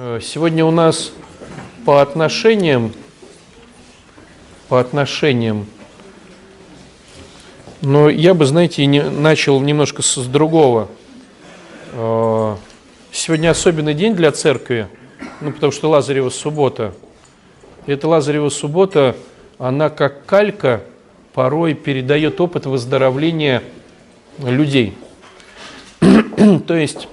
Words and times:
Э, 0.00 0.20
сегодня 0.22 0.64
у 0.64 0.70
нас 0.70 1.10
по 1.84 2.00
отношениям, 2.00 2.92
по 4.68 4.78
отношениям, 4.78 5.66
но 7.82 8.08
я 8.08 8.34
бы, 8.34 8.46
знаете, 8.46 8.86
не, 8.86 9.02
начал 9.02 9.60
немножко 9.60 10.02
с 10.02 10.16
другого. 10.26 10.88
Э, 11.94 12.54
сегодня 13.10 13.50
особенный 13.50 13.92
день 13.92 14.14
для 14.14 14.30
церкви, 14.30 14.86
ну, 15.40 15.50
потому 15.50 15.72
что 15.72 15.90
Лазарева 15.90 16.30
суббота. 16.30 16.94
И 17.86 17.90
эта 17.90 18.06
Лазарева 18.06 18.50
суббота, 18.50 19.16
она 19.58 19.90
как 19.90 20.24
калька 20.26 20.84
порой 21.34 21.74
передает 21.74 22.40
опыт 22.40 22.66
выздоровления 22.66 23.64
людей. 24.38 24.96
То 26.68 26.76
есть 26.76 27.08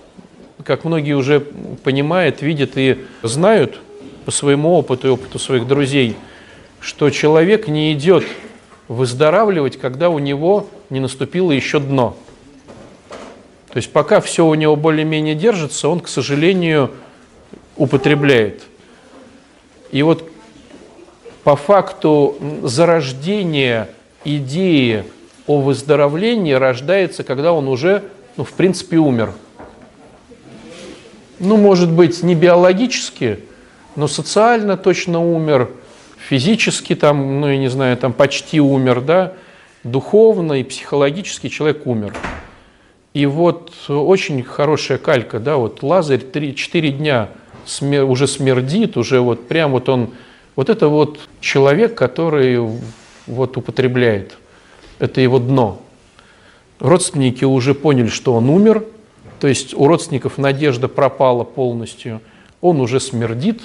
как 0.66 0.84
многие 0.84 1.14
уже 1.14 1.42
понимают, 1.84 2.42
видят 2.42 2.72
и 2.76 3.06
знают 3.22 3.80
по 4.26 4.32
своему 4.32 4.74
опыту 4.74 5.08
и 5.08 5.12
опыту 5.12 5.38
своих 5.38 5.68
друзей, 5.68 6.16
что 6.80 7.12
человек 7.12 7.68
не 7.68 7.94
идет 7.94 8.26
выздоравливать, 8.88 9.78
когда 9.78 10.10
у 10.10 10.18
него 10.18 10.68
не 10.90 11.00
наступило 11.00 11.52
еще 11.52 11.80
дно. 11.80 12.18
То 13.70 13.78
есть 13.78 13.92
пока 13.92 14.22
все 14.22 14.46
у 14.46 14.56
него 14.56 14.76
более-менее 14.76 15.36
держится, 15.36 15.88
он, 15.88 16.00
к 16.00 16.08
сожалению, 16.08 16.92
употребляет. 17.78 18.64
И 19.92 20.02
вот 20.02 20.28
по 21.44 21.56
факту 21.56 22.38
зарождения 22.64 23.90
идеи 24.24 25.04
о 25.46 25.62
выздоровлении 25.62 26.54
рождается, 26.54 27.24
когда 27.24 27.54
он 27.54 27.68
уже, 27.68 28.04
ну, 28.36 28.44
в 28.44 28.54
принципе, 28.54 28.98
умер– 28.98 29.32
ну, 31.40 31.58
может 31.58 31.92
быть, 31.92 32.24
не 32.24 32.36
биологически, 32.36 33.40
но 33.96 34.08
социально 34.08 34.78
точно 34.78 35.22
умер, 35.22 35.70
физически 36.30 36.96
там, 36.96 37.42
ну, 37.42 37.48
я 37.50 37.58
не 37.58 37.70
знаю, 37.70 37.98
там 37.98 38.14
почти 38.14 38.60
умер, 38.60 39.02
да, 39.02 39.34
духовно 39.84 40.54
и 40.54 40.64
психологически 40.64 41.50
человек 41.50 41.86
умер. 41.86 42.14
И 43.14 43.26
вот 43.26 43.72
очень 43.88 44.44
хорошая 44.44 44.98
калька, 44.98 45.40
да, 45.40 45.58
вот 45.58 45.84
Лазарь 45.84 46.20
3-4 46.20 46.90
дня 46.90 47.30
смер, 47.66 48.04
уже 48.04 48.28
смердит, 48.28 48.98
уже 48.98 49.22
вот 49.22 49.48
прям 49.48 49.72
вот 49.72 49.88
он, 49.88 50.12
вот 50.56 50.70
это 50.70 50.88
вот 50.88 51.20
человек, 51.40 51.96
который 51.96 52.60
вот 53.28 53.58
употребляет, 53.58 54.38
это 55.00 55.22
его 55.22 55.40
дно. 55.40 55.82
Родственники 56.80 57.46
уже 57.46 57.74
поняли, 57.74 58.08
что 58.08 58.34
он 58.34 58.50
умер– 58.50 58.84
то 59.46 59.50
есть 59.50 59.76
у 59.76 59.86
родственников 59.86 60.40
надежда 60.40 60.88
пропала 60.88 61.44
полностью. 61.44 62.20
Он 62.62 62.82
уже 62.82 63.00
смердит, 63.00 63.62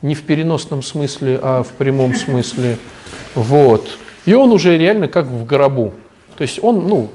не 0.00 0.14
в 0.14 0.22
переносном 0.22 0.84
смысле, 0.84 1.40
а 1.42 1.64
в 1.64 1.70
прямом 1.70 2.14
смысле. 2.14 2.78
Вот. 3.34 3.98
И 4.24 4.34
он 4.34 4.52
уже 4.52 4.78
реально 4.78 5.08
как 5.08 5.26
в 5.26 5.44
гробу. 5.44 5.94
То 6.36 6.42
есть 6.42 6.62
он, 6.62 6.86
ну, 6.86 7.10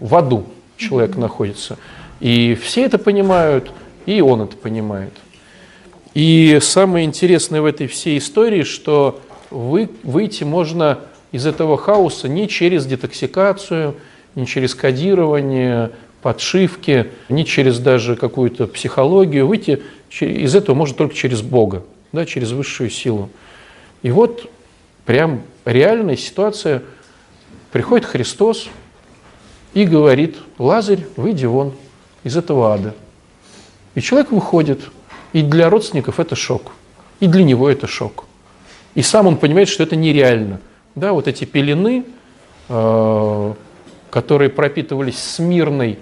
в 0.00 0.16
аду 0.16 0.46
человек 0.76 1.16
находится. 1.16 1.78
И 2.18 2.58
все 2.60 2.86
это 2.86 2.98
понимают, 2.98 3.70
и 4.04 4.20
он 4.20 4.40
это 4.40 4.56
понимает. 4.56 5.12
И 6.14 6.58
самое 6.60 7.04
интересное 7.04 7.62
в 7.62 7.66
этой 7.66 7.86
всей 7.86 8.18
истории, 8.18 8.64
что 8.64 9.20
вы, 9.48 9.88
выйти 10.02 10.42
можно 10.42 10.98
из 11.30 11.46
этого 11.46 11.76
хаоса 11.76 12.26
не 12.26 12.48
через 12.48 12.84
детоксикацию, 12.84 13.94
не 14.34 14.44
через 14.44 14.74
кодирование, 14.74 15.92
подшивки, 16.22 17.10
не 17.28 17.44
через 17.44 17.78
даже 17.78 18.16
какую-то 18.16 18.66
психологию. 18.66 19.46
Выйти 19.46 19.82
из 20.20 20.54
этого 20.54 20.74
можно 20.74 20.96
только 20.96 21.14
через 21.14 21.42
Бога, 21.42 21.82
да, 22.12 22.24
через 22.24 22.52
высшую 22.52 22.90
силу. 22.90 23.28
И 24.02 24.10
вот 24.10 24.48
прям 25.04 25.42
реальная 25.64 26.16
ситуация. 26.16 26.82
Приходит 27.72 28.06
Христос 28.06 28.68
и 29.74 29.84
говорит, 29.84 30.36
Лазарь, 30.58 31.04
выйди 31.16 31.46
вон 31.46 31.72
из 32.22 32.36
этого 32.36 32.74
ада. 32.74 32.94
И 33.94 34.00
человек 34.00 34.30
выходит, 34.30 34.80
и 35.32 35.42
для 35.42 35.70
родственников 35.70 36.20
это 36.20 36.36
шок, 36.36 36.72
и 37.20 37.26
для 37.26 37.44
него 37.44 37.68
это 37.68 37.86
шок. 37.86 38.26
И 38.94 39.02
сам 39.02 39.26
он 39.26 39.36
понимает, 39.36 39.68
что 39.68 39.82
это 39.82 39.96
нереально. 39.96 40.60
Да, 40.94 41.12
вот 41.12 41.26
эти 41.26 41.44
пелены, 41.46 42.04
э, 42.68 43.54
которые 44.10 44.50
пропитывались 44.50 45.18
смирной 45.18 45.98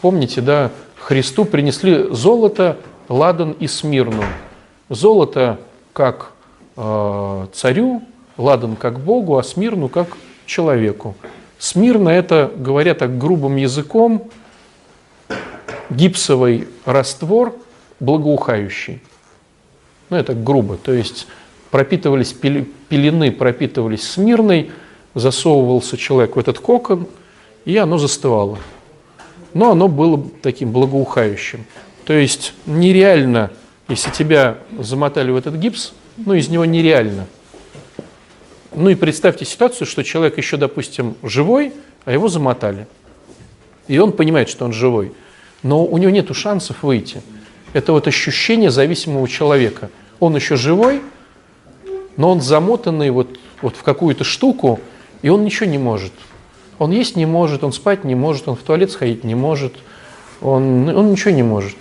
Помните, 0.00 0.40
да, 0.40 0.70
Христу 0.96 1.44
принесли 1.44 2.06
золото, 2.10 2.76
ладан 3.08 3.54
и 3.60 3.68
смирну. 3.68 4.22
Золото 4.88 5.58
как 5.92 6.32
э, 6.76 7.46
царю, 7.52 8.02
ладан 8.38 8.76
как 8.76 9.00
Богу, 9.00 9.36
а 9.36 9.42
смирну 9.42 9.88
как 9.88 10.16
человеку. 10.46 11.16
Смирно 11.58 12.08
это, 12.08 12.50
говоря 12.56 12.94
так 12.94 13.18
грубым 13.18 13.56
языком, 13.56 14.30
гипсовый 15.90 16.68
раствор, 16.86 17.54
благоухающий. 17.98 19.02
Ну, 20.08 20.16
это 20.16 20.34
грубо. 20.34 20.76
То 20.76 20.92
есть 20.92 21.26
пропитывались 21.70 22.32
пелены, 22.32 23.30
пропитывались 23.30 24.08
смирной, 24.08 24.70
засовывался 25.14 25.98
человек 25.98 26.36
в 26.36 26.38
этот 26.38 26.58
кокон, 26.58 27.06
и 27.66 27.76
оно 27.76 27.98
застывало 27.98 28.58
но 29.54 29.72
оно 29.72 29.88
было 29.88 30.22
таким 30.42 30.72
благоухающим. 30.72 31.64
То 32.04 32.12
есть 32.12 32.54
нереально, 32.66 33.50
если 33.88 34.10
тебя 34.10 34.58
замотали 34.78 35.30
в 35.30 35.36
этот 35.36 35.54
гипс, 35.56 35.92
ну 36.16 36.34
из 36.34 36.48
него 36.48 36.64
нереально. 36.64 37.26
Ну 38.74 38.88
и 38.88 38.94
представьте 38.94 39.44
ситуацию, 39.44 39.86
что 39.86 40.04
человек 40.04 40.38
еще, 40.38 40.56
допустим, 40.56 41.16
живой, 41.22 41.72
а 42.04 42.12
его 42.12 42.28
замотали. 42.28 42.86
И 43.88 43.98
он 43.98 44.12
понимает, 44.12 44.48
что 44.48 44.64
он 44.64 44.72
живой. 44.72 45.12
Но 45.62 45.84
у 45.84 45.98
него 45.98 46.10
нет 46.10 46.34
шансов 46.34 46.82
выйти. 46.82 47.22
Это 47.72 47.92
вот 47.92 48.06
ощущение 48.06 48.70
зависимого 48.70 49.28
человека. 49.28 49.90
Он 50.20 50.34
еще 50.36 50.56
живой, 50.56 51.02
но 52.16 52.30
он 52.30 52.40
замотанный 52.40 53.10
вот, 53.10 53.38
вот 53.62 53.76
в 53.76 53.82
какую-то 53.82 54.24
штуку, 54.24 54.80
и 55.22 55.28
он 55.28 55.44
ничего 55.44 55.68
не 55.68 55.78
может. 55.78 56.12
Он 56.80 56.92
есть 56.92 57.14
не 57.14 57.26
может, 57.26 57.62
он 57.62 57.74
спать 57.74 58.04
не 58.04 58.14
может, 58.14 58.48
он 58.48 58.56
в 58.56 58.60
туалет 58.60 58.90
сходить 58.90 59.22
не 59.22 59.34
может, 59.34 59.74
он, 60.40 60.88
он 60.88 61.10
ничего 61.12 61.30
не 61.30 61.42
может. 61.42 61.76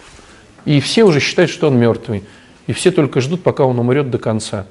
И 0.65 0.81
все 0.81 1.05
уже 1.05 1.21
считают, 1.21 1.49
что 1.49 1.67
он 1.67 1.77
мертвый. 1.79 2.25
И 2.67 2.73
все 2.73 2.91
только 2.91 3.21
ждут, 3.21 3.41
пока 3.41 3.63
он 3.63 3.79
умрет 3.79 4.11
до 4.11 4.17
конца. 4.17 4.67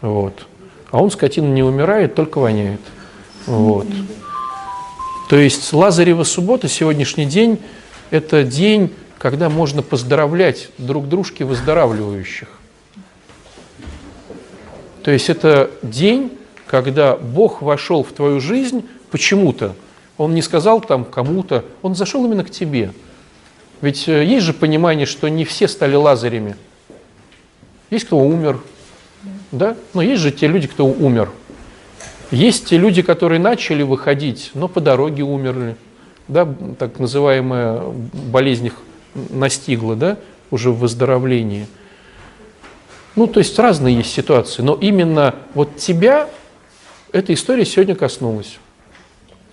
Вот. 0.00 0.46
А 0.92 1.02
он, 1.02 1.10
скотина, 1.10 1.46
не 1.46 1.64
умирает, 1.64 2.14
только 2.14 2.38
воняет. 2.38 2.80
Вот. 3.46 3.88
То 5.28 5.36
есть 5.36 5.72
Лазарева 5.72 6.22
суббота, 6.22 6.68
сегодняшний 6.68 7.26
день, 7.26 7.58
это 8.12 8.44
день, 8.44 8.92
когда 9.18 9.48
можно 9.48 9.82
поздравлять 9.82 10.68
друг 10.78 11.08
дружке 11.08 11.44
выздоравливающих. 11.44 12.48
То 15.02 15.10
есть 15.10 15.28
это 15.28 15.72
день, 15.82 16.30
когда 16.68 17.16
Бог 17.16 17.60
вошел 17.60 18.04
в 18.04 18.12
твою 18.12 18.40
жизнь 18.40 18.84
почему-то. 19.14 19.76
Он 20.18 20.34
не 20.34 20.42
сказал 20.42 20.80
там 20.80 21.04
кому-то, 21.04 21.64
он 21.82 21.94
зашел 21.94 22.24
именно 22.24 22.42
к 22.42 22.50
тебе. 22.50 22.92
Ведь 23.80 24.08
э, 24.08 24.24
есть 24.24 24.44
же 24.44 24.52
понимание, 24.52 25.06
что 25.06 25.28
не 25.28 25.44
все 25.44 25.68
стали 25.68 25.94
лазарями. 25.94 26.56
Есть 27.90 28.06
кто 28.06 28.18
умер, 28.18 28.58
да? 29.52 29.76
Но 29.92 30.02
есть 30.02 30.20
же 30.20 30.32
те 30.32 30.48
люди, 30.48 30.66
кто 30.66 30.84
умер. 30.84 31.30
Есть 32.32 32.66
те 32.66 32.76
люди, 32.76 33.02
которые 33.02 33.38
начали 33.38 33.84
выходить, 33.84 34.50
но 34.54 34.66
по 34.66 34.80
дороге 34.80 35.22
умерли. 35.22 35.76
Да, 36.26 36.52
так 36.76 36.98
называемая 36.98 37.82
болезнь 38.32 38.66
их 38.66 38.74
настигла, 39.14 39.94
да, 39.94 40.18
уже 40.50 40.72
в 40.72 40.78
выздоровлении. 40.80 41.68
Ну, 43.14 43.28
то 43.28 43.38
есть 43.38 43.56
разные 43.60 43.98
есть 43.98 44.12
ситуации, 44.12 44.62
но 44.62 44.74
именно 44.74 45.36
вот 45.54 45.76
тебя 45.76 46.28
эта 47.12 47.32
история 47.32 47.64
сегодня 47.64 47.94
коснулась. 47.94 48.58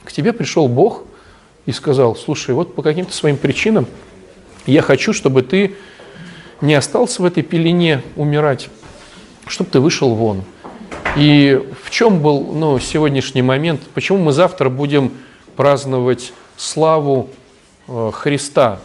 К 0.04 0.12
тебе 0.12 0.34
пришел 0.34 0.68
Бог 0.68 1.04
и 1.66 1.72
сказал, 1.72 2.16
слушай, 2.16 2.56
вот 2.56 2.76
по 2.76 2.82
каким-то 2.82 3.14
своим 3.14 3.38
причинам 3.38 3.86
я 4.66 4.82
хочу, 4.82 5.14
чтобы 5.14 5.44
ты 5.44 5.76
не 6.60 6.74
остался 6.74 7.22
в 7.22 7.26
этой 7.26 7.44
пелене 7.44 8.02
умирать, 8.16 8.70
чтобы 9.48 9.70
ты 9.70 9.80
вышел 9.80 10.14
вон. 10.16 10.44
И 11.18 11.62
в 11.84 11.90
чем 11.90 12.22
был 12.22 12.42
ну, 12.54 12.80
сегодняшний 12.80 13.42
момент? 13.42 13.82
Почему 13.94 14.18
мы 14.20 14.32
завтра 14.32 14.70
будем 14.70 15.12
праздновать 15.56 16.34
славу 16.58 17.30
э, 17.88 18.12
Христа 18.14 18.80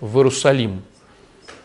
в 0.00 0.16
Иерусалим? 0.18 0.82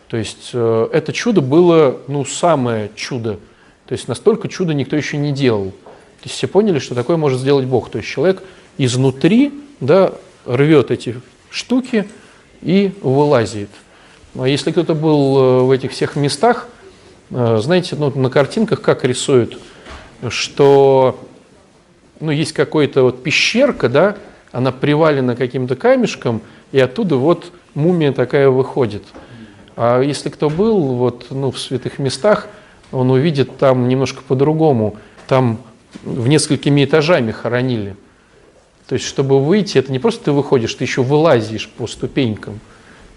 То 0.08 0.16
есть 0.16 0.50
э, 0.52 0.88
это 0.92 1.12
чудо 1.12 1.40
было 1.40 1.98
ну, 2.08 2.24
самое 2.24 2.90
чудо. 2.96 3.38
То 3.86 3.92
есть 3.92 4.08
настолько 4.08 4.48
чудо 4.48 4.74
никто 4.74 4.96
еще 4.96 5.16
не 5.16 5.32
делал. 5.32 5.70
То 5.70 6.24
есть 6.24 6.34
все 6.34 6.48
поняли, 6.48 6.80
что 6.80 6.94
такое 6.94 7.16
может 7.16 7.40
сделать 7.40 7.66
Бог. 7.66 7.90
То 7.90 7.98
есть 7.98 8.10
человек– 8.10 8.42
изнутри 8.84 9.52
да, 9.80 10.14
рвет 10.46 10.90
эти 10.90 11.20
штуки 11.50 12.08
и 12.62 12.92
вылазит. 13.02 13.68
А 14.38 14.48
если 14.48 14.70
кто-то 14.70 14.94
был 14.94 15.38
э, 15.38 15.62
в 15.64 15.70
этих 15.70 15.92
всех 15.92 16.16
местах, 16.16 16.68
э, 17.30 17.58
знаете, 17.60 17.96
ну, 17.96 18.10
на 18.14 18.30
картинках 18.30 18.80
как 18.80 19.04
рисуют, 19.04 19.58
что 20.28 21.20
ну, 22.20 22.30
есть 22.30 22.52
какая-то 22.52 23.02
вот 23.02 23.22
пещерка, 23.22 23.88
да, 23.88 24.16
она 24.50 24.72
привалена 24.72 25.36
каким-то 25.36 25.76
камешком, 25.76 26.40
и 26.72 26.80
оттуда 26.80 27.16
вот 27.16 27.52
мумия 27.74 28.12
такая 28.12 28.48
выходит. 28.48 29.02
А 29.76 30.00
если 30.00 30.30
кто 30.30 30.48
был 30.48 30.80
вот, 30.94 31.26
ну, 31.30 31.50
в 31.50 31.58
святых 31.58 31.98
местах, 31.98 32.48
он 32.92 33.10
увидит 33.10 33.58
там 33.58 33.88
немножко 33.88 34.22
по-другому. 34.26 34.96
Там 35.28 35.58
в 36.02 36.28
несколькими 36.28 36.84
этажами 36.84 37.30
хоронили. 37.30 37.96
То 38.90 38.94
есть, 38.94 39.06
чтобы 39.06 39.40
выйти, 39.40 39.78
это 39.78 39.92
не 39.92 40.00
просто 40.00 40.24
ты 40.24 40.32
выходишь, 40.32 40.74
ты 40.74 40.82
еще 40.82 41.04
вылазишь 41.04 41.68
по 41.68 41.86
ступенькам 41.86 42.58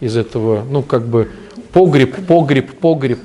из 0.02 0.16
этого, 0.16 0.64
ну, 0.70 0.84
как 0.84 1.08
бы 1.08 1.32
погреб, 1.72 2.28
погреб, 2.28 2.78
погреб, 2.78 3.18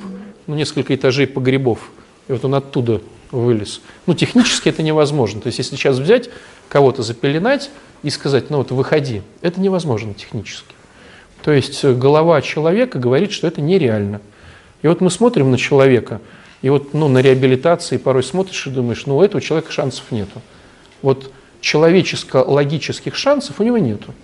ну, 0.47 0.55
несколько 0.55 0.95
этажей 0.95 1.27
погребов. 1.27 1.91
И 2.27 2.33
вот 2.33 2.43
он 2.47 2.55
оттуда 2.55 3.03
вылез. 3.33 3.83
Ну, 4.07 4.15
технически 4.15 4.71
это 4.71 4.83
невозможно. 4.83 5.43
То 5.43 5.49
есть, 5.49 5.59
если 5.59 5.77
сейчас 5.77 5.99
взять 5.99 6.31
кого-то 6.71 7.03
запеленать 7.03 7.69
и 8.03 8.09
сказать, 8.09 8.49
ну, 8.49 8.57
вот 8.57 8.71
выходи, 8.71 9.21
это 9.43 9.61
невозможно 9.61 10.15
технически. 10.15 10.75
То 11.43 11.53
есть, 11.53 11.85
голова 11.85 12.41
человека 12.41 12.99
говорит, 12.99 13.31
что 13.31 13.47
это 13.47 13.61
нереально. 13.61 14.23
И 14.81 14.89
вот 14.89 15.03
мы 15.03 15.11
смотрим 15.11 15.51
на 15.51 15.59
человека, 15.59 16.23
и 16.63 16.71
вот 16.71 16.95
ну, 16.95 17.09
на 17.09 17.19
реабилитации 17.19 17.99
порой 17.99 18.23
смотришь 18.23 18.67
и 18.67 18.71
думаешь, 18.71 19.05
ну, 19.05 19.19
у 19.19 19.23
этого 19.23 19.43
человека 19.43 19.71
шансов 19.71 20.11
нету. 20.11 20.41
Вот 21.03 21.31
человеческо-логических 21.61 23.15
шансов 23.15 23.61
у 23.61 23.65
него 23.65 23.79
нету. 23.79 24.15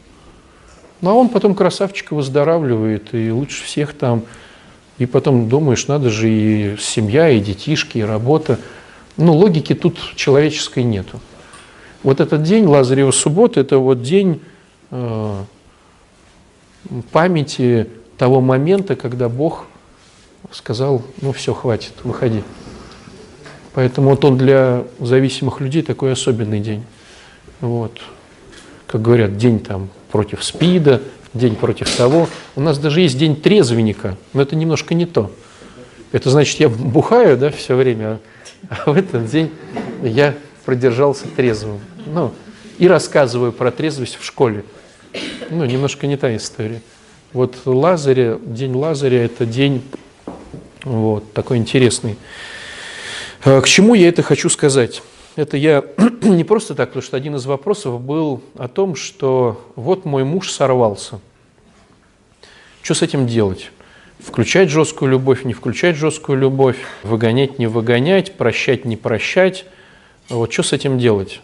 Ну, 1.00 1.10
а 1.10 1.14
он 1.14 1.28
потом 1.28 1.54
красавчик 1.54 2.12
выздоравливает, 2.12 3.14
и 3.14 3.30
лучше 3.30 3.64
всех 3.64 3.94
там. 3.94 4.22
И 4.98 5.06
потом 5.06 5.48
думаешь, 5.48 5.86
надо 5.88 6.08
же 6.08 6.30
и 6.30 6.76
семья, 6.78 7.28
и 7.28 7.40
детишки, 7.40 7.98
и 7.98 8.02
работа. 8.02 8.58
Ну, 9.16 9.34
логики 9.34 9.74
тут 9.74 9.98
человеческой 10.14 10.84
нету. 10.84 11.20
Вот 12.02 12.20
этот 12.20 12.42
день 12.42 12.66
Лазарева 12.66 13.10
суббота, 13.10 13.60
это 13.60 13.78
вот 13.78 14.02
день 14.02 14.40
э, 14.90 15.42
памяти 17.12 17.88
того 18.18 18.40
момента, 18.40 18.94
когда 18.94 19.28
Бог 19.28 19.66
сказал, 20.50 21.02
ну 21.20 21.32
все, 21.32 21.54
хватит, 21.54 21.92
выходи. 22.04 22.42
Поэтому 23.74 24.10
вот 24.10 24.24
он 24.24 24.38
для 24.38 24.84
зависимых 25.00 25.60
людей 25.60 25.82
такой 25.82 26.12
особенный 26.12 26.60
день. 26.60 26.84
Вот. 27.60 28.00
Как 28.86 29.02
говорят, 29.02 29.36
день 29.36 29.60
там 29.60 29.88
против 30.10 30.44
СПИДа, 30.44 31.02
день 31.32 31.56
против 31.56 31.94
того. 31.94 32.28
У 32.56 32.60
нас 32.60 32.78
даже 32.78 33.00
есть 33.00 33.18
день 33.18 33.36
трезвенника, 33.36 34.16
но 34.32 34.42
это 34.42 34.56
немножко 34.56 34.94
не 34.94 35.06
то. 35.06 35.30
Это 36.12 36.30
значит, 36.30 36.60
я 36.60 36.68
бухаю 36.68 37.36
да, 37.36 37.50
все 37.50 37.74
время, 37.74 38.20
а 38.68 38.90
в 38.92 38.96
этот 38.96 39.26
день 39.26 39.50
я 40.02 40.34
продержался 40.64 41.26
трезвым. 41.26 41.80
Ну, 42.06 42.32
и 42.78 42.86
рассказываю 42.86 43.52
про 43.52 43.70
трезвость 43.70 44.16
в 44.20 44.24
школе. 44.24 44.64
Ну, 45.50 45.64
немножко 45.64 46.06
не 46.06 46.16
та 46.16 46.34
история. 46.36 46.80
Вот 47.32 47.56
Лазаря, 47.64 48.38
день 48.44 48.74
Лазаря– 48.74 49.24
это 49.26 49.44
день 49.44 49.82
вот, 50.84 51.32
такой 51.32 51.56
интересный. 51.56 52.16
А, 53.44 53.60
к 53.60 53.66
чему 53.66 53.94
я 53.94 54.08
это 54.08 54.22
хочу 54.22 54.48
сказать? 54.48 55.02
Это 55.36 55.56
я 55.56 55.84
не 56.22 56.44
просто 56.44 56.74
так, 56.74 56.90
потому 56.90 57.02
что 57.02 57.16
один 57.16 57.34
из 57.36 57.46
вопросов 57.46 58.00
был 58.00 58.40
о 58.56 58.68
том, 58.68 58.94
что 58.94 59.60
вот 59.74 60.04
мой 60.04 60.24
муж 60.24 60.50
сорвался. 60.50 61.20
Что 62.82 62.94
с 62.94 63.02
этим 63.02 63.26
делать? 63.26 63.70
Включать 64.20 64.70
жесткую 64.70 65.10
любовь, 65.10 65.44
не 65.44 65.52
включать 65.52 65.96
жесткую 65.96 66.38
любовь, 66.38 66.76
выгонять, 67.02 67.58
не 67.58 67.66
выгонять, 67.66 68.34
прощать, 68.34 68.84
не 68.84 68.96
прощать. 68.96 69.66
Вот 70.28 70.52
что 70.52 70.62
с 70.62 70.72
этим 70.72 70.98
делать? 70.98 71.40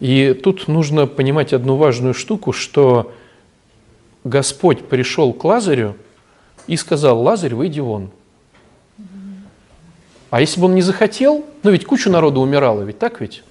И 0.00 0.34
тут 0.34 0.66
нужно 0.66 1.06
понимать 1.06 1.52
одну 1.52 1.76
важную 1.76 2.14
штуку, 2.14 2.52
что 2.52 3.12
Господь 4.24 4.84
пришел 4.88 5.32
к 5.32 5.44
Лазарю 5.44 5.96
и 6.66 6.76
сказал, 6.76 7.22
Лазарь, 7.22 7.54
выйди 7.54 7.80
вон. 7.80 8.10
А 10.32 10.40
если 10.40 10.60
бы 10.60 10.64
он 10.64 10.74
не 10.74 10.80
захотел, 10.80 11.44
ну 11.62 11.70
ведь 11.70 11.84
куча 11.84 12.08
народу 12.08 12.40
умирала, 12.40 12.80
ведь 12.80 12.98
так 12.98 13.20
ведь? 13.20 13.42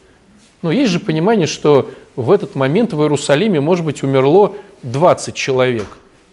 Ну 0.64 0.72
есть 0.72 0.92
же 0.92 1.00
понимание, 1.00 1.46
что 1.46 1.92
в 2.16 2.32
этот 2.32 2.56
момент 2.56 2.92
в 2.94 3.00
Иерусалиме, 3.04 3.62
может 3.62 3.86
быть, 3.86 4.02
умерло 4.02 4.56
20 4.82 5.36
человек. 5.36 5.86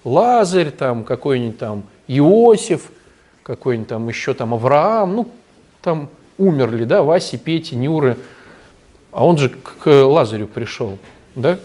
Лазарь, 0.04 0.70
там 0.70 1.04
какой-нибудь 1.04 1.58
там 1.58 1.82
Иосиф, 2.06 2.90
какой-нибудь 3.42 3.90
там 3.90 4.08
еще 4.08 4.32
там 4.32 4.54
Авраам, 4.54 5.16
ну 5.16 5.28
там 5.82 6.08
умерли, 6.38 6.84
да, 6.84 7.02
Васи, 7.02 7.36
Пети, 7.36 7.76
Нюры. 7.76 8.16
А 9.12 9.26
он 9.26 9.36
же 9.36 9.50
к 9.50 9.86
Лазарю 9.86 10.46
пришел, 10.46 10.96
да? 11.34 11.58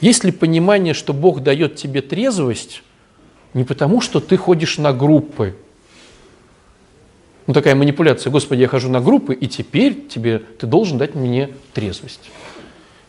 Есть 0.00 0.24
ли 0.24 0.32
понимание, 0.32 0.94
что 0.94 1.12
Бог 1.12 1.42
дает 1.42 1.76
тебе 1.76 2.00
трезвость 2.00 2.82
не 3.52 3.64
потому, 3.64 4.00
что 4.00 4.20
ты 4.20 4.38
ходишь 4.38 4.78
на 4.78 4.94
группы, 4.94 5.56
ну, 7.46 7.54
такая 7.54 7.74
манипуляция. 7.74 8.30
Господи, 8.30 8.62
я 8.62 8.68
хожу 8.68 8.88
на 8.88 9.00
группы, 9.00 9.34
и 9.34 9.46
теперь 9.46 10.06
тебе, 10.08 10.38
ты 10.38 10.66
должен 10.66 10.98
дать 10.98 11.14
мне 11.14 11.50
трезвость. 11.72 12.30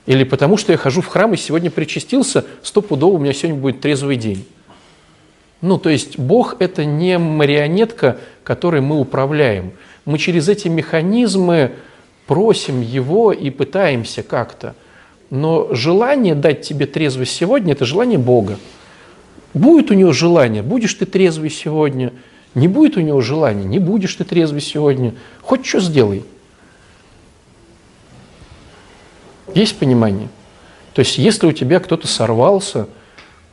Или 0.06 0.24
потому 0.24 0.58
что 0.58 0.72
я 0.72 0.78
хожу 0.78 1.02
в 1.02 1.08
храм 1.08 1.34
и 1.34 1.38
сегодня 1.38 1.72
причастился, 1.72 2.46
стопудово 2.62 3.16
у 3.16 3.18
меня 3.18 3.34
сегодня 3.34 3.60
будет 3.60 3.82
трезвый 3.82 4.16
день. 4.16 4.46
Ну, 5.62 5.80
то 5.80 5.90
есть 5.90 6.20
Бог– 6.20 6.58
это 6.60 6.86
не 6.86 7.18
марионетка, 7.18 8.20
которой 8.44 8.82
мы 8.82 9.00
управляем. 9.00 9.72
Мы 10.06 10.20
через 10.20 10.48
эти 10.48 10.68
механизмы 10.68 11.72
просим 12.28 12.82
Его 12.82 13.32
и 13.32 13.50
пытаемся 13.50 14.22
как-то. 14.22 14.76
Но 15.32 15.74
желание 15.74 16.36
дать 16.36 16.62
тебе 16.62 16.86
трезвость 16.86 17.34
сегодня– 17.34 17.72
это 17.74 17.86
желание 17.86 18.20
Бога. 18.20 18.60
Будет 19.56 19.90
у 19.90 19.96
него 19.96 20.14
желание, 20.14 20.62
будешь 20.62 20.94
ты 20.94 21.08
трезвый 21.08 21.50
сегодня– 21.50 22.14
не 22.58 22.68
будет 22.68 22.98
у 22.98 23.02
него 23.02 23.22
желания, 23.22 23.66
не 23.66 23.78
будешь 23.78 24.16
ты 24.16 24.24
трезвый 24.24 24.62
сегодня, 24.62 25.14
хоть 25.44 25.64
что 25.64 25.80
сделай. 25.80 26.26
Есть 29.54 29.78
понимание? 29.78 30.28
То 30.94 31.02
есть, 31.02 31.20
если 31.20 31.46
у 31.46 31.52
тебя 31.52 31.80
кто-то 31.80 32.08
сорвался, 32.08 32.88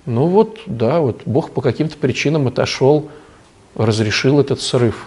ну 0.06 0.27
вот, 0.27 0.61
да, 0.65 1.01
вот 1.01 1.21
Бог 1.27 1.51
по 1.51 1.61
каким-то 1.61 1.99
причинам 1.99 2.47
отошел, 2.49 3.11
разрешил 3.75 4.41
этот 4.41 4.62
срыв. 4.62 5.06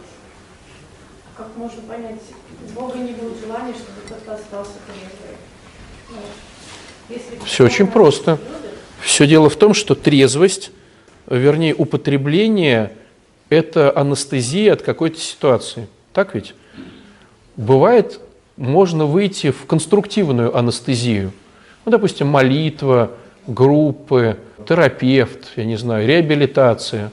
Как 1.36 1.48
можно 1.58 1.82
понять, 1.82 2.22
у 2.70 2.80
Бога 2.80 3.00
не 3.00 3.14
было 3.14 3.32
желания, 3.44 3.74
чтобы 3.74 4.02
кто-то 4.06 4.36
остался 4.36 4.74
трезвым? 7.08 7.42
Все 7.46 7.66
очень 7.66 7.88
просто. 7.88 8.38
Все 9.02 9.26
дело 9.26 9.50
в 9.50 9.56
том, 9.56 9.74
что 9.74 9.96
трезвость, 9.96 10.70
вернее, 11.26 11.74
употребление– 11.74 12.92
это 13.50 13.92
анестезия 13.96 14.74
от 14.74 14.82
какой-то 14.82 15.20
ситуации. 15.20 15.88
Так 16.14 16.36
ведь? 16.36 16.54
Бывает, 17.56 18.20
можно 18.56 19.06
выйти 19.06 19.52
в 19.52 19.66
конструктивную 19.66 20.56
анестезию. 20.56 21.32
Ну, 21.86 21.92
допустим, 21.92 22.28
молитва, 22.28 23.12
группы, 23.48 24.38
терапевт, 24.68 25.54
я 25.56 25.66
не 25.66 25.78
знаю, 25.78 26.08
реабилитация. 26.08 27.12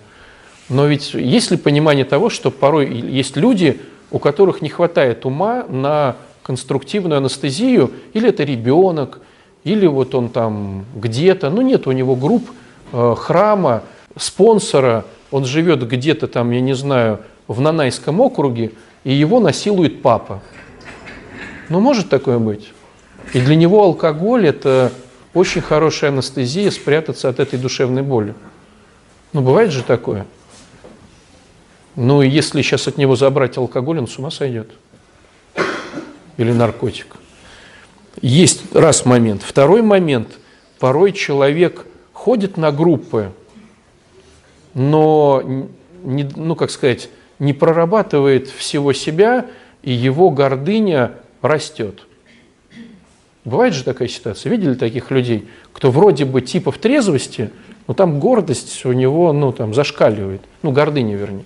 Но 0.68 0.86
ведь 0.86 1.14
есть 1.14 1.50
ли 1.50 1.56
понимание 1.56 2.04
того, 2.04 2.30
что 2.30 2.50
порой 2.50 2.92
есть 2.92 3.36
люди, 3.36 3.80
у 4.10 4.18
которых 4.18 4.62
не 4.62 4.68
хватает 4.68 5.26
ума 5.26 5.64
на 5.68 6.16
конструктивную 6.42 7.18
анестезию, 7.18 7.90
или 8.12 8.28
это 8.28 8.44
ребенок, 8.44 9.20
или 9.64 9.86
вот 9.86 10.14
он 10.14 10.28
там 10.28 10.84
где-то, 10.94 11.50
ну 11.50 11.62
нет 11.62 11.86
у 11.86 11.92
него 11.92 12.16
групп, 12.16 12.50
э, 12.92 13.14
храма, 13.16 13.82
спонсора, 14.16 15.04
он 15.34 15.46
живет 15.46 15.84
где-то 15.84 16.28
там, 16.28 16.52
я 16.52 16.60
не 16.60 16.76
знаю, 16.76 17.18
в 17.48 17.60
Нанайском 17.60 18.20
округе, 18.20 18.70
и 19.02 19.12
его 19.12 19.40
насилует 19.40 20.00
папа. 20.00 20.40
Ну, 21.68 21.80
может 21.80 22.08
такое 22.08 22.38
быть? 22.38 22.72
И 23.32 23.40
для 23.40 23.56
него 23.56 23.82
алкоголь– 23.82 24.46
это 24.48 24.92
очень 25.34 25.60
хорошая 25.60 26.12
анестезия 26.12 26.70
спрятаться 26.70 27.28
от 27.28 27.40
этой 27.40 27.58
душевной 27.58 28.02
боли. 28.02 28.36
Ну, 29.32 29.40
бывает 29.40 29.72
же 29.72 29.82
такое. 29.82 30.24
Ну, 31.96 32.22
если 32.22 32.62
сейчас 32.62 32.86
от 32.86 32.96
него 32.96 33.16
забрать 33.16 33.58
алкоголь, 33.58 33.98
он 33.98 34.06
с 34.06 34.16
ума 34.20 34.30
сойдет. 34.30 34.70
Или 36.36 36.52
наркотик. 36.52 37.16
Есть 38.22 38.72
раз 38.72 39.04
момент. 39.04 39.42
Второй 39.42 39.82
момент. 39.82 40.38
Порой 40.78 41.10
человек 41.10 41.86
ходит 42.12 42.56
на 42.56 42.70
группы, 42.70 43.32
но, 44.74 45.42
не, 46.02 46.28
ну, 46.36 46.54
как 46.56 46.70
сказать, 46.70 47.08
не 47.38 47.52
прорабатывает 47.52 48.48
всего 48.48 48.92
себя, 48.92 49.46
и 49.82 49.92
его 49.92 50.30
гордыня 50.30 51.12
растет. 51.42 52.06
Бывает 53.44 53.74
же 53.74 53.84
такая 53.84 54.08
ситуация. 54.08 54.50
Видели 54.50 54.74
таких 54.74 55.10
людей, 55.10 55.48
кто 55.72 55.90
вроде 55.90 56.24
бы 56.24 56.40
типа 56.40 56.72
в 56.72 56.78
трезвости, 56.78 57.50
но 57.86 57.94
там 57.94 58.18
гордость 58.18 58.84
у 58.86 58.92
него, 58.92 59.32
ну, 59.32 59.52
там, 59.52 59.74
зашкаливает. 59.74 60.40
Ну, 60.62 60.72
гордыня, 60.72 61.16
вернее. 61.16 61.44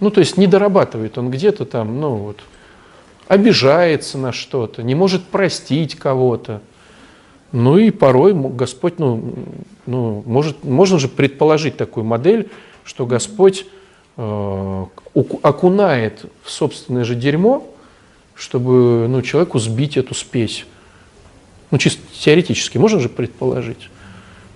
Ну, 0.00 0.10
то 0.10 0.20
есть 0.20 0.36
не 0.36 0.46
дорабатывает 0.46 1.16
он 1.16 1.30
где-то 1.30 1.64
там, 1.64 1.98
ну, 2.00 2.16
вот, 2.16 2.40
обижается 3.26 4.18
на 4.18 4.32
что-то, 4.32 4.82
не 4.82 4.94
может 4.94 5.24
простить 5.24 5.94
кого-то. 5.94 6.60
Ну 7.54 7.78
и 7.78 7.92
порой 7.92 8.34
Господь, 8.34 8.98
ну, 8.98 9.32
ну 9.86 10.24
может, 10.26 10.64
можно 10.64 10.98
же 10.98 11.06
предположить 11.06 11.76
такую 11.76 12.02
модель, 12.02 12.50
что 12.82 13.06
Господь 13.06 13.64
э, 14.16 14.84
окунает 15.40 16.24
в 16.42 16.50
собственное 16.50 17.04
же 17.04 17.14
дерьмо, 17.14 17.64
чтобы 18.34 19.06
ну, 19.08 19.22
человеку 19.22 19.60
сбить 19.60 19.96
эту 19.96 20.14
спесь. 20.14 20.66
Ну, 21.70 21.78
чисто 21.78 22.02
теоретически, 22.12 22.76
можно 22.76 22.98
же 22.98 23.08
предположить. 23.08 23.88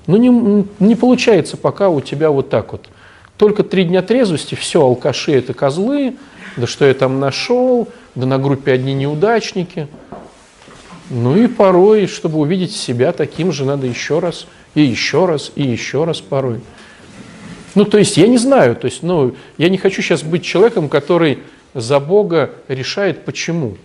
Но 0.09 0.17
не, 0.17 0.67
не 0.81 0.97
получается 0.97 1.57
пока 1.57 1.91
у 1.91 2.01
тебя 2.01 2.33
вот 2.33 2.51
так 2.51 2.73
вот. 2.73 2.89
Только 3.37 3.63
три 3.63 3.85
дня 3.85 4.03
трезвости, 4.03 4.57
все, 4.57 4.83
алкаши 4.83 5.35
это 5.35 5.55
козлы, 5.55 6.17
да 6.57 6.67
что 6.67 6.85
я 6.85 6.95
там 6.95 7.21
нашел, 7.21 7.87
да 8.17 8.27
на 8.27 8.39
группе 8.39 8.73
одни 8.73 8.93
неудачники. 8.93 9.87
Ну 11.11 11.37
и 11.37 11.47
порой, 11.47 12.07
чтобы 12.07 12.39
увидеть 12.39 12.75
себя 12.75 13.13
таким 13.13 13.53
же, 13.53 13.65
надо 13.65 13.87
еще 13.87 14.19
раз, 14.19 14.47
и 14.75 14.83
еще 14.83 15.25
раз, 15.25 15.53
и 15.55 15.63
еще 15.63 16.05
раз 16.05 16.21
порой. 16.21 16.61
Ну, 17.75 17.85
то 17.85 17.99
есть, 17.99 18.17
я 18.17 18.27
не 18.27 18.39
знаю, 18.39 18.77
то 18.77 18.87
есть, 18.87 19.03
ну, 19.03 19.35
я 19.57 19.69
не 19.69 19.79
хочу 19.79 20.03
сейчас 20.03 20.23
быть 20.23 20.45
человеком, 20.45 20.89
который 20.89 21.39
за 21.75 22.01
Бога 22.01 22.51
решает 22.69 23.25
почему. 23.25 23.77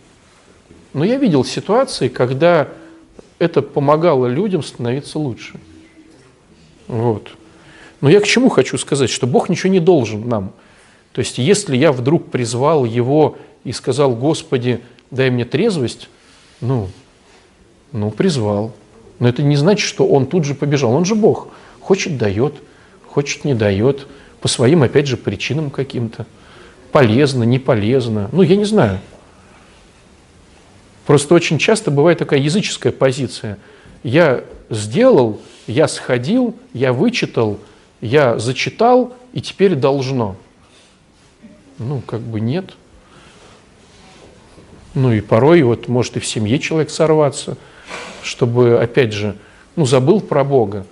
Но 0.94 1.06
я 1.06 1.18
видел 1.18 1.46
ситуации, 1.46 2.08
когда 2.08 2.70
это 3.40 3.62
помогало 3.62 4.28
людям 4.28 4.64
становиться 4.64 5.20
лучше. 5.20 5.60
Вот. 6.88 7.30
Но 8.02 8.10
я 8.10 8.20
к 8.20 8.26
чему 8.26 8.50
хочу 8.50 8.78
сказать, 8.78 9.10
что 9.10 9.28
Бог 9.28 9.50
ничего 9.50 9.72
не 9.72 9.80
должен 9.80 10.28
нам. 10.28 10.54
То 11.14 11.20
есть, 11.20 11.38
если 11.38 11.78
я 11.78 11.92
вдруг 11.92 12.32
призвал 12.32 12.86
Его 12.86 13.38
и 13.64 13.72
сказал, 13.72 14.16
Господи, 14.16 14.82
дай 15.12 15.30
мне 15.30 15.46
трезвость, 15.46 16.10
ну, 16.60 16.90
ну, 17.94 18.12
призвал. 18.12 18.74
Но 19.20 19.30
это 19.30 19.42
не 19.44 19.56
значит, 19.56 19.88
что 19.88 20.06
Он 20.06 20.26
тут 20.26 20.44
же 20.44 20.56
побежал. 20.56 20.92
Он 20.92 21.06
же 21.06 21.16
Бог. 21.16 21.48
Хочет– 21.80 22.18
дает, 22.20 22.56
хочет– 23.08 23.44
не 23.46 23.54
дает. 23.54 24.08
По 24.42 24.48
своим, 24.48 24.84
опять 24.84 25.08
же, 25.08 25.16
причинам 25.16 25.70
каким-то. 25.70 26.26
Полезно, 26.92 27.44
не 27.44 27.60
полезно. 27.60 28.30
Ну, 28.34 28.42
я 28.42 28.58
не 28.58 28.66
знаю. 28.66 29.00
Просто 31.06 31.36
очень 31.36 31.58
часто 31.58 31.92
бывает 31.92 32.18
такая 32.18 32.40
языческая 32.40 32.92
позиция. 32.92 33.58
Я 34.04 34.44
сделал, 34.70 35.40
я 35.68 35.88
сходил, 35.88 36.56
я 36.74 36.94
вычитал, 36.94 37.60
я 38.02 38.40
зачитал, 38.40 39.14
и 39.34 39.42
теперь 39.42 39.76
должно. 39.76 40.36
Ну, 41.78 42.02
как 42.02 42.22
бы 42.22 42.40
нет. 42.40 42.74
Ну 44.94 45.12
и 45.12 45.22
порой 45.22 45.64
вот 45.64 45.88
может 45.88 46.18
и 46.18 46.20
в 46.20 46.26
семье 46.26 46.60
человек 46.60 46.90
сорваться, 46.90 47.58
чтобы, 48.24 48.82
опять 48.82 49.14
же, 49.14 49.36
ну, 49.76 49.86
забыл 49.86 50.22
про 50.22 50.44
Бога, 50.44 50.86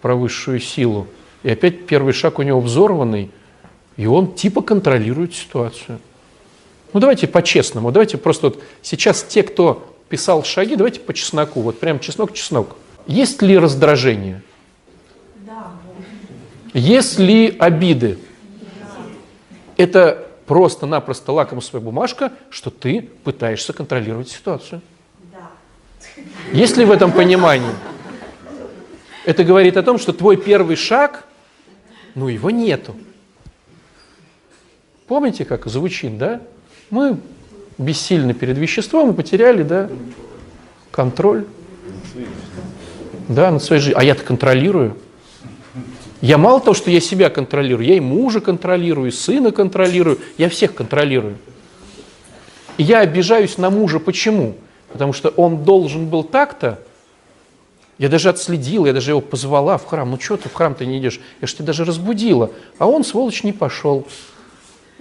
про 0.00 0.14
высшую 0.14 0.60
силу, 0.60 1.06
и 1.42 1.50
опять 1.50 1.86
первый 1.86 2.12
шаг 2.12 2.38
у 2.38 2.42
него 2.42 2.60
взорванный, 2.60 3.30
и 3.96 4.06
он 4.06 4.34
типа 4.34 4.62
контролирует 4.62 5.34
ситуацию. 5.34 5.98
Ну 6.92 7.00
давайте 7.00 7.26
по-честному, 7.26 7.90
давайте 7.92 8.16
просто 8.16 8.48
вот 8.48 8.62
сейчас 8.82 9.22
те, 9.22 9.42
кто 9.42 9.94
писал 10.08 10.44
шаги, 10.44 10.76
давайте 10.76 11.00
по 11.00 11.12
чесноку, 11.12 11.60
вот 11.60 11.78
прям 11.78 11.98
чеснок-чеснок. 12.00 12.76
Есть 13.06 13.42
ли 13.42 13.58
раздражение? 13.58 14.42
Да. 15.46 15.72
Есть 16.72 17.18
ли 17.18 17.56
обиды? 17.58 18.18
Да. 18.80 18.86
Это 19.76 20.26
просто-напросто 20.46 21.32
лакомствая 21.32 21.82
бумажка, 21.82 22.32
что 22.50 22.70
ты 22.70 23.08
пытаешься 23.24 23.72
контролировать 23.72 24.28
ситуацию. 24.28 24.80
Есть 26.52 26.76
ли 26.76 26.84
в 26.84 26.90
этом 26.90 27.12
понимание? 27.12 27.74
Это 29.24 29.44
говорит 29.44 29.76
о 29.76 29.82
том, 29.82 29.98
что 29.98 30.12
твой 30.12 30.36
первый 30.36 30.76
шаг, 30.76 31.24
ну 32.14 32.28
его 32.28 32.50
нету. 32.50 32.96
Помните, 35.06 35.44
как 35.44 35.66
звучит, 35.66 36.16
да? 36.18 36.40
Мы 36.90 37.18
бессильны 37.78 38.34
перед 38.34 38.56
веществом 38.56 39.10
и 39.10 39.14
потеряли, 39.14 39.62
да, 39.62 39.90
контроль. 40.90 41.44
Да, 43.28 43.50
над 43.50 43.62
своей 43.62 43.82
жизнью. 43.82 43.98
А 43.98 44.04
я-то 44.04 44.22
контролирую. 44.22 44.96
Я 46.20 46.38
мало 46.38 46.60
того, 46.60 46.74
что 46.74 46.90
я 46.90 47.00
себя 47.00 47.28
контролирую, 47.28 47.86
я 47.86 47.96
и 47.96 48.00
мужа 48.00 48.40
контролирую, 48.40 49.08
и 49.08 49.12
сына 49.12 49.50
контролирую, 49.50 50.18
я 50.38 50.48
всех 50.48 50.74
контролирую. 50.74 51.36
И 52.78 52.82
я 52.82 53.00
обижаюсь 53.00 53.58
на 53.58 53.70
мужа. 53.70 53.98
Почему? 53.98 54.56
Потому 54.92 55.12
что 55.12 55.28
он 55.30 55.64
должен 55.64 56.08
был 56.08 56.24
так-то. 56.24 56.78
Я 57.98 58.08
даже 58.08 58.28
отследила, 58.28 58.86
я 58.86 58.92
даже 58.92 59.10
его 59.10 59.20
позвала 59.20 59.78
в 59.78 59.86
храм. 59.86 60.10
Ну 60.10 60.20
что 60.20 60.36
ты 60.36 60.48
в 60.48 60.54
храм-то 60.54 60.84
не 60.84 60.98
идешь? 60.98 61.20
Я 61.40 61.46
же 61.46 61.54
тебя 61.54 61.66
даже 61.66 61.84
разбудила. 61.84 62.50
А 62.78 62.86
он, 62.86 63.04
сволочь, 63.04 63.42
не 63.42 63.52
пошел. 63.52 64.06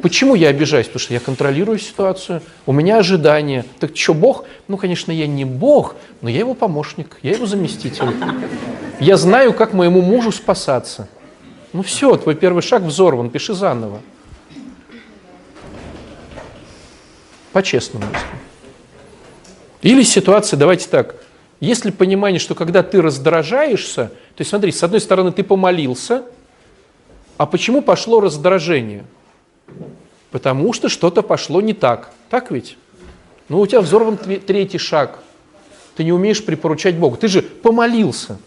Почему 0.01 0.35
я 0.35 0.49
обижаюсь? 0.49 0.87
Потому 0.87 0.99
что 0.99 1.13
я 1.13 1.19
контролирую 1.19 1.79
ситуацию, 1.79 2.41
у 2.65 2.73
меня 2.73 2.97
ожидания. 2.97 3.65
Так 3.79 3.95
что 3.95 4.13
Бог? 4.13 4.45
Ну, 4.67 4.77
конечно, 4.77 5.11
я 5.11 5.27
не 5.27 5.45
Бог, 5.45 5.95
но 6.21 6.29
я 6.29 6.39
его 6.39 6.53
помощник, 6.53 7.17
я 7.21 7.31
его 7.31 7.45
заместитель. 7.45 8.07
Я 8.99 9.17
знаю, 9.17 9.53
как 9.53 9.73
моему 9.73 10.01
мужу 10.01 10.31
спасаться. 10.31 11.07
Ну 11.71 11.81
все, 11.81 12.15
твой 12.15 12.35
первый 12.35 12.61
шаг 12.61 12.83
взорван, 12.83 13.29
пиши 13.29 13.53
заново. 13.53 14.01
По-честному. 17.51 18.05
Или 19.85 20.01
ситуация, 20.01 20.57
давайте 20.57 20.89
так, 20.89 21.15
если 21.59 21.91
понимание, 21.91 22.39
что 22.39 22.55
когда 22.55 22.81
ты 22.81 23.03
раздражаешься, 23.03 24.05
то 24.35 24.41
есть 24.41 24.49
смотри, 24.49 24.71
с 24.71 24.81
одной 24.81 24.99
стороны 24.99 25.31
ты 25.31 25.43
помолился, 25.43 26.23
а 27.37 27.45
почему 27.45 27.83
пошло 27.83 28.19
раздражение? 28.19 29.05
Потому 30.31 30.73
что 30.73 30.89
что-то 30.89 31.21
пошло 31.21 31.61
не 31.61 31.73
так. 31.73 32.09
Так 32.31 32.49
ведь? 32.49 32.79
Ну, 33.47 33.59
у 33.59 33.67
тебя 33.67 33.79
взорван 33.79 34.17
третий 34.17 34.79
шаг. 34.79 35.19
Ты 35.95 36.03
не 36.03 36.11
умеешь 36.11 36.43
припоручать 36.43 36.95
Богу. 36.95 37.17
Ты 37.17 37.27
же 37.27 37.43
помолился. 37.43 38.39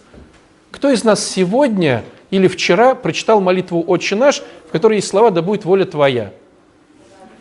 Кто 0.73 0.91
из 0.91 1.05
нас 1.05 1.25
сегодня 1.25 2.05
или 2.33 2.49
вчера 2.49 2.97
прочитал 2.97 3.41
молитву 3.41 3.85
«Отче 3.87 4.17
наш», 4.17 4.43
в 4.67 4.73
которой 4.73 4.97
есть 4.97 5.07
слова 5.07 5.31
«Да 5.31 5.41
будет 5.41 5.65
воля 5.65 5.85
твоя»? 5.85 6.33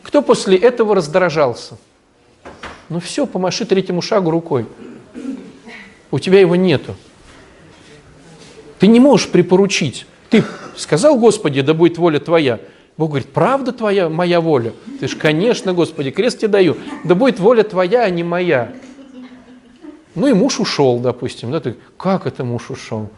Кто 0.03 0.21
после 0.21 0.55
этого 0.55 0.93
раздражался? 0.93 1.79
Ну 2.89 2.99
все, 2.99 3.25
помаши 3.25 3.65
третьему 3.65 4.01
шагу 4.01 4.31
рукой. 4.31 4.65
У 6.11 6.19
тебя 6.19 6.39
его 6.39 6.55
нету. 6.55 6.95
Ты 8.79 8.87
не 8.87 8.99
можешь 8.99 9.29
припоручить. 9.29 10.05
Ты 10.29 10.43
сказал, 10.75 11.19
Господи, 11.19 11.61
да 11.61 11.73
будет 11.73 11.97
воля 11.97 12.19
твоя. 12.19 12.59
Бог 12.97 13.09
говорит, 13.09 13.31
правда 13.31 13.71
твоя, 13.71 14.09
моя 14.09 14.41
воля? 14.41 14.73
Ты 14.99 15.07
же, 15.07 15.17
конечно, 15.17 15.73
Господи, 15.73 16.11
крест 16.11 16.39
тебе 16.39 16.47
даю. 16.47 16.77
Да 17.03 17.13
будет 17.13 17.39
воля 17.39 17.63
твоя, 17.63 18.03
а 18.03 18.09
не 18.09 18.23
моя. 18.23 18.73
Ну 20.15 20.27
и 20.27 20.33
муж 20.33 20.59
ушел, 20.59 20.99
допустим. 20.99 21.51
Да, 21.51 21.59
ты, 21.59 21.75
как 21.97 22.25
это 22.25 22.43
муж 22.43 22.71
ушел? 22.71 23.09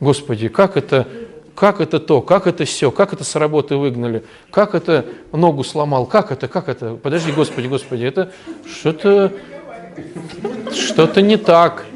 Господи, 0.00 0.48
как 0.48 0.76
это, 0.76 1.06
как 1.54 1.80
это 1.80 1.98
то, 2.00 2.20
как 2.20 2.46
это 2.46 2.64
все, 2.64 2.90
как 2.90 3.12
это 3.12 3.24
с 3.24 3.36
работы 3.36 3.76
выгнали, 3.76 4.24
как 4.50 4.74
это 4.74 5.06
ногу 5.32 5.64
сломал, 5.64 6.06
как 6.06 6.32
это, 6.32 6.48
как 6.48 6.68
это? 6.68 6.94
Подожди, 6.94 7.32
Господи, 7.32 7.66
Господи, 7.66 8.04
это 8.04 8.32
что-то 8.66 9.32
что-то 10.72 11.22
не 11.22 11.36
так. 11.36 11.86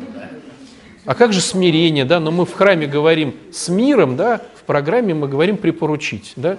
А 1.04 1.14
как 1.14 1.32
же 1.32 1.40
смирение, 1.40 2.04
да? 2.04 2.18
Но 2.20 2.30
мы 2.30 2.44
в 2.44 2.52
храме 2.52 2.86
говорим 2.86 3.36
с 3.52 3.68
миром, 3.68 4.16
да? 4.16 4.40
В 4.56 4.64
программе 4.64 5.14
мы 5.14 5.28
говорим 5.28 5.56
припоручить, 5.56 6.32
да? 6.36 6.58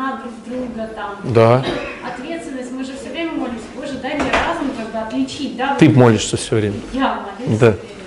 на 0.00 0.16
друг 0.16 0.32
друга, 0.46 0.88
там, 0.94 1.16
да. 1.32 1.64
ответственность, 2.06 2.72
мы 2.72 2.84
же 2.84 2.92
все 2.96 3.10
время 3.10 3.32
молимся, 3.32 3.64
Боже, 3.76 3.92
дай 4.00 4.14
мне 4.14 4.30
разум 4.30 4.70
когда 4.76 5.06
отличить, 5.06 5.56
да? 5.56 5.74
Ты 5.74 5.90
молишься 5.90 6.36
все 6.36 6.56
время. 6.56 6.76
Я 6.92 7.26
молюсь. 7.38 7.58
Да. 7.58 7.72
да, 7.72 7.72
да. 7.72 7.99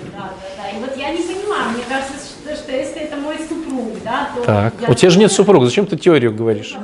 И 0.74 0.78
вот 0.78 0.96
я 0.96 1.12
не 1.12 1.22
понимаю, 1.22 1.70
мне 1.70 1.84
кажется, 1.88 2.14
что, 2.14 2.56
что 2.56 2.72
если 2.72 3.02
это 3.02 3.16
мой 3.16 3.36
супруг, 3.38 4.02
да, 4.04 4.30
то... 4.34 4.42
Так, 4.42 4.74
у 4.88 4.94
тебя 4.94 5.10
же 5.10 5.18
нет 5.18 5.30
супруга, 5.30 5.66
зачем 5.66 5.86
ты 5.86 5.96
теорию 5.96 6.34
говоришь? 6.34 6.74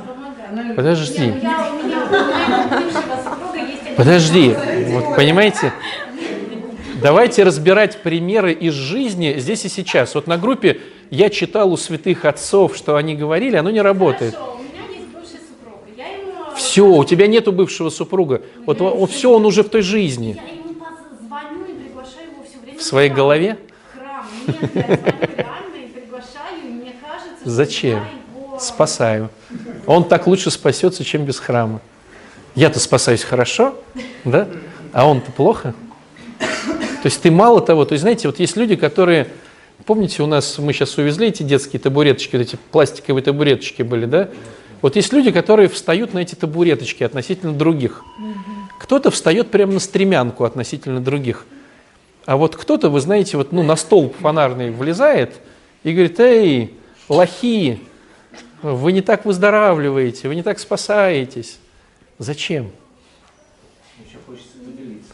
Подожди. 0.75 1.27
Ну 1.27 1.41
я, 1.41 1.69
у 1.71 1.85
меня, 1.85 2.07
у 2.07 2.09
меня 2.09 2.91
супруга 3.23 3.57
есть... 3.57 3.95
Подожди, 3.95 4.55
вот 4.89 5.15
понимаете, 5.15 5.73
Давайте 7.01 7.41
разбирать 7.41 8.03
примеры 8.03 8.53
из 8.53 8.73
жизни 8.75 9.33
здесь 9.39 9.65
и 9.65 9.69
сейчас. 9.69 10.13
Вот 10.13 10.27
на 10.27 10.37
группе 10.37 10.81
я 11.09 11.31
читал 11.31 11.73
у 11.73 11.77
святых 11.77 12.25
отцов, 12.25 12.77
что 12.77 12.95
они 12.95 13.15
говорили, 13.15 13.55
оно 13.55 13.71
не 13.71 13.81
работает. 13.81 14.35
Хорошо. 14.35 14.61
Все, 16.55 16.85
у 16.85 17.03
тебя 17.03 17.25
нету 17.25 17.51
бывшего 17.51 17.89
супруга. 17.89 18.43
Вот 18.67 18.81
он, 18.81 19.07
все, 19.07 19.33
он 19.33 19.47
уже 19.47 19.63
в 19.63 19.69
той 19.69 19.81
жизни. 19.81 20.39
Я 20.45 20.53
ему 20.53 20.75
позвоню 20.75 21.65
и 21.65 21.73
приглашаю 21.73 22.77
В 22.77 22.83
своей 22.83 23.09
голове? 23.09 23.57
Зачем? 27.43 28.03
Спасаю. 28.59 29.29
Он 29.87 30.03
так 30.03 30.27
лучше 30.27 30.51
спасется, 30.51 31.03
чем 31.03 31.25
без 31.25 31.39
храма. 31.39 31.81
Я-то 32.55 32.79
спасаюсь 32.79 33.23
хорошо, 33.23 33.75
да? 34.25 34.47
А 34.93 35.07
он-то 35.07 35.31
плохо. 35.31 35.73
То 36.39 37.05
есть 37.05 37.21
ты 37.21 37.31
мало 37.31 37.61
того, 37.61 37.85
то 37.85 37.93
есть 37.93 38.01
знаете, 38.01 38.27
вот 38.27 38.39
есть 38.39 38.57
люди, 38.57 38.75
которые, 38.75 39.27
помните, 39.85 40.21
у 40.21 40.27
нас 40.27 40.59
мы 40.59 40.73
сейчас 40.73 40.97
увезли 40.97 41.29
эти 41.29 41.41
детские 41.41 41.79
табуреточки, 41.79 42.35
вот 42.35 42.43
эти 42.43 42.57
пластиковые 42.71 43.23
табуреточки 43.23 43.81
были, 43.81 44.05
да? 44.05 44.29
Вот 44.81 44.95
есть 44.95 45.13
люди, 45.13 45.31
которые 45.31 45.69
встают 45.69 46.13
на 46.13 46.19
эти 46.19 46.35
табуреточки 46.35 47.03
относительно 47.03 47.53
других. 47.53 48.03
Кто-то 48.79 49.11
встает 49.11 49.49
прямо 49.49 49.73
на 49.73 49.79
стремянку 49.79 50.43
относительно 50.43 50.99
других. 50.99 51.45
А 52.25 52.37
вот 52.37 52.55
кто-то, 52.55 52.89
вы 52.89 53.01
знаете, 53.01 53.37
вот 53.37 53.51
ну, 53.51 53.63
на 53.63 53.75
столб 53.75 54.15
фонарный 54.19 54.71
влезает 54.71 55.39
и 55.83 55.91
говорит, 55.91 56.19
эй, 56.19 56.73
лохи, 57.09 57.81
вы 58.61 58.91
не 58.91 59.01
так 59.01 59.25
выздоравливаете, 59.25 60.27
вы 60.27 60.35
не 60.35 60.43
так 60.43 60.59
спасаетесь. 60.59 61.57
Зачем? 62.19 62.71
Еще 64.05 64.17
хочется 64.27 64.57
поделиться. 64.59 65.13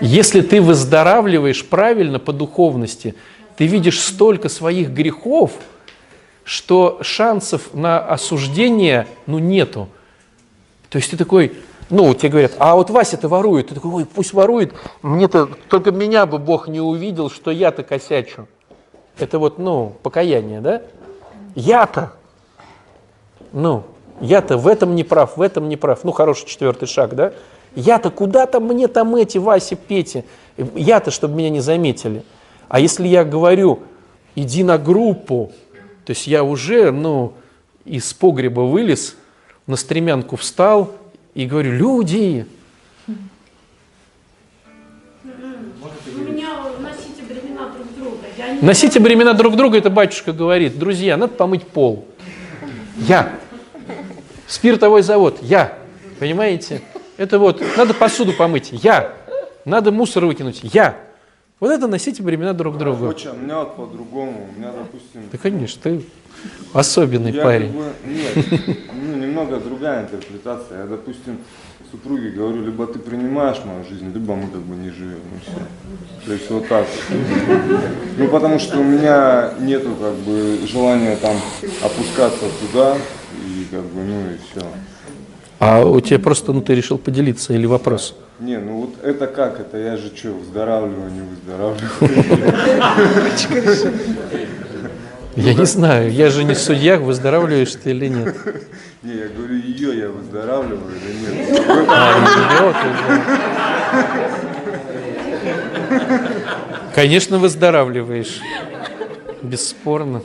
Если 0.00 0.40
ты 0.40 0.60
выздоравливаешь 0.60 1.64
правильно 1.64 2.20
по 2.20 2.32
духовности, 2.32 3.16
ты 3.56 3.66
видишь 3.66 4.00
столько 4.00 4.48
своих 4.48 4.90
грехов, 4.90 5.52
что 6.44 7.00
шансов 7.02 7.74
на 7.74 7.98
осуждение 7.98 9.08
ну, 9.26 9.40
нету. 9.40 9.88
То 10.88 10.96
есть 10.98 11.10
ты 11.10 11.16
такой, 11.16 11.52
ну, 11.90 12.14
тебе 12.14 12.30
говорят, 12.30 12.52
а 12.58 12.74
вот 12.74 12.90
Вася-то 12.90 13.28
ворует. 13.28 13.68
Ты 13.68 13.74
такой, 13.74 13.90
ой, 13.92 14.06
пусть 14.06 14.32
ворует, 14.32 14.74
мне-то, 15.02 15.48
только 15.68 15.90
меня 15.90 16.26
бы 16.26 16.38
Бог 16.38 16.68
не 16.68 16.80
увидел, 16.80 17.30
что 17.30 17.50
я-то 17.50 17.82
косячу. 17.82 18.46
Это 19.18 19.38
вот, 19.38 19.58
ну, 19.58 19.94
покаяние, 20.02 20.60
да? 20.60 20.82
Я-то, 21.54 22.12
ну, 23.52 23.84
я-то 24.20 24.58
в 24.58 24.68
этом 24.68 24.94
не 24.94 25.04
прав, 25.04 25.36
в 25.36 25.42
этом 25.42 25.68
не 25.68 25.76
прав. 25.76 26.04
Ну, 26.04 26.12
хороший 26.12 26.46
четвертый 26.46 26.86
шаг, 26.86 27.14
да? 27.14 27.32
Я-то 27.74 28.10
куда 28.10 28.46
там 28.46 28.64
мне 28.64 28.88
там 28.88 29.14
эти, 29.16 29.38
Вася, 29.38 29.76
Петя? 29.76 30.24
Я-то, 30.74 31.10
чтобы 31.10 31.36
меня 31.36 31.50
не 31.50 31.60
заметили. 31.60 32.22
А 32.68 32.80
если 32.80 33.06
я 33.06 33.24
говорю, 33.24 33.80
иди 34.34 34.62
на 34.62 34.78
группу, 34.78 35.52
то 36.04 36.10
есть 36.10 36.26
я 36.26 36.44
уже, 36.44 36.90
ну, 36.90 37.32
из 37.84 38.12
погреба 38.12 38.60
вылез, 38.60 39.16
на 39.66 39.76
стремянку 39.76 40.36
встал 40.36 40.90
и 41.38 41.46
говорю, 41.46 41.70
люди, 41.70 42.46
носите 46.80 47.22
бремена 47.22 47.70
друг 47.70 47.94
друга. 47.96 48.26
Не 48.36 48.66
носите 48.66 48.98
бремена 48.98 49.34
друг 49.34 49.54
друга, 49.54 49.78
это 49.78 49.88
батюшка 49.88 50.32
говорит, 50.32 50.76
друзья, 50.80 51.16
надо 51.16 51.34
помыть 51.34 51.64
пол. 51.64 52.08
Я. 52.96 53.38
Спиртовой 54.48 55.02
завод, 55.02 55.38
я. 55.40 55.78
Понимаете? 56.18 56.82
Это 57.16 57.38
вот, 57.38 57.62
надо 57.76 57.94
посуду 57.94 58.32
помыть, 58.32 58.70
я. 58.72 59.12
Надо 59.64 59.92
мусор 59.92 60.26
выкинуть, 60.26 60.58
я. 60.64 60.96
Вот 61.60 61.70
это 61.72 61.88
носите 61.88 62.22
бремена 62.22 62.54
друг 62.54 62.78
другу. 62.78 63.06
Очень, 63.08 63.30
у 63.30 63.34
меня 63.36 63.58
вот 63.60 63.74
по-другому. 63.76 64.48
У 64.54 64.58
меня, 64.58 64.70
допустим, 64.72 65.22
Да, 65.32 65.38
конечно, 65.38 65.80
ты 65.82 66.02
особенный 66.72 67.32
я 67.32 67.42
парень. 67.42 67.72
как 67.72 67.76
бы, 67.76 67.92
нет, 68.06 68.78
ну, 68.94 69.16
немного 69.16 69.58
другая 69.58 70.04
интерпретация. 70.04 70.82
Я, 70.82 70.86
допустим, 70.86 71.38
супруге 71.90 72.30
говорю, 72.30 72.64
либо 72.64 72.86
ты 72.86 73.00
принимаешь 73.00 73.58
мою 73.64 73.84
жизнь, 73.84 74.12
либо 74.12 74.36
мы 74.36 74.48
как 74.48 74.60
бы 74.60 74.76
не 74.76 74.90
живем, 74.90 75.18
все. 75.42 76.26
То 76.26 76.32
есть 76.32 76.48
вот 76.50 76.68
так. 76.68 76.86
Ну, 78.18 78.28
потому 78.28 78.58
что 78.60 78.78
у 78.78 78.84
меня 78.84 79.54
нету 79.58 79.96
как 80.00 80.14
бы 80.14 80.60
желания 80.64 81.16
там 81.16 81.36
опускаться 81.82 82.44
туда, 82.60 82.96
и 83.46 83.66
как 83.70 83.82
бы, 83.84 84.02
ну 84.04 84.30
и 84.30 84.36
все. 84.36 84.64
А 85.58 85.84
у 85.84 86.00
тебя 86.00 86.18
просто, 86.20 86.52
ну, 86.52 86.60
ты 86.60 86.74
решил 86.74 86.98
поделиться 86.98 87.52
или 87.52 87.66
вопрос? 87.66 88.14
Не, 88.38 88.58
ну 88.58 88.82
вот 88.82 88.94
это 89.02 89.26
как? 89.26 89.58
Это 89.58 89.76
я 89.76 89.96
же 89.96 90.12
что, 90.14 90.28
выздоравливаю, 90.28 91.10
не 91.10 91.22
выздоравливаю? 91.22 91.82
Я 95.34 95.54
не 95.54 95.66
знаю, 95.66 96.10
я 96.12 96.30
же 96.30 96.42
не 96.42 96.54
судья, 96.56 96.98
выздоравливаешь 96.98 97.72
ты 97.72 97.90
или 97.90 98.08
нет. 98.08 98.36
Не, 99.02 99.14
я 99.14 99.28
говорю, 99.28 99.54
ее 99.54 99.96
я 99.96 100.08
выздоравливаю 100.08 100.96
или 100.96 101.12
нет? 101.20 101.64
А. 101.88 102.74
Конечно, 106.92 107.38
выздоравливаешь. 107.38 108.40
Бесспорно. 109.42 110.22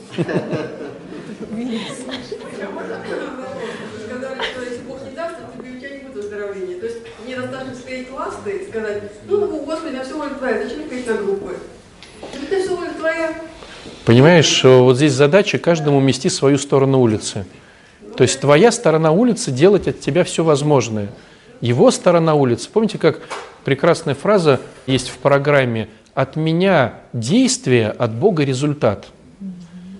сказали, 4.07 4.41
что 4.41 4.61
если 4.63 4.81
Бог 4.87 4.99
не 5.07 5.15
даст, 5.15 5.35
то 5.37 5.57
тебе 5.57 5.75
у 5.75 5.79
тебя 5.79 5.89
не 5.89 5.99
будет 5.99 6.15
выздоровления. 6.15 6.79
То 6.79 6.85
есть 6.85 6.99
мне 7.25 7.35
достаточно 7.35 7.75
склеить 7.75 8.11
ласты 8.11 8.51
и 8.51 8.62
сказать, 8.73 9.03
ну, 9.27 9.37
ну, 9.37 9.65
Господи, 9.65 9.95
на 9.95 10.03
все 10.03 10.17
воля 10.17 10.31
твоя, 10.31 10.63
зачем 10.63 10.89
ходить 10.89 11.05
на 11.07 11.13
группы? 11.13 11.55
Это 12.21 12.59
все 12.59 12.75
воля 12.75 12.89
твоя. 12.97 13.35
Понимаешь, 14.05 14.63
вот 14.63 14.97
здесь 14.97 15.13
задача 15.13 15.59
каждому 15.59 15.97
умести 15.97 16.29
свою 16.29 16.57
сторону 16.57 16.99
улицы. 16.99 17.45
То 18.17 18.23
есть 18.23 18.39
твоя 18.39 18.71
сторона 18.71 19.11
улицы 19.11 19.51
делать 19.51 19.87
от 19.87 19.99
тебя 19.99 20.23
все 20.23 20.43
возможное. 20.43 21.09
Его 21.61 21.91
сторона 21.91 22.33
улицы, 22.33 22.69
помните, 22.71 22.97
как 22.97 23.21
прекрасная 23.63 24.15
фраза 24.15 24.59
есть 24.87 25.09
в 25.09 25.17
программе 25.19 25.87
«От 26.15 26.35
меня 26.35 26.95
действие, 27.13 27.89
от 27.89 28.13
Бога 28.13 28.43
результат». 28.43 29.05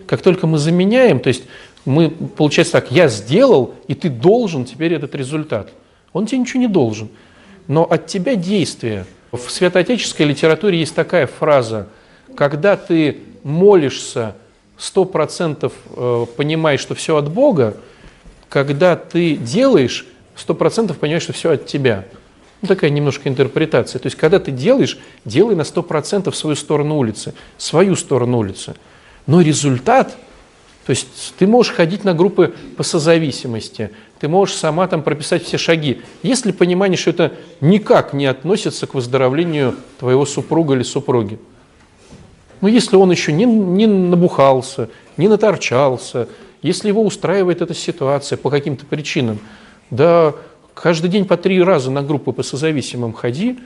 Как 0.08 0.22
только 0.22 0.48
мы 0.48 0.58
заменяем, 0.58 1.20
то 1.20 1.28
есть 1.28 1.44
мы, 1.86 2.10
получается 2.10 2.74
так, 2.74 2.92
я 2.92 3.08
сделал, 3.08 3.76
и 3.88 3.94
ты 3.94 4.10
должен 4.10 4.66
теперь 4.66 4.94
этот 4.94 5.16
результат. 5.16 5.70
Он 6.12 6.26
тебе 6.26 6.40
ничего 6.40 6.60
не 6.60 6.68
должен. 6.68 7.10
Но 7.68 7.84
от 7.84 8.08
тебя 8.08 8.36
действие. 8.36 9.06
В 9.32 9.50
святоотеческой 9.50 10.26
литературе 10.28 10.80
есть 10.80 10.94
такая 10.94 11.28
фраза, 11.28 11.88
когда 12.36 12.78
ты 12.78 13.18
молишься, 13.44 14.36
сто 14.78 15.06
процентов 15.06 15.74
э, 15.96 16.26
понимаешь, 16.36 16.80
что 16.80 16.96
все 16.96 17.18
от 17.18 17.32
Бога, 17.32 17.78
когда 18.50 18.96
ты 18.96 19.36
делаешь, 19.36 20.06
сто 20.36 20.54
процентов 20.54 20.98
понимаешь, 20.98 21.24
что 21.24 21.34
все 21.34 21.52
от 21.52 21.66
тебя. 21.66 22.06
Ну, 22.62 22.68
такая 22.68 22.90
немножко 22.90 23.28
интерпретация. 23.28 24.00
То 24.00 24.08
есть, 24.08 24.18
когда 24.18 24.40
ты 24.40 24.52
делаешь, 24.52 24.98
делай 25.26 25.56
на 25.56 25.64
сто 25.64 25.84
процентов 25.84 26.36
свою 26.36 26.56
сторону 26.56 26.98
улицы, 26.98 27.34
свою 27.58 27.96
сторону 27.96 28.38
улицы. 28.38 28.76
Но 29.28 29.42
результат, 29.42 30.16
то 30.86 30.90
есть 30.90 31.34
ты 31.38 31.48
можешь 31.48 31.74
ходить 31.74 32.04
на 32.04 32.14
группы 32.14 32.54
по 32.76 32.84
созависимости, 32.84 33.92
ты 34.20 34.28
можешь 34.28 34.56
сама 34.56 34.88
там 34.88 35.02
прописать 35.02 35.44
все 35.44 35.58
шаги. 35.58 36.02
Есть 36.24 36.46
ли 36.46 36.52
понимание, 36.52 36.98
что 36.98 37.12
это 37.12 37.34
никак 37.62 38.14
не 38.14 38.26
относится 38.26 38.86
к 38.86 38.94
выздоровлению 38.94 39.76
твоего 40.00 40.26
супруга 40.26 40.76
или 40.76 40.84
супруги? 40.84 41.40
Ну, 42.60 42.68
если 42.68 42.96
он 42.96 43.12
еще 43.12 43.32
не, 43.32 43.46
не 43.46 43.88
набухался, 43.88 44.90
не 45.18 45.28
наторчался, 45.28 46.28
если 46.62 46.88
его 46.88 47.04
устраивает 47.04 47.62
эта 47.62 47.74
ситуация 47.74 48.38
по 48.38 48.50
каким-то 48.50 48.86
причинам, 48.86 49.40
да 49.90 50.34
каждый 50.74 51.10
день 51.10 51.26
по 51.26 51.38
три 51.38 51.62
раза 51.62 51.92
на 51.92 52.02
группы 52.02 52.32
по 52.32 52.44
созависимым 52.44 53.14
ходи. 53.14 53.60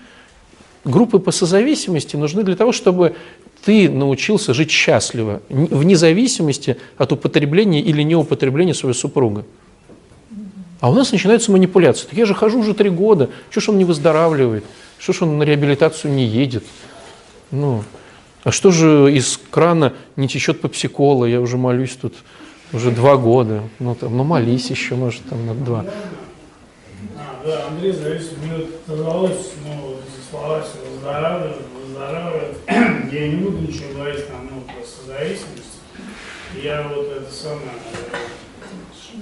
Группы 0.88 1.20
по 1.20 1.32
созависимости 1.32 2.16
нужны 2.16 2.44
для 2.44 2.56
того, 2.56 2.72
чтобы 2.72 3.18
ты 3.66 3.90
научился 3.90 4.54
жить 4.54 4.72
счастливо, 4.72 5.42
вне 5.50 5.98
зависимости 5.98 6.78
от 6.98 7.12
употребления 7.12 7.82
или 7.82 8.04
неупотребления 8.04 8.74
своего 8.74 8.98
супруга. 8.98 9.44
А 10.80 10.90
у 10.90 10.94
нас 10.94 11.12
начинаются 11.12 11.52
манипуляции. 11.52 12.08
Так 12.08 12.18
я 12.18 12.26
же 12.26 12.34
хожу 12.34 12.60
уже 12.60 12.74
три 12.74 12.90
года, 12.90 13.30
что 13.50 13.60
ж 13.60 13.70
он 13.70 13.80
не 13.80 13.84
выздоравливает, 13.84 14.64
что 14.98 15.12
ж 15.12 15.24
он 15.24 15.38
на 15.38 15.44
реабилитацию 15.44 16.14
не 16.14 16.26
едет. 16.26 16.64
Ну, 17.52 17.84
а 18.46 18.52
что 18.52 18.72
же 18.72 19.14
из 19.14 19.38
крана 19.50 19.92
не 20.16 20.30
течет 20.30 20.62
попсикола? 20.62 21.26
Я 21.26 21.42
уже 21.42 21.58
молюсь 21.58 21.98
тут 22.00 22.14
уже 22.72 22.92
два 22.92 23.18
года. 23.18 23.64
Ну, 23.80 23.94
там, 23.94 24.16
ну 24.16 24.24
молись 24.24 24.70
еще, 24.70 24.96
может, 24.96 25.22
там 25.26 25.46
на 25.46 25.54
два. 25.54 25.86
А, 27.18 27.46
да, 27.46 27.68
Андрей 27.68 27.92
зависит, 27.92 28.38
мне 28.42 28.68
казалось, 28.86 29.52
ну, 29.66 29.97
слова 30.30 30.62
все 30.62 30.90
выздоравливают, 30.90 31.58
выздоравливают. 31.86 32.58
Я 33.12 33.28
не 33.28 33.36
буду 33.36 33.58
ничего 33.60 33.94
говорить 33.94 34.28
там, 34.28 34.50
ну, 34.52 34.62
про 34.62 34.86
созависимость. 34.86 35.80
Я 36.62 36.88
вот 36.94 37.12
это 37.12 37.32
самое, 37.32 37.72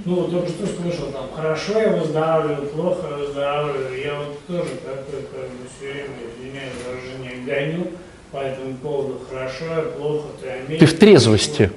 ну, 0.05 0.27
только 0.27 0.49
что 0.49 0.67
слышал, 0.67 1.11
там, 1.11 1.29
хорошо 1.35 1.79
я 1.79 1.89
выздоравливаю, 1.91 2.67
плохо 2.67 3.07
я 3.09 3.17
выздоравливаю. 3.17 4.01
Я 4.01 4.19
вот 4.19 4.39
тоже 4.47 4.75
такой, 4.75 5.21
как 5.31 5.49
бы, 5.49 5.67
все 5.77 5.91
время, 5.91 6.09
извиняюсь, 6.37 6.73
выражение, 6.85 7.45
гоню 7.45 7.91
по 8.31 8.37
этому 8.37 8.75
поводу, 8.77 9.21
хорошо 9.29 9.65
я, 9.65 9.81
плохо, 9.81 10.27
ты. 10.67 10.77
Ты 10.77 10.85
в 10.85 10.99
трезвости. 10.99 11.71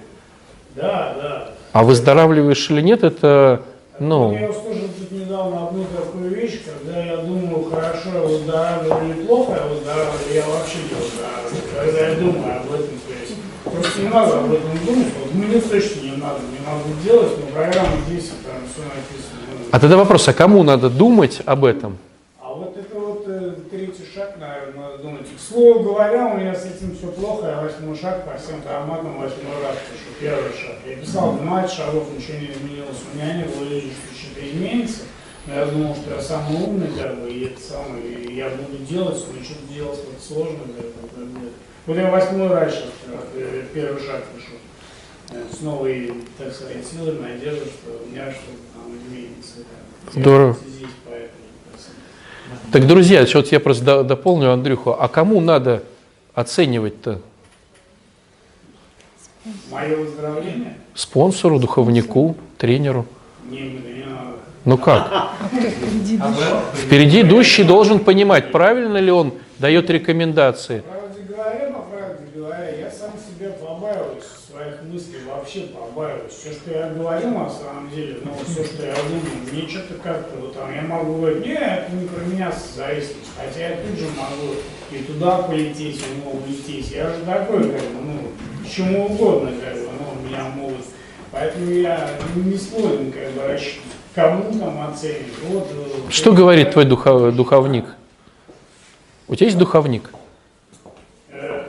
Да, 0.74 1.14
да. 1.20 1.50
А 1.72 1.82
выздоравливаешь 1.82 2.70
или 2.70 2.80
нет, 2.80 3.04
это, 3.04 3.62
ну, 4.00 4.32
Я 4.32 4.50
услышал 4.50 4.88
тут 4.98 5.10
недавно 5.12 5.68
одну 5.68 5.84
такую 5.84 6.30
вещь, 6.34 6.60
когда 6.64 7.04
я 7.04 7.16
думаю, 7.18 7.64
хорошо 7.70 8.10
я 8.14 8.20
выздоравливаю 8.20 9.08
неплохо, 9.08 9.58
а 9.60 9.68
выздоравливаю 9.68 10.34
я 10.34 10.46
вообще 10.46 10.78
не 10.78 10.94
выздоравливаю. 10.94 11.62
Когда 11.76 12.08
я 12.08 12.14
думаю 12.16 12.60
об 12.60 12.72
этом, 12.72 12.98
то 13.06 13.12
есть 13.20 13.34
просто 13.64 14.00
не 14.02 14.08
надо 14.08 14.38
об 14.38 14.52
этом 14.52 14.86
думать, 14.86 15.08
вот 15.20 15.34
мне 15.34 15.60
точно 15.60 16.00
не 16.00 16.16
надо, 16.16 16.40
не 16.50 16.64
надо 16.66 17.04
делать, 17.04 17.32
но 17.38 17.46
программа 17.52 17.96
здесь, 18.06 18.28
там 18.28 18.62
все 18.72 18.82
написано. 18.82 19.38
А 19.70 19.80
тогда 19.80 19.96
вопрос, 19.96 20.28
а 20.28 20.32
кому 20.32 20.62
надо 20.62 20.88
думать 20.88 21.42
об 21.44 21.64
этом? 21.64 21.98
А 22.40 22.54
вот 22.54 22.76
это 22.76 22.98
вот 22.98 23.24
э, 23.26 23.54
третий 23.70 24.04
шаг, 24.14 24.36
наверное, 24.40 24.90
надо 24.90 25.02
думать. 25.02 25.26
К 25.36 25.40
слову 25.58 25.80
говоря, 25.80 26.28
у 26.28 26.38
меня 26.38 26.54
с 26.54 26.64
этим 26.64 26.96
все 26.96 27.08
плохо, 27.08 27.46
я 27.48 27.60
восьмой 27.60 27.96
шаг 27.96 28.24
по 28.24 28.38
всем 28.38 28.62
травматам 28.62 29.18
восьмой 29.18 29.60
раз 29.62 29.76
пишу, 29.90 30.14
первый 30.20 30.52
шаг. 30.52 30.76
Я 30.86 30.96
писал 30.96 31.32
12 31.34 31.70
шагов, 31.76 32.04
ничего 32.14 32.38
не 32.38 32.52
изменилось. 32.52 32.98
У 33.12 33.16
меня 33.16 33.34
не 33.38 33.44
было 33.44 33.64
иллюзий, 33.64 33.92
что 33.92 34.26
что-то 34.26 34.48
изменится. 34.48 35.00
Но 35.46 35.54
я 35.54 35.66
думал, 35.66 35.96
что 35.96 36.14
я 36.14 36.20
самый 36.20 36.62
умный, 36.62 36.88
как 36.96 37.20
бы, 37.20 37.30
и 37.30 37.46
это 37.46 37.60
самое, 37.60 38.04
и 38.04 38.36
я 38.36 38.50
буду 38.50 38.78
делать, 38.84 39.24
но 39.34 39.44
что-то 39.44 39.72
делать 39.72 39.98
вот 40.06 40.22
сложно. 40.22 40.58
это, 40.78 40.86
это. 40.86 41.26
Вот 41.86 41.96
я 41.96 42.10
восьмой 42.10 42.48
раз 42.48 42.74
сейчас 42.74 42.90
э, 43.34 43.64
первый 43.74 44.00
шаг 44.00 44.24
пишу. 44.36 44.52
Э, 45.30 45.42
С 45.50 45.60
новой, 45.62 46.12
так 46.36 46.52
сказать, 46.52 46.86
силой, 46.86 47.18
надеждой, 47.18 47.66
что 47.66 48.00
у 48.04 48.10
меня 48.10 48.30
что-то 48.30 48.58
там 48.74 48.96
изменится. 48.96 49.64
Здорово. 50.12 50.56
Здесь 50.66 50.90
поэтому, 51.04 51.47
так 52.72 52.86
друзья, 52.86 53.26
вот 53.34 53.52
я 53.52 53.60
просто 53.60 53.84
до- 53.84 54.02
дополню 54.04 54.52
Андрюху, 54.52 54.90
а 54.98 55.08
кому 55.08 55.40
надо 55.40 55.82
оценивать-то? 56.34 57.20
Мое 59.70 59.96
выздоровление? 59.96 60.76
Спонсору, 60.94 61.58
духовнику, 61.58 62.36
тренеру? 62.58 63.06
Не, 63.50 63.60
не. 63.60 63.88
Ну 64.64 64.76
как? 64.76 65.30
Впереди 66.74 67.22
идущий 67.22 67.62
должен 67.64 68.00
понимать, 68.00 68.52
правильно 68.52 68.98
ли 68.98 69.10
он 69.10 69.32
дает 69.58 69.88
рекомендации. 69.88 70.80
По 70.80 70.90
правде 70.92 71.22
говоря, 71.22 71.70
по 71.72 71.80
правде 71.80 72.24
говоря, 72.34 72.68
я 72.76 72.90
сам 72.90 73.12
себя 73.12 73.50
побаиваюсь, 73.52 74.24
своих 74.50 74.82
мыслей 74.82 75.20
вообще 75.48 75.60
побаиваюсь. 75.72 76.32
Все, 76.32 76.52
что 76.52 76.70
я 76.70 76.88
говорю, 76.90 77.30
на 77.30 77.48
самом 77.48 77.90
деле, 77.90 78.18
ну, 78.24 78.32
все, 78.46 78.64
что 78.64 78.84
я 78.86 78.94
думаю, 78.94 79.22
мне 79.50 79.66
что-то 79.68 79.94
как-то 79.94 80.36
вот 80.40 80.54
там, 80.54 80.74
я 80.74 80.82
могу 80.82 81.14
говорить, 81.16 81.46
не, 81.46 81.52
это 81.54 81.90
не 81.92 82.06
про 82.06 82.20
меня 82.24 82.52
зависимость, 82.52 83.30
хотя 83.36 83.68
я 83.70 83.76
тут 83.76 83.98
же 83.98 84.06
могу 84.08 84.54
и 84.92 84.98
туда 85.04 85.38
полететь, 85.42 85.96
и 86.02 86.24
могу 86.24 86.38
улететь. 86.38 86.90
Я 86.90 87.08
же 87.10 87.24
такой, 87.24 87.62
как 87.70 87.80
бы, 87.80 88.00
ну, 88.04 88.68
чему 88.68 89.06
угодно, 89.06 89.52
как 89.64 89.74
бы, 89.74 89.88
ну, 89.98 90.28
меня 90.28 90.44
могут. 90.54 90.84
Поэтому 91.32 91.70
я 91.70 92.10
не 92.36 92.56
склонен, 92.56 93.10
как 93.12 93.30
бы, 93.32 93.42
рассчитывать, 93.48 93.86
кому 94.14 94.52
там 94.58 94.90
оценить. 94.90 95.32
Вот, 95.48 95.66
э, 95.70 96.10
Что 96.10 96.32
говорит 96.32 96.72
твой 96.72 96.84
духа- 96.84 97.32
духовник? 97.32 97.86
У 99.28 99.34
тебя 99.34 99.46
есть 99.46 99.58
духовник? 99.58 100.10
э, 101.30 101.64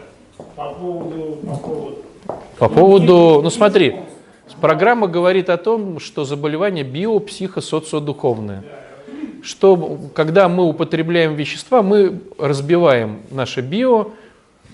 по 0.55 0.73
поводу, 0.73 1.37
по 1.45 1.55
поводу 1.57 2.05
По 2.59 2.67
поводу, 2.67 3.39
ну 3.41 3.49
смотри, 3.49 3.95
программа 4.59 5.07
говорит 5.07 5.49
о 5.49 5.55
том, 5.55 6.01
что 6.01 6.25
заболевание 6.25 6.83
био, 6.83 7.17
психо, 7.19 7.61
социодуховное. 7.61 8.63
Что, 9.41 9.97
когда 10.13 10.49
мы 10.49 10.65
употребляем 10.65 11.35
вещества, 11.35 11.81
мы 11.81 12.19
разбиваем 12.37 13.21
наше 13.31 13.61
био, 13.61 14.07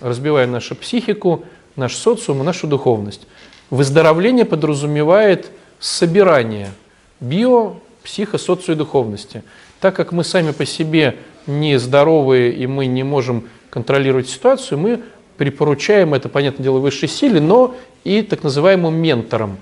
разбиваем 0.02 0.52
нашу 0.52 0.76
психику, 0.76 1.46
наш 1.76 1.96
социум 1.96 2.42
и 2.42 2.44
нашу 2.44 2.66
духовность. 2.66 3.28
Выздоровление 3.70 4.46
подразумевает 4.46 5.52
собирание 5.80 6.72
био, 7.20 7.76
психо, 8.04 8.40
социо 8.40 8.74
и 8.74 8.76
духовности. 8.76 9.44
Так 9.80 9.96
как 9.96 10.12
мы 10.12 10.24
сами 10.24 10.54
по 10.54 10.66
себе 10.66 11.18
не 11.46 11.78
здоровые 11.78 12.52
и 12.52 12.66
мы 12.66 12.88
не 12.88 13.04
можем 13.04 13.44
контролировать 13.70 14.28
ситуацию, 14.28 14.80
мы 14.80 15.02
припоручаем 15.38 16.14
это, 16.14 16.30
понятное 16.30 16.64
дело, 16.64 16.80
высшей 16.80 17.10
силе, 17.10 17.40
но 17.40 17.76
и 18.04 18.22
так 18.22 18.44
называемым 18.44 18.96
менторам. 18.96 19.58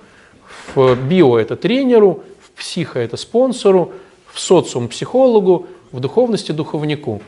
В 0.75 0.95
био 0.95 1.38
это 1.38 1.55
тренеру, 1.55 2.23
в 2.41 2.51
психо 2.51 2.99
это 2.99 3.17
спонсору, 3.17 3.93
в 4.31 4.39
социум 4.39 4.88
психологу, 4.88 5.67
в 5.91 5.99
духовности 5.99 6.51
духовнику. 6.51 7.21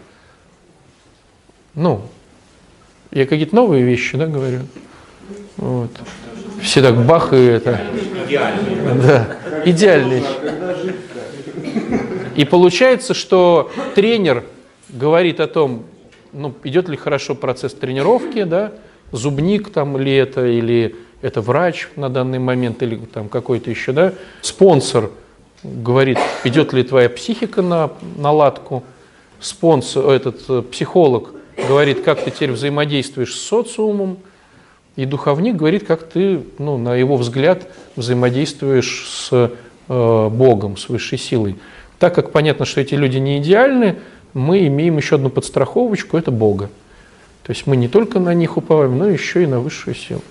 Ну, 1.75 2.01
я 3.11 3.25
какие-то 3.25 3.55
новые 3.55 3.83
вещи, 3.83 4.17
да, 4.17 4.27
говорю? 4.27 4.61
Вот. 5.57 5.91
Все 6.61 6.81
так 6.81 6.97
бах 7.05 7.33
и 7.33 7.37
это. 7.37 7.81
Идеально. 9.65 10.21
Да, 10.45 10.75
жить-то? 10.83 11.19
И 12.35 12.45
получается, 12.45 13.13
что 13.13 13.71
тренер 13.93 14.43
говорит 14.89 15.39
о 15.39 15.47
том, 15.47 15.85
ну, 16.35 16.53
идет 16.63 16.89
ли 16.89 16.97
хорошо 16.97 17.33
процесс 17.33 17.73
тренировки, 17.73 18.43
да, 18.43 18.73
зубник 19.11 19.69
там 19.69 19.97
ли 19.97 20.13
это, 20.13 20.45
или 20.45 20.95
это 21.21 21.41
врач 21.41 21.87
на 21.95 22.09
данный 22.09 22.39
момент, 22.39 22.83
или 22.83 22.97
там 22.97 23.29
какой-то 23.29 23.69
еще, 23.69 23.91
да. 23.93 24.13
Спонсор 24.41 25.11
говорит, 25.63 26.19
идет 26.43 26.73
ли 26.73 26.83
твоя 26.83 27.09
психика 27.09 27.61
на 27.61 27.91
наладку. 28.17 28.83
Спонсор, 29.39 30.09
этот 30.09 30.41
э, 30.49 30.61
психолог 30.61 31.31
говорит, 31.67 32.03
как 32.03 32.23
ты 32.23 32.31
теперь 32.31 32.51
взаимодействуешь 32.51 33.33
с 33.33 33.41
социумом. 33.41 34.17
И 34.95 35.05
духовник 35.05 35.55
говорит, 35.55 35.85
как 35.85 36.03
ты, 36.03 36.43
ну, 36.57 36.77
на 36.77 36.95
его 36.95 37.17
взгляд, 37.17 37.67
взаимодействуешь 37.95 39.07
с 39.07 39.51
э, 39.89 40.29
Богом, 40.29 40.77
с 40.77 40.89
высшей 40.89 41.17
силой. 41.17 41.57
Так 41.99 42.13
как 42.15 42.31
понятно, 42.31 42.65
что 42.65 42.81
эти 42.81 42.95
люди 42.95 43.17
не 43.17 43.39
идеальны, 43.39 43.97
мы 44.35 44.67
имеем 44.67 44.97
еще 44.97 45.15
одну 45.15 45.29
подстраховочку– 45.29 46.17
это 46.19 46.29
Бога. 46.29 46.69
То 47.43 47.53
есть 47.53 47.65
мы 47.67 47.77
не 47.77 47.87
только 47.87 48.19
на 48.19 48.33
них 48.33 48.57
уповаем, 48.57 48.97
но 48.97 49.07
еще 49.07 49.43
и 49.43 49.47
на 49.47 49.61
высшую 49.61 49.95
силу. 49.95 50.21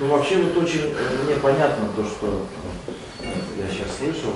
Ну, 0.00 0.08
вообще, 0.08 0.38
вот 0.38 0.64
очень 0.64 0.80
э, 0.80 1.24
мне 1.24 1.36
понятно 1.36 1.88
то, 1.94 2.04
что 2.04 2.46
э, 3.22 3.26
я 3.58 3.70
сейчас 3.70 3.96
слышал, 3.96 4.32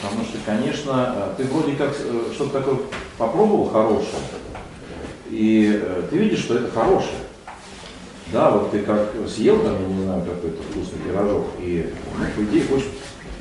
потому 0.00 0.24
что, 0.24 0.38
конечно, 0.46 1.14
э, 1.14 1.34
ты 1.36 1.44
вроде 1.44 1.76
как 1.76 1.94
что-то 2.32 2.58
такое 2.58 2.78
попробовал 3.18 3.68
хорошее, 3.68 4.22
и 5.28 5.84
ты 6.10 6.16
видишь, 6.16 6.40
что 6.40 6.56
это 6.56 6.70
хорошее. 6.70 7.18
Да, 8.32 8.50
вот 8.50 8.70
ты 8.70 8.80
как 8.80 9.12
съел 9.28 9.60
там, 9.60 9.74
я 9.80 9.86
не 9.86 10.02
знаю, 10.04 10.24
какой-то 10.24 10.62
вкусный 10.62 10.98
пирожок, 11.06 11.46
и, 11.60 11.92
ну, 12.18 12.24
по 12.34 12.48
идее, 12.48 12.64
хочешь, 12.64 12.88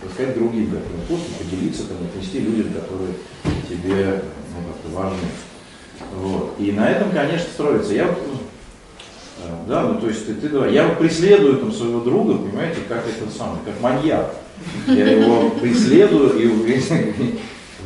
так 0.02 0.12
сказать, 0.12 0.38
другим 0.38 0.66
каким 0.66 1.02
вкусом 1.06 1.34
поделиться, 1.40 1.88
там, 1.88 1.98
отнести 2.06 2.40
людям, 2.40 2.74
которые 2.74 3.14
тебе, 3.68 4.22
ну, 4.54 4.68
как-то 4.68 4.98
важны. 4.98 5.28
Вот. 6.16 6.56
И 6.60 6.72
на 6.72 6.90
этом, 6.90 7.12
конечно, 7.12 7.48
строится. 7.54 7.94
Я 7.94 8.08
вот, 8.08 8.18
ну, 8.28 8.40
Э, 9.46 9.66
Да, 9.68 9.82
ну 9.84 10.00
то 10.00 10.08
есть 10.08 10.26
ты, 10.26 10.34
ты 10.36 10.50
давай. 10.50 10.74
Я 10.74 10.88
вот 10.88 10.98
преследую 10.98 11.58
там 11.58 11.72
своего 11.72 12.00
друга, 12.02 12.36
понимаете, 12.36 12.82
как 12.88 13.04
это 13.08 13.30
самое, 13.32 13.60
как 13.66 13.80
маньяк. 13.82 14.36
Я 14.88 15.12
его 15.12 15.50
преследую 15.52 16.38
и 16.38 16.48
вот, 16.48 16.66
э, 16.70 17.28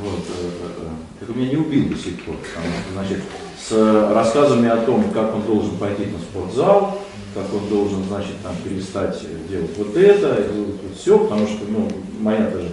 э, 0.01 1.21
это 1.21 1.33
меня 1.33 1.49
не 1.49 1.57
убил 1.57 1.89
до 1.89 1.95
сих 1.95 2.23
пор. 2.23 2.35
Значит, 2.93 3.19
с 3.59 3.71
рассказами 4.13 4.69
о 4.69 4.77
том, 4.77 5.09
как 5.11 5.35
он 5.35 5.43
должен 5.43 5.77
пойти 5.77 6.05
на 6.05 6.19
спортзал, 6.19 7.01
как 7.33 7.53
он 7.53 7.67
должен, 7.69 8.03
значит, 8.05 8.35
там 8.43 8.55
перестать 8.63 9.19
делать 9.49 9.71
вот 9.77 9.95
это, 9.97 10.47
делать 10.53 10.79
вот 10.83 10.97
все, 10.97 11.19
потому 11.19 11.47
что, 11.47 11.65
ну, 11.67 11.87
моя 12.19 12.49
тоже. 12.51 12.71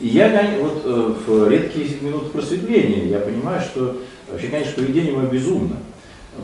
И 0.00 0.08
я, 0.08 0.28
вот 0.60 0.82
э, 0.84 1.14
в 1.26 1.48
редкие 1.48 1.88
минуты 2.00 2.26
просветления, 2.30 3.06
я 3.06 3.18
понимаю, 3.18 3.60
что 3.62 3.96
вообще, 4.30 4.48
конечно, 4.48 4.74
поведение 4.74 5.12
мое 5.12 5.26
безумно. 5.26 5.76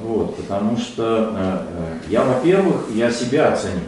Вот, 0.03 0.37
потому 0.37 0.79
что 0.79 1.35
э, 1.37 1.59
э, 1.69 2.11
я, 2.11 2.25
во-первых, 2.25 2.87
я 2.95 3.11
себя 3.11 3.53
оцениваю. 3.53 3.83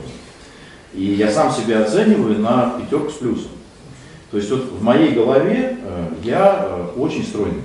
И 0.93 1.03
я 1.03 1.31
сам 1.31 1.51
себя 1.51 1.83
оцениваю 1.83 2.39
на 2.39 2.79
пятерку 2.79 3.11
с 3.11 3.15
плюсом. 3.15 3.51
То 4.31 4.37
есть 4.37 4.51
вот 4.51 4.65
в 4.65 4.83
моей 4.83 5.13
голове 5.13 5.79
э, 5.81 6.09
я 6.23 6.67
э, 6.69 6.99
очень 6.99 7.25
стройный. 7.25 7.63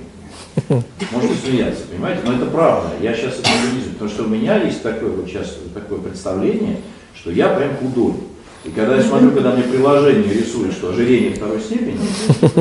Можете 1.12 1.34
смеяться, 1.34 1.82
понимаете? 1.90 2.22
Но 2.24 2.34
это 2.34 2.46
правда. 2.46 2.90
Я 3.00 3.14
сейчас 3.14 3.38
это 3.40 3.48
не 3.48 3.78
вижу, 3.78 3.90
потому 3.90 4.10
что 4.10 4.24
у 4.24 4.28
меня 4.28 4.56
есть 4.62 4.82
такое 4.82 5.10
вот 5.10 5.26
сейчас 5.26 5.58
такое 5.74 5.98
представление, 5.98 6.78
что 7.14 7.30
я 7.30 7.48
прям 7.50 7.76
худой. 7.76 8.14
И 8.64 8.70
когда 8.70 8.96
я 8.96 9.02
смотрю, 9.02 9.32
когда 9.32 9.52
мне 9.52 9.62
приложение 9.62 10.34
рисует, 10.34 10.72
что 10.72 10.90
ожирение 10.90 11.34
второй 11.34 11.60
степени, 11.60 11.98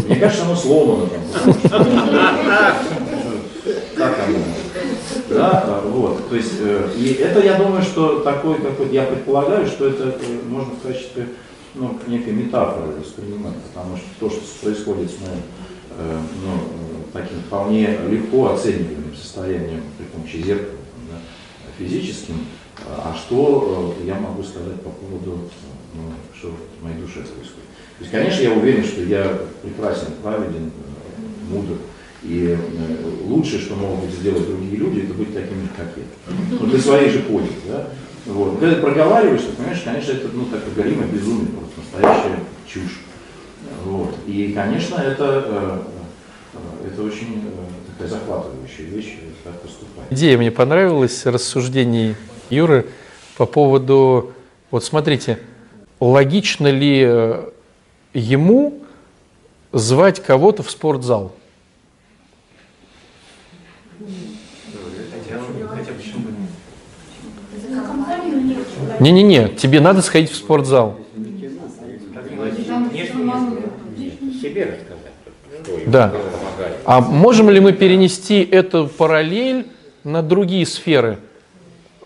мне 0.07 0.15
кажется, 0.15 0.45
оно 0.45 0.55
сломано 0.55 1.07
там. 1.07 1.53
Как 3.95 4.15
оно? 4.27 4.37
Да, 5.29 5.81
вот. 5.85 6.29
То 6.29 6.35
есть, 6.35 6.53
э, 6.59 6.89
и 6.97 7.13
это, 7.13 7.41
я 7.41 7.55
думаю, 7.55 7.83
что 7.83 8.19
такой, 8.19 8.59
какой 8.61 8.89
я 8.89 9.03
предполагаю, 9.03 9.67
что 9.67 9.87
это 9.87 10.17
э, 10.21 10.39
можно 10.47 10.73
в 10.73 10.81
качестве 10.81 11.27
ну, 11.75 11.97
некой 12.07 12.33
метафоры 12.33 12.93
воспринимать, 12.99 13.55
потому 13.73 13.97
что 13.97 14.07
то, 14.19 14.29
что 14.29 14.41
происходит 14.61 15.11
с 15.11 15.19
моим 15.21 15.41
э, 15.97 16.19
ну, 16.43 17.03
таким 17.13 17.39
вполне 17.41 17.97
легко 18.09 18.53
оцениваемым 18.53 19.15
состоянием 19.15 19.83
при 19.97 20.05
помощи 20.05 20.37
зеркала 20.37 20.77
да, 21.11 21.17
физическим, 21.77 22.45
а 22.87 23.13
что 23.15 23.95
я 24.05 24.15
могу 24.15 24.41
сказать 24.41 24.81
по 24.81 24.89
поводу, 24.89 25.49
ну, 25.93 26.13
что 26.37 26.49
в 26.79 26.83
моей 26.83 26.99
душе 26.99 27.19
происходит. 27.19 27.69
То 27.97 28.03
есть, 28.05 28.11
конечно, 28.11 28.41
я 28.41 28.51
уверен, 28.51 28.83
что 28.83 29.01
я 29.01 29.39
прекрасен, 29.61 30.13
праведен, 30.23 30.71
э, 30.71 31.51
мудр, 31.53 31.75
И 32.23 32.57
э, 32.57 33.27
лучшее, 33.27 33.59
что 33.59 33.75
могут 33.75 34.11
сделать 34.11 34.47
другие 34.47 34.77
люди, 34.77 35.01
это 35.01 35.13
быть 35.13 35.33
такими 35.33 35.67
как 35.75 35.87
я. 35.97 36.03
Ну, 36.59 36.67
для 36.67 36.79
своей 36.79 37.09
же 37.09 37.19
пользы. 37.19 37.51
Да? 37.67 37.87
Вот. 38.25 38.59
Когда 38.59 38.75
ты 38.75 38.81
проговариваешь, 38.81 39.41
ты 39.41 39.51
понимаешь, 39.53 39.81
конечно, 39.83 40.11
это 40.11 40.27
ну, 40.33 40.45
так 40.45 40.61
говоримое 40.73 41.07
безумие, 41.07 41.47
просто 41.47 41.79
настоящая 41.81 42.39
чушь. 42.67 42.99
Вот. 43.83 44.15
И, 44.27 44.53
конечно, 44.53 44.95
это, 44.95 45.83
э, 46.53 46.87
это 46.87 47.03
очень 47.03 47.43
такая 47.99 48.07
захватывающая 48.07 48.85
вещь, 48.85 49.17
как 49.43 49.61
поступать. 49.61 50.05
Идея 50.09 50.37
мне 50.37 50.51
понравилась, 50.51 51.25
рассуждений 51.25 52.15
Юры 52.49 52.85
по 53.35 53.45
поводу, 53.45 54.31
вот 54.71 54.83
смотрите, 54.83 55.39
логично 55.99 56.67
ли 56.67 57.03
э, 57.05 57.49
ему 58.13 58.79
звать 59.71 60.21
кого-то 60.21 60.63
в 60.63 60.71
спортзал? 60.71 61.33
Не-не-не, 68.99 69.49
тебе 69.49 69.79
надо 69.79 70.01
сходить 70.01 70.31
в 70.31 70.35
спортзал. 70.35 70.99
Да. 75.85 76.13
А 76.85 77.01
можем 77.01 77.49
ли 77.49 77.59
мы 77.59 77.71
перенести 77.73 78.41
эту 78.41 78.87
параллель 78.87 79.67
на 80.03 80.21
другие 80.21 80.65
сферы? 80.65 81.19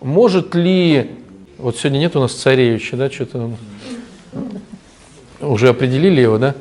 Может 0.02 0.54
ли... 0.54 1.12
Вот 1.58 1.78
сегодня 1.78 2.00
нет 2.00 2.16
у 2.16 2.20
нас 2.20 2.34
царевича, 2.34 2.98
да, 2.98 3.10
что-то 3.10 3.52
уже 5.48 5.70
определили 5.70 6.22
его, 6.22 6.38
да? 6.38 6.56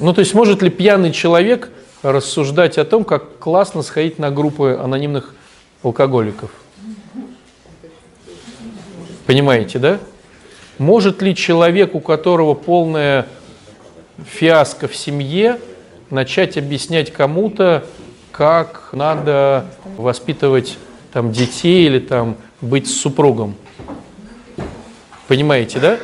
Ну, 0.00 0.12
то 0.12 0.20
есть 0.20 0.34
может 0.34 0.62
ли 0.62 0.70
пьяный 0.70 1.12
человек 1.12 1.70
рассуждать 2.02 2.78
о 2.78 2.84
том, 2.84 3.04
как 3.04 3.38
классно 3.38 3.82
сходить 3.82 4.18
на 4.18 4.30
группы 4.30 4.78
анонимных 4.80 5.34
алкоголиков? 5.82 6.50
Понимаете, 9.26 9.78
да? 9.78 9.98
Может 10.78 11.22
ли 11.22 11.34
человек, 11.34 11.94
у 11.94 12.00
которого 12.00 12.54
полная 12.54 13.26
фиаско 14.24 14.88
в 14.88 14.96
семье, 14.96 15.58
начать 16.10 16.56
объяснять 16.56 17.12
кому-то, 17.12 17.84
как 18.30 18.90
надо 18.92 19.66
воспитывать 19.96 20.78
там, 21.12 21.32
детей 21.32 21.86
или 21.86 21.98
там, 21.98 22.36
быть 22.60 22.88
с 22.88 22.94
супругом. 22.94 23.54
Понимаете, 25.28 25.78
да? 25.78 25.98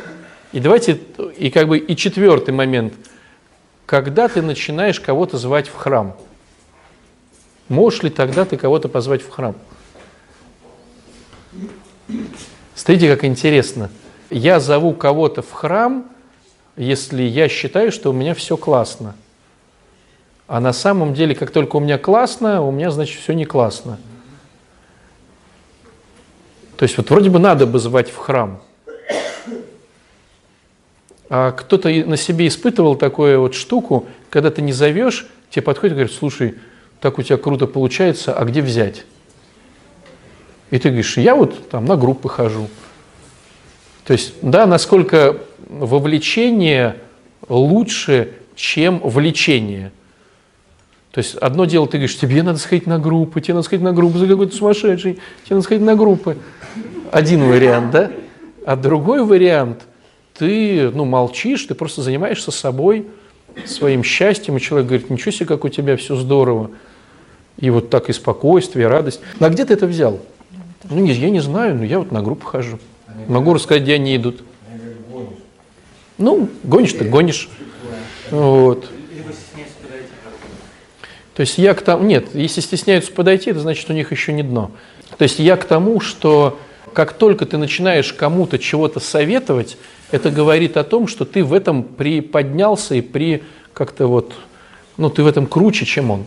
И 0.53 0.61
давайте, 0.61 1.01
и 1.39 1.51
как 1.51 1.69
бы 1.69 1.79
и 1.79 1.97
четвертый 1.97 2.53
момент. 2.53 2.95
Когда 3.87 4.29
ты 4.29 4.43
начинаешь 4.43 5.01
кого-то 5.01 5.39
звать 5.39 5.69
в 5.69 5.75
храм, 5.75 6.17
можешь 7.69 8.03
ли 8.03 8.11
тогда 8.11 8.45
ты 8.45 8.57
кого-то 8.57 8.89
позвать 8.89 9.23
в 9.23 9.31
храм? 9.31 9.55
Смотрите, 12.75 13.15
как 13.15 13.25
интересно. 13.25 13.91
Я 14.31 14.61
зову 14.61 14.95
кого-то 14.95 15.43
в 15.43 15.53
храм, 15.53 16.07
если 16.77 17.23
я 17.23 17.49
считаю, 17.49 17.93
что 17.93 18.11
у 18.11 18.13
меня 18.13 18.35
все 18.35 18.57
классно. 18.57 19.15
А 20.47 20.61
на 20.61 20.73
самом 20.73 21.15
деле, 21.15 21.35
как 21.35 21.51
только 21.51 21.77
у 21.77 21.81
меня 21.81 21.99
классно, 21.99 22.63
у 22.63 22.71
меня, 22.71 22.91
значит, 22.91 23.21
все 23.21 23.33
не 23.33 23.45
классно. 23.45 23.99
То 26.77 26.83
есть 26.85 26.97
вот 26.97 27.11
вроде 27.11 27.31
бы 27.31 27.39
надо 27.39 27.67
бы 27.67 27.79
звать 27.79 28.11
в 28.11 28.17
храм. 28.17 28.61
А 31.35 31.51
кто-то 31.53 31.89
на 31.89 32.19
себе 32.19 32.47
испытывал 32.47 32.95
такую 32.95 33.41
вот 33.41 33.55
штуку, 33.55 34.07
когда 34.29 34.51
ты 34.51 34.61
не 34.61 34.75
зовешь, 34.75 35.27
тебе 35.49 35.63
подходит 35.63 35.93
и 35.93 35.95
говорит, 35.95 36.15
слушай, 36.15 36.57
так 37.01 37.19
у 37.19 37.23
тебя 37.23 37.39
круто 37.39 37.67
получается, 37.67 38.35
а 38.35 38.45
где 38.45 38.61
взять? 38.61 39.07
И 40.71 40.79
ты 40.79 40.91
говоришь, 40.91 41.17
я 41.17 41.35
вот 41.35 41.71
там 41.71 41.87
на 41.87 41.97
группы 41.97 42.29
хожу. 42.29 42.69
То 44.05 44.13
есть, 44.13 44.35
да, 44.43 44.67
насколько 44.67 45.39
вовлечение 45.71 46.97
лучше, 47.49 48.35
чем 48.55 48.99
влечение. 48.99 49.91
То 51.13 51.21
есть 51.21 51.37
одно 51.37 51.65
дело, 51.65 51.87
ты 51.87 51.97
говоришь, 51.97 52.19
тебе 52.19 52.43
надо 52.43 52.59
сходить 52.59 52.87
на 52.87 52.99
группы, 52.99 53.41
тебе 53.41 53.55
надо 53.55 53.65
сходить 53.65 53.85
на 53.85 53.95
группы, 53.95 54.19
за 54.19 54.27
какой-то 54.27 54.55
сумасшедший, 54.55 55.15
тебе 55.47 55.57
надо 55.57 55.63
сходить 55.63 55.83
на 55.83 55.97
группы. 55.97 56.37
Один 57.11 57.49
вариант, 57.49 57.91
да? 57.91 58.11
А 58.67 58.77
другой 58.77 59.25
вариант, 59.25 59.87
ты 60.43 60.91
ну, 60.91 61.05
молчишь, 61.05 61.67
ты 61.67 61.77
просто 61.77 62.03
занимаешься 62.03 62.51
собой, 62.51 63.07
своим 63.65 64.03
счастьем, 64.03 64.57
и 64.57 64.61
человек 64.61 64.89
говорит, 64.89 65.09
ничего 65.09 65.31
себе, 65.31 65.47
как 65.47 65.65
у 65.65 65.69
тебя 65.69 65.97
все 65.97 66.17
здорово. 66.17 66.73
И 67.59 67.71
вот 67.71 67.91
так 67.91 68.11
и 68.11 68.13
спокойствие, 68.13 68.87
и 68.87 68.89
радость. 68.89 69.21
А 69.39 69.49
где 69.51 69.65
ты 69.65 69.75
это 69.75 69.87
взял? 69.87 70.19
Ну, 70.91 70.99
не, 70.99 71.13
я 71.13 71.31
не 71.31 71.39
знаю, 71.39 71.77
но 71.77 71.85
я 71.85 72.01
вот 72.01 72.11
на 72.11 72.23
группу 72.23 72.45
хожу. 72.45 72.81
Могу 73.29 73.55
рассказать, 73.55 73.85
где 73.85 73.95
они 73.95 74.17
идут. 74.17 74.43
Ну, 76.19 76.49
гонишь 76.65 76.95
ты 76.95 77.05
гонишь. 77.05 77.49
Вот. 78.33 78.91
То 81.35 81.41
есть 81.43 81.57
я 81.57 81.75
к 81.75 81.83
тому, 81.83 82.03
нет, 82.03 82.35
если 82.35 82.61
стесняются 82.61 83.13
подойти, 83.13 83.51
это 83.51 83.61
значит, 83.61 83.89
у 83.89 83.93
них 83.93 84.11
еще 84.11 84.33
не 84.33 84.43
дно. 84.43 84.73
То 85.19 85.23
есть 85.23 85.39
я 85.39 85.57
к 85.57 85.65
тому, 85.67 86.01
что 86.01 86.59
как 86.93 87.13
только 87.13 87.47
ты 87.47 87.59
начинаешь 87.59 88.13
кому-то 88.13 88.59
чего-то 88.59 88.99
советовать, 88.99 89.77
это 90.13 90.31
говорит 90.31 90.77
о 90.77 90.85
том, 90.85 91.09
что 91.09 91.25
ты 91.25 91.43
в 91.43 91.53
этом 91.53 91.83
приподнялся 91.83 92.95
и 92.95 93.01
при 93.01 93.43
как-то 93.73 94.07
вот, 94.07 94.35
ну 94.97 95.11
ты 95.11 95.23
в 95.23 95.27
этом 95.27 95.47
круче, 95.47 95.85
чем 95.87 96.11
он. 96.11 96.25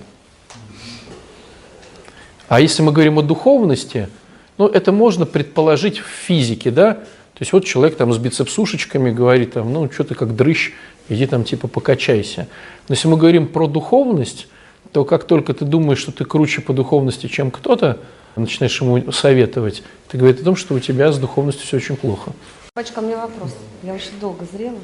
А 2.47 2.59
если 2.59 2.81
мы 2.81 2.91
говорим 2.91 3.19
о 3.19 3.21
духовности, 3.21 4.09
ну 4.57 4.67
это 4.67 4.91
можно 4.91 5.25
предположить 5.25 5.99
в 5.99 6.07
физике, 6.07 6.71
да, 6.71 6.95
то 6.95 7.41
есть 7.41 7.53
вот 7.53 7.65
человек 7.65 7.95
там 7.95 8.11
с 8.11 8.17
бицепсушечками 8.17 9.11
говорит, 9.11 9.53
там, 9.53 9.71
ну 9.71 9.89
что 9.91 10.03
ты 10.03 10.15
как 10.15 10.35
дрыщ, 10.35 10.71
иди 11.07 11.27
там 11.27 11.43
типа 11.43 11.67
покачайся. 11.67 12.47
Но 12.89 12.95
если 12.95 13.07
мы 13.07 13.17
говорим 13.17 13.47
про 13.47 13.67
духовность, 13.67 14.47
то 14.93 15.05
как 15.05 15.25
только 15.25 15.53
ты 15.53 15.65
думаешь, 15.65 15.99
что 15.99 16.11
ты 16.11 16.25
круче 16.25 16.61
по 16.61 16.73
духовности, 16.73 17.27
чем 17.27 17.51
кто-то, 17.51 17.99
начинаешь 18.35 18.81
ему 18.81 19.11
советовать, 19.11 19.83
это 20.07 20.17
говорит 20.17 20.41
о 20.41 20.43
том, 20.43 20.55
что 20.55 20.73
у 20.73 20.79
тебя 20.79 21.11
с 21.11 21.19
духовностью 21.19 21.67
все 21.67 21.77
очень 21.77 21.97
плохо. 21.97 22.31
Пачка, 22.77 22.99
у 22.99 23.03
меня 23.03 23.19
вопрос. 23.19 23.55
Я 23.83 23.93
очень 23.93 24.19
долго 24.19 24.43
зрела. 24.51 24.75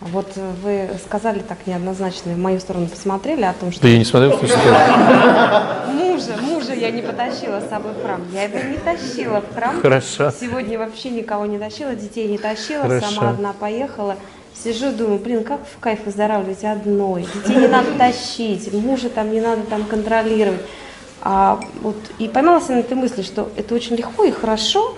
Вот 0.00 0.28
э, 0.36 0.50
вы 0.62 0.88
сказали 1.04 1.40
так 1.40 1.58
неоднозначно, 1.66 2.32
в 2.32 2.38
мою 2.38 2.58
сторону 2.58 2.86
посмотрели 2.86 3.42
о 3.42 3.52
том, 3.52 3.70
что 3.70 3.82
Да 3.82 3.88
я 3.88 3.98
не 3.98 4.06
смотрел, 4.06 4.32
что 4.32 4.46
мужа, 5.92 6.36
мужа 6.40 6.72
я 6.72 6.90
не 6.90 7.02
потащила 7.02 7.60
с 7.60 7.68
собой 7.68 7.92
в 7.92 8.02
храм. 8.02 8.22
Я 8.32 8.44
его 8.44 8.58
не 8.70 8.78
тащила 8.78 9.42
в 9.42 9.54
храм. 9.54 9.78
Хорошо. 9.82 10.32
Сегодня 10.40 10.78
вообще 10.78 11.10
никого 11.10 11.44
не 11.44 11.58
тащила, 11.58 11.94
детей 11.94 12.28
не 12.28 12.38
тащила, 12.38 12.84
Хорошо. 12.84 13.10
сама 13.10 13.28
одна 13.28 13.52
поехала. 13.52 14.16
Сижу, 14.54 14.90
думаю, 14.90 15.18
блин, 15.18 15.44
как 15.44 15.60
в 15.66 15.78
кайф 15.80 16.06
выздоравливать 16.06 16.64
одной. 16.64 17.28
Детей 17.34 17.56
не 17.56 17.68
надо 17.68 17.92
тащить, 17.98 18.72
мужа 18.72 19.10
там 19.10 19.30
не 19.30 19.42
надо 19.42 19.64
там 19.64 19.84
контролировать. 19.84 20.62
А 21.20 21.60
вот 21.82 21.96
и 22.18 22.26
поймалась 22.26 22.68
на 22.68 22.80
этой 22.80 22.96
мысли, 22.96 23.20
что 23.20 23.50
это 23.54 23.74
очень 23.74 23.96
легко 23.96 24.24
и 24.24 24.30
хорошо, 24.30 24.96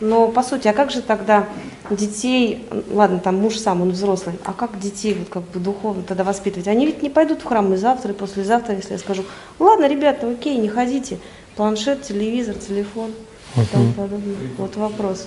но 0.00 0.28
по 0.28 0.42
сути, 0.42 0.68
а 0.68 0.72
как 0.72 0.90
же 0.90 1.02
тогда 1.02 1.46
детей, 1.90 2.66
ладно, 2.92 3.18
там 3.18 3.36
муж 3.36 3.56
сам, 3.56 3.82
он 3.82 3.90
взрослый, 3.90 4.36
а 4.44 4.52
как 4.52 4.78
детей 4.78 5.14
вот 5.14 5.28
как 5.28 5.42
бы 5.42 5.60
духовно 5.60 6.02
тогда 6.02 6.24
воспитывать? 6.24 6.68
Они 6.68 6.86
ведь 6.86 7.02
не 7.02 7.10
пойдут 7.10 7.40
в 7.42 7.44
храм 7.44 7.72
и 7.74 7.76
завтра, 7.76 8.12
и 8.12 8.14
послезавтра, 8.14 8.74
если 8.74 8.92
я 8.92 8.98
скажу, 8.98 9.24
ладно, 9.58 9.86
ребята, 9.86 10.28
окей, 10.28 10.56
не 10.56 10.68
ходите, 10.68 11.18
планшет, 11.56 12.02
телевизор, 12.02 12.54
телефон 12.54 13.10
и 13.56 13.64
тому 13.72 13.92
подобное. 13.92 14.36
Вот 14.58 14.76
вопрос. 14.76 15.26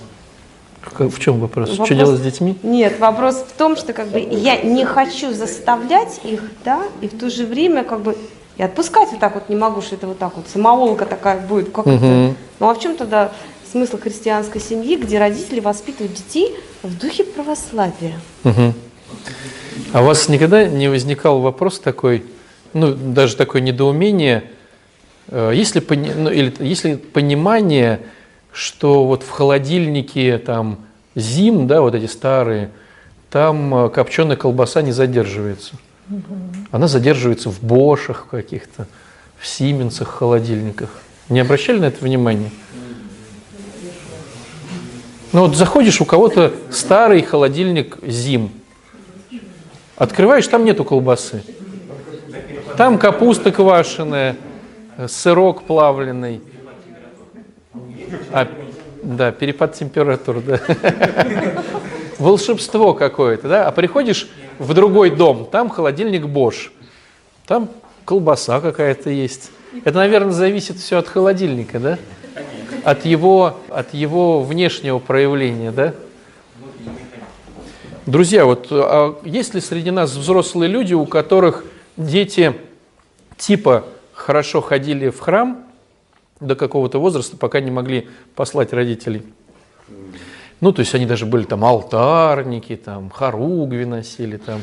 В 0.98 1.18
чем 1.18 1.40
вопрос? 1.40 1.70
Что 1.70 1.82
Вопрос- 1.82 1.98
делать 1.98 2.20
с 2.20 2.22
детьми? 2.22 2.58
Нет, 2.62 2.98
вопрос 2.98 3.36
в 3.36 3.52
том, 3.56 3.76
что 3.76 3.92
как 3.94 4.08
бы 4.08 4.20
я 4.20 4.60
не 4.60 4.84
хочу 4.84 5.32
заставлять 5.32 6.20
их, 6.24 6.42
да, 6.64 6.82
и 7.00 7.08
в 7.08 7.18
то 7.18 7.30
же 7.30 7.46
время 7.46 7.84
как 7.84 8.00
бы 8.00 8.16
и 8.56 8.62
отпускать 8.62 9.10
вот 9.10 9.20
так 9.20 9.34
вот 9.34 9.48
не 9.48 9.56
могу, 9.56 9.80
что 9.80 9.96
это 9.96 10.06
вот 10.06 10.18
так 10.18 10.36
вот 10.36 10.46
самоволка 10.52 11.06
такая 11.06 11.40
будет. 11.40 11.72
Как 11.72 11.86
это? 11.86 12.04
Мгм. 12.04 12.36
Ну 12.60 12.70
а 12.70 12.74
в 12.74 12.80
чем 12.80 12.96
тогда 12.96 13.32
смысл 13.74 13.98
христианской 13.98 14.60
семьи, 14.60 14.96
где 14.96 15.18
родители 15.18 15.58
воспитывают 15.58 16.14
детей 16.14 16.54
в 16.84 16.96
духе 16.96 17.24
православия? 17.24 18.20
Мгм. 18.44 18.72
А 19.92 20.00
у 20.00 20.04
вас 20.04 20.28
никогда 20.28 20.68
не 20.68 20.86
возникал 20.86 21.40
вопрос 21.40 21.80
такой, 21.80 22.22
ну, 22.72 22.94
даже 22.94 23.34
такое 23.34 23.60
недоумение, 23.62 24.44
э, 25.26 25.50
есть 25.56 25.74
ли, 25.74 25.80
пони- 25.80 26.12
ну, 26.16 26.30
или, 26.30 26.54
есть 26.60 26.84
ли 26.84 26.94
понимание, 26.94 27.98
что 28.52 29.06
вот 29.08 29.24
в 29.24 29.30
холодильнике 29.30 30.38
там 30.38 30.78
зим, 31.16 31.66
да, 31.66 31.80
вот 31.80 31.96
эти 31.96 32.06
старые, 32.06 32.70
там 33.28 33.90
копченая 33.90 34.36
колбаса 34.36 34.82
не 34.82 34.92
задерживается. 34.92 35.74
Она 36.70 36.86
задерживается 36.86 37.50
в 37.50 37.60
Бошах 37.60 38.28
каких-то, 38.30 38.86
в 39.36 39.48
Сименсах, 39.48 40.06
холодильниках. 40.10 40.90
Не 41.28 41.40
обращали 41.40 41.80
на 41.80 41.86
это 41.86 42.04
внимание? 42.04 42.52
Ну 45.34 45.40
вот 45.40 45.56
заходишь, 45.56 46.00
у 46.00 46.04
кого-то 46.04 46.52
старый 46.70 47.20
холодильник 47.20 47.98
зим. 48.06 48.52
Открываешь, 49.96 50.46
там 50.46 50.64
нету 50.64 50.84
колбасы. 50.84 51.42
Там 52.76 52.98
капуста 52.98 53.50
квашеная, 53.50 54.36
сырок 55.08 55.64
плавленый. 55.64 56.40
А, 58.30 58.46
да, 59.02 59.32
перепад 59.32 59.74
температур, 59.74 60.40
да. 60.40 60.60
Волшебство 62.20 62.94
какое-то, 62.94 63.48
да? 63.48 63.66
А 63.66 63.72
приходишь 63.72 64.28
в 64.60 64.72
другой 64.72 65.10
дом, 65.10 65.48
там 65.50 65.68
холодильник 65.68 66.26
Bosch, 66.26 66.70
там 67.44 67.68
колбаса 68.04 68.60
какая-то 68.60 69.10
есть. 69.10 69.50
Это, 69.84 69.98
наверное, 69.98 70.30
зависит 70.30 70.76
все 70.76 70.98
от 70.98 71.08
холодильника, 71.08 71.80
да? 71.80 71.98
От 72.84 73.06
его, 73.06 73.58
от 73.70 73.94
его 73.94 74.42
внешнего 74.42 74.98
проявления, 74.98 75.70
да? 75.70 75.94
Друзья, 78.04 78.44
вот 78.44 78.68
а 78.70 79.18
есть 79.24 79.54
ли 79.54 79.60
среди 79.62 79.90
нас 79.90 80.14
взрослые 80.14 80.70
люди, 80.70 80.92
у 80.92 81.06
которых 81.06 81.64
дети 81.96 82.54
типа 83.38 83.86
хорошо 84.12 84.60
ходили 84.60 85.08
в 85.08 85.18
храм 85.20 85.64
до 86.40 86.54
какого-то 86.54 87.00
возраста, 87.00 87.38
пока 87.38 87.60
не 87.60 87.70
могли 87.70 88.08
послать 88.34 88.74
родителей? 88.74 89.22
Ну, 90.60 90.72
то 90.72 90.80
есть 90.80 90.94
они 90.94 91.06
даже 91.06 91.24
были 91.24 91.44
там 91.44 91.64
алтарники, 91.64 92.76
там 92.76 93.08
хоругви 93.08 93.86
носили, 93.86 94.36
там 94.36 94.60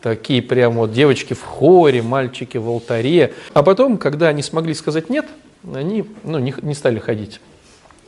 такие 0.00 0.40
прям 0.40 0.74
вот 0.74 0.92
девочки 0.92 1.34
в 1.34 1.42
хоре, 1.42 2.02
мальчики 2.02 2.58
в 2.58 2.68
алтаре. 2.68 3.34
А 3.52 3.64
потом, 3.64 3.98
когда 3.98 4.28
они 4.28 4.42
смогли 4.42 4.74
сказать 4.74 5.10
«нет», 5.10 5.26
они 5.74 6.04
ну, 6.22 6.38
не, 6.38 6.54
не 6.62 6.74
стали 6.74 7.00
ходить. 7.00 7.40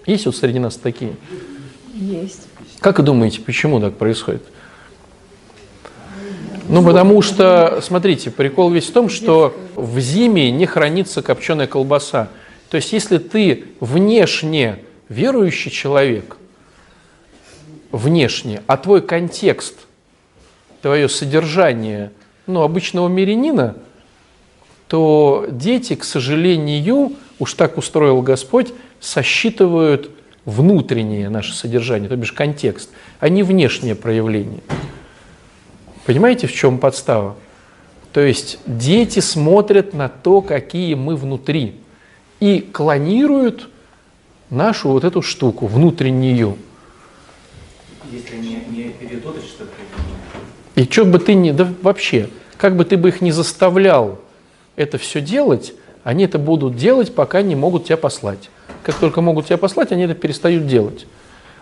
Есть 0.09 0.25
вот 0.25 0.35
среди 0.35 0.59
нас 0.59 0.77
такие? 0.77 1.17
Есть. 1.93 2.49
Как 2.81 2.97
вы 2.97 3.05
думаете, 3.05 3.43
почему 3.43 3.79
так 3.79 3.99
происходит? 3.99 4.43
Ну, 6.67 6.83
потому 6.83 7.21
что, 7.21 7.81
смотрите, 7.83 8.31
прикол 8.31 8.71
весь 8.71 8.87
в 8.87 8.93
том, 8.93 9.11
что 9.11 9.55
в 9.75 10.01
зиме 10.01 10.51
не 10.51 10.65
хранится 10.65 11.21
копченая 11.21 11.67
колбаса. 11.67 12.31
То 12.71 12.79
есть, 12.79 12.95
если 12.95 13.19
ты 13.19 13.67
внешне 13.81 14.79
верующий 15.11 15.71
человек, 15.71 16.39
внешне, 17.93 18.63
а 18.67 18.79
твой 18.79 19.03
контекст, 19.03 19.75
твое 20.81 21.11
содержание, 21.11 22.13
ну, 22.47 22.63
обычного 22.63 23.09
мирянина, 23.09 23.77
то 24.89 25.47
дети, 25.51 25.97
к 25.97 26.05
сожалению, 26.05 27.13
уж 27.39 27.55
так 27.55 27.79
устроил 27.79 28.23
Господь, 28.23 28.73
сосчитывают 29.01 30.11
внутреннее 30.45 31.29
наше 31.29 31.55
содержание, 31.55 32.09
то 32.09 32.17
бишь 32.17 32.33
контекст, 32.33 32.91
а 33.21 33.29
не 33.29 33.43
внешнее 33.43 33.95
проявление. 33.95 34.61
Понимаете, 36.07 36.47
в 36.47 36.53
чем 36.53 36.79
подстава? 36.79 37.37
То 38.13 38.21
есть 38.21 38.59
дети 38.67 39.21
смотрят 39.21 39.93
на 39.93 40.09
то, 40.09 40.41
какие 40.41 40.95
мы 40.95 41.17
внутри, 41.17 41.77
и 42.41 42.61
клонируют 42.61 43.69
нашу 44.49 44.89
вот 44.89 45.05
эту 45.05 45.21
штуку, 45.23 45.67
внутреннюю. 45.67 46.57
Если 48.11 48.37
не, 48.37 48.63
не 48.71 48.95
что 49.21 49.65
И 50.75 50.85
что 50.85 51.05
бы 51.05 51.19
ты 51.19 51.35
ни, 51.35 51.51
да 51.51 51.71
вообще, 51.83 52.31
как 52.57 52.77
бы 52.77 52.85
ты 52.87 52.97
бы 52.97 53.09
их 53.11 53.21
не 53.21 53.33
заставлял 53.33 54.19
это 54.77 54.97
все 54.97 55.21
делать, 55.21 55.75
они 56.09 56.25
это 56.25 56.39
будут 56.39 56.75
делать, 56.75 57.15
пока 57.15 57.43
не 57.43 57.55
могут 57.55 57.85
тебя 57.85 57.99
послать. 57.99 58.49
Как 58.83 58.95
только 58.95 59.21
могут 59.21 59.45
тебя 59.45 59.59
послать, 59.59 59.93
они 59.93 60.05
это 60.05 60.15
перестают 60.15 60.67
делать. 60.67 61.07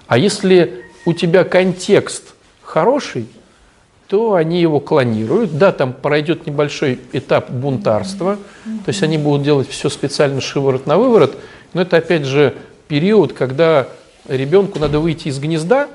А 0.06 0.18
если 0.18 0.84
у 1.04 1.14
тебя 1.14 1.42
контекст 1.42 2.36
хороший, 2.62 3.26
то 4.06 4.34
они 4.34 4.60
его 4.60 4.78
клонируют. 4.78 5.58
Да, 5.58 5.72
там 5.72 5.92
пройдет 5.92 6.46
небольшой 6.46 7.00
этап 7.12 7.50
бунтарства, 7.50 8.36
то 8.64 8.88
есть 8.88 9.02
они 9.02 9.18
будут 9.18 9.42
делать 9.42 9.68
все 9.68 9.88
специально 9.88 10.40
шиворот 10.40 10.86
на 10.86 10.96
выворот, 10.96 11.36
но 11.72 11.82
это 11.82 11.96
опять 11.96 12.24
же 12.24 12.54
период, 12.86 13.32
когда 13.32 13.88
ребенку 14.28 14.78
надо 14.78 15.00
выйти 15.00 15.26
из 15.26 15.40
гнезда, 15.40 15.88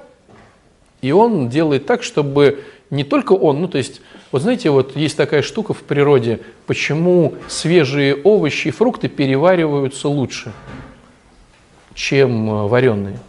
и 1.02 1.14
он 1.14 1.48
делает 1.48 1.86
так, 1.86 2.04
чтобы 2.04 2.66
не 2.92 3.06
только 3.06 3.32
он, 3.32 3.62
ну 3.62 3.68
то 3.68 3.78
есть, 3.78 4.02
вот 4.32 4.42
знаете, 4.42 4.70
вот 4.70 4.96
есть 4.98 5.18
такая 5.18 5.42
штука 5.42 5.74
в 5.74 5.82
природе, 5.82 6.42
почему 6.68 7.36
свежие 7.48 8.16
овощи 8.16 8.68
и 8.68 8.72
фрукты 8.72 9.08
перевариваются 9.08 10.10
лучше, 10.10 10.52
чем 11.96 12.50
э, 12.50 12.68
вареные. 12.68 13.20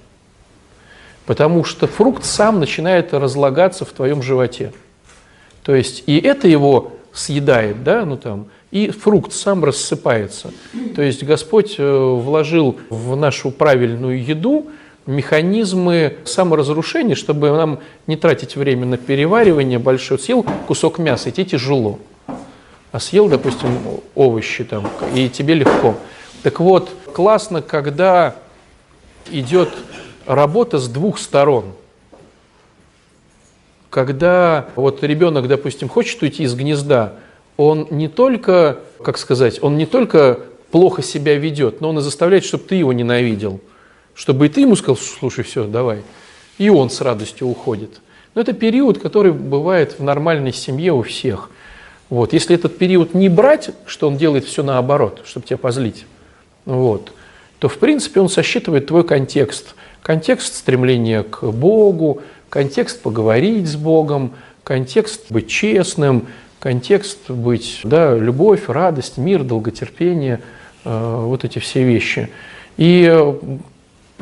Потому 1.27 1.63
что 1.63 1.87
фрукт 1.87 2.25
сам 2.25 2.59
начинает 2.59 3.15
разлагаться 3.15 3.85
в 3.85 3.93
твоем 3.93 4.21
животе. 4.21 4.73
То 5.63 5.75
есть 5.77 6.03
и 6.07 6.19
это 6.19 6.49
его 6.49 6.95
съедает, 7.13 7.85
да, 7.85 8.05
ну 8.05 8.17
там, 8.17 8.47
и 8.73 8.91
фрукт 8.91 9.33
сам 9.33 9.65
рассыпается. 9.65 10.51
То 10.97 11.03
есть 11.03 11.23
Господь 11.23 11.77
э, 11.79 11.85
вложил 11.85 12.81
в 12.91 13.15
нашу 13.15 13.53
правильную 13.53 14.25
еду 14.25 14.67
механизмы 15.07 16.17
саморазрушения, 16.25 17.15
чтобы 17.15 17.51
нам 17.51 17.81
не 18.07 18.17
тратить 18.17 18.57
время 18.57 18.87
на 18.87 18.97
переваривание 18.97 19.79
большое. 19.79 20.21
Съел 20.21 20.45
кусок 20.67 20.99
мяса, 20.99 21.29
и 21.29 21.33
тебе 21.33 21.45
тяжело. 21.45 21.99
А 22.93 23.01
съел, 23.01 23.29
допустим, 23.29 23.71
овощи 24.15 24.65
там, 24.65 24.89
и 25.15 25.29
тебе 25.29 25.55
легко. 25.55 25.97
Так 26.43 26.61
вот, 26.61 26.91
классно, 27.15 27.63
когда 27.63 28.37
идет 29.31 29.71
работа 30.27 30.79
с 30.79 30.89
двух 30.89 31.19
сторон. 31.19 31.73
Когда 33.91 34.69
вот 34.75 35.03
ребенок, 35.03 35.49
допустим, 35.49 35.89
хочет 35.89 36.23
уйти 36.23 36.45
из 36.45 36.55
гнезда, 36.55 37.15
он 37.57 37.87
не 37.91 38.09
только, 38.09 38.79
как 39.03 39.19
сказать, 39.19 39.63
он 39.63 39.77
не 39.77 39.87
только 39.87 40.41
плохо 40.71 41.03
себя 41.03 41.37
ведет, 41.37 41.81
но 41.81 41.91
он 41.91 41.99
и 41.99 42.03
заставляет, 42.03 42.45
чтобы 42.45 42.65
ты 42.65 42.77
его 42.77 42.93
ненавидел. 42.93 43.61
Чтобы 44.15 44.47
и 44.47 44.49
ты 44.49 44.63
ему 44.63 44.77
сказал, 44.77 44.97
слушай, 44.97 45.45
все, 45.45 45.65
давай. 45.65 46.03
И 46.59 46.69
он 46.69 46.91
с 46.91 47.01
радостью 47.01 47.49
уходит. 47.49 48.01
Но 48.35 48.41
это 48.41 48.53
период, 48.53 48.99
который 48.99 49.33
бывает 49.33 49.99
в 49.99 50.03
нормальной 50.03 50.53
семье 50.53 50.93
у 50.93 51.03
всех. 51.03 51.51
Вот. 52.09 52.33
Если 52.33 52.55
этот 52.55 52.79
период 52.79 53.15
не 53.15 53.29
брать, 53.29 53.71
что 53.87 54.09
он 54.09 54.17
делает 54.17 54.45
все 54.45 54.63
наоборот, 54.63 55.23
чтобы 55.25 55.47
тебя 55.47 55.57
позлить, 55.57 56.07
вот, 56.65 57.13
то 57.59 57.69
в 57.69 57.79
принципе 57.79 58.21
он 58.21 58.29
сосчитывает 58.29 58.87
твой 58.87 59.05
контекст– 59.05 59.75
Контекст 60.03 60.57
стремления 60.57 61.23
к 61.23 61.45
Богу, 61.45 62.23
контекст 62.49 63.01
поговорить 63.03 63.69
с 63.69 63.77
Богом, 63.77 64.33
контекст 64.65 65.31
быть 65.31 65.49
честным, 65.49 66.27
контекст 66.59 67.31
быть, 67.31 67.81
да, 67.85 68.17
любовь, 68.17 68.65
радость, 68.67 69.17
мир, 69.17 69.45
долготерпение, 69.45 70.41
э, 70.85 71.21
вот 71.25 71.45
эти 71.45 71.61
все 71.61 71.85
вещи. 71.85 72.31
И 72.77 73.05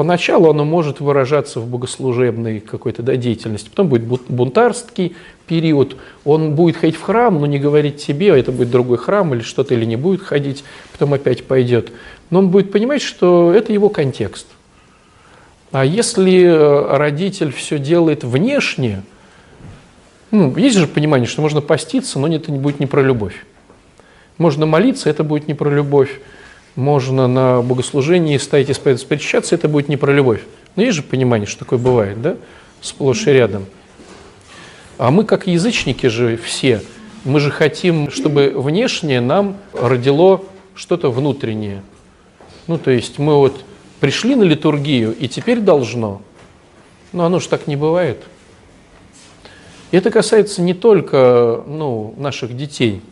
поначалу 0.01 0.49
оно 0.49 0.65
может 0.65 1.01
выражаться 1.01 1.61
в 1.61 1.69
богослужебной 1.69 2.61
какой-то 2.61 3.03
да, 3.03 3.17
деятельности, 3.17 3.69
потом 3.69 3.89
будет 3.89 4.05
бунтарский 4.05 5.15
период, 5.47 5.97
он 6.25 6.55
будет 6.55 6.77
ходить 6.77 6.97
в 6.97 7.03
храм, 7.03 7.39
но 7.39 7.45
не 7.45 7.59
говорить 7.59 8.05
тебе, 8.05 8.33
а 8.33 8.39
это 8.39 8.51
будет 8.51 8.71
другой 8.71 8.97
храм 8.97 9.35
или 9.35 9.43
что-то, 9.43 9.75
или 9.75 9.85
не 9.85 9.97
будет 9.97 10.23
ходить, 10.23 10.65
потом 10.93 11.13
опять 11.13 11.45
пойдет. 11.45 11.93
Но 12.31 12.39
он 12.39 12.49
будет 12.49 12.73
понимать, 12.73 13.03
что 13.03 13.53
это 13.53 13.73
его 13.73 13.89
контекст– 13.89 14.47
а 15.73 15.85
если 15.85 16.43
э, 16.43 16.97
родитель 16.97 17.53
все 17.53 17.79
делает 17.79 18.25
внешне, 18.25 19.03
ну, 20.33 20.57
есть 20.57 20.77
же 20.77 20.89
понимание, 20.89 21.29
что 21.29 21.43
можно 21.43 21.61
поститься, 21.61 22.19
но 22.19 22.27
это 22.27 22.51
будет 22.51 22.81
не 22.81 22.87
про 22.87 23.03
любовь. 23.03 23.45
Можно 24.37 24.67
молиться, 24.67 25.09
это 25.09 25.23
будет 25.23 25.47
не 25.47 25.55
про 25.55 25.71
любовь. 25.71 26.21
Можно 26.77 27.27
на 27.27 27.63
богослужении 27.63 28.37
стоять 28.39 28.71
исповедоваться, 28.71 29.07
причащаться, 29.07 29.55
это 29.55 29.69
будет 29.69 29.89
не 29.89 29.97
про 29.97 30.13
любовь. 30.13 30.43
Но 30.77 30.83
есть 30.83 30.97
же 30.97 31.03
понимание, 31.03 31.47
что 31.47 31.61
такое 31.61 31.79
бывает, 31.79 32.23
да? 32.23 32.37
Сплошь 32.81 33.27
и 33.27 33.31
рядом. 33.31 33.67
А 34.99 35.11
мы, 35.11 35.25
как 35.25 35.47
язычники 35.47 36.07
же 36.07 36.37
все, 36.37 36.83
мы 37.25 37.41
же 37.41 37.51
хотим, 37.51 38.11
чтобы 38.11 38.53
внешнее 38.55 39.21
нам 39.21 39.57
родило 39.73 40.43
что-то 40.75 41.11
внутреннее. 41.11 41.83
Ну, 42.67 42.79
то 42.79 42.91
есть 42.91 43.19
мы 43.19 43.37
вот 43.37 43.65
пришли 43.99 44.35
на 44.35 44.45
литургию 44.45 45.15
и 45.15 45.29
теперь 45.29 45.61
должно. 45.61 46.23
Но 47.13 47.25
оно 47.25 47.41
же 47.41 47.49
так 47.49 47.67
не 47.67 47.77
бывает. 47.77 48.23
И 49.91 49.97
это 49.97 50.11
касается 50.11 50.63
не 50.63 50.75
только 50.75 51.65
ну, 51.67 52.15
наших 52.17 52.57
детей. 52.57 53.03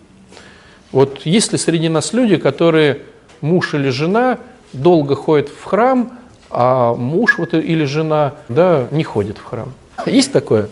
Вот 0.93 1.27
есть 1.27 1.53
ли 1.53 1.59
среди 1.59 1.89
нас 1.89 2.13
люди, 2.13 2.37
которые 2.37 3.03
муж 3.41 3.75
или 3.75 3.91
жена 3.91 4.39
долго 4.73 5.15
ходят 5.15 5.49
в 5.49 5.65
храм, 5.65 6.19
а 6.51 6.95
муж 6.95 7.39
вот, 7.39 7.55
или 7.55 7.85
жена 7.85 8.35
да, 8.49 8.89
не 8.91 9.05
ходит 9.05 9.39
в 9.39 9.45
храм? 9.45 9.73
Есть 10.07 10.33
такое? 10.33 10.69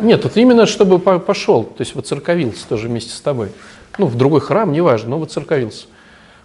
Нет, 0.00 0.24
это 0.24 0.40
именно 0.40 0.66
чтобы 0.66 0.98
пошел, 0.98 1.64
то 1.64 1.80
есть 1.80 1.94
воцерковился 1.94 2.68
тоже 2.68 2.88
вместе 2.88 3.12
с 3.12 3.20
тобой. 3.20 3.50
Ну, 3.98 4.06
в 4.06 4.16
другой 4.16 4.40
храм, 4.40 4.70
неважно, 4.70 5.10
но 5.10 5.18
воцерковился. 5.18 5.86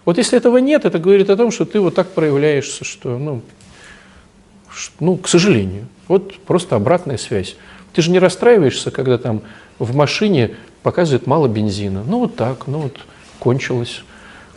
Вот 0.04 0.18
если 0.18 0.38
этого 0.38 0.56
нет, 0.58 0.84
это 0.84 0.98
говорит 0.98 1.30
о 1.30 1.36
том, 1.36 1.50
что 1.50 1.64
ты 1.64 1.78
вот 1.78 1.94
так 1.94 2.08
проявляешься, 2.08 2.84
что, 2.84 3.18
ну, 3.18 3.42
ну, 5.00 5.16
к 5.16 5.28
сожалению, 5.28 5.86
вот 6.08 6.38
просто 6.40 6.76
обратная 6.76 7.18
связь. 7.18 7.56
Ты 7.92 8.02
же 8.02 8.10
не 8.10 8.18
расстраиваешься, 8.18 8.90
когда 8.90 9.18
там 9.18 9.42
в 9.78 9.94
машине 9.94 10.56
показывает 10.82 11.26
мало 11.26 11.46
бензина. 11.46 12.02
Ну 12.06 12.20
вот 12.20 12.36
так, 12.36 12.66
ну 12.66 12.78
вот 12.78 12.96
кончилось. 13.42 14.04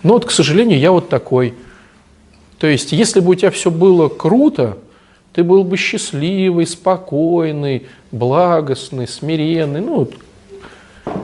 Ну 0.03 0.13
вот, 0.13 0.25
к 0.25 0.31
сожалению, 0.31 0.77
я 0.77 0.91
вот 0.91 1.09
такой. 1.09 1.55
То 2.59 2.67
есть, 2.67 2.91
если 2.91 3.19
бы 3.19 3.31
у 3.31 3.35
тебя 3.35 3.49
все 3.49 3.71
было 3.71 4.09
круто, 4.09 4.77
ты 5.33 5.43
был 5.43 5.63
бы 5.63 5.75
счастливый, 5.75 6.67
спокойный, 6.67 7.87
благостный, 8.11 9.07
смиренный. 9.07 9.81
Ну, 9.81 10.07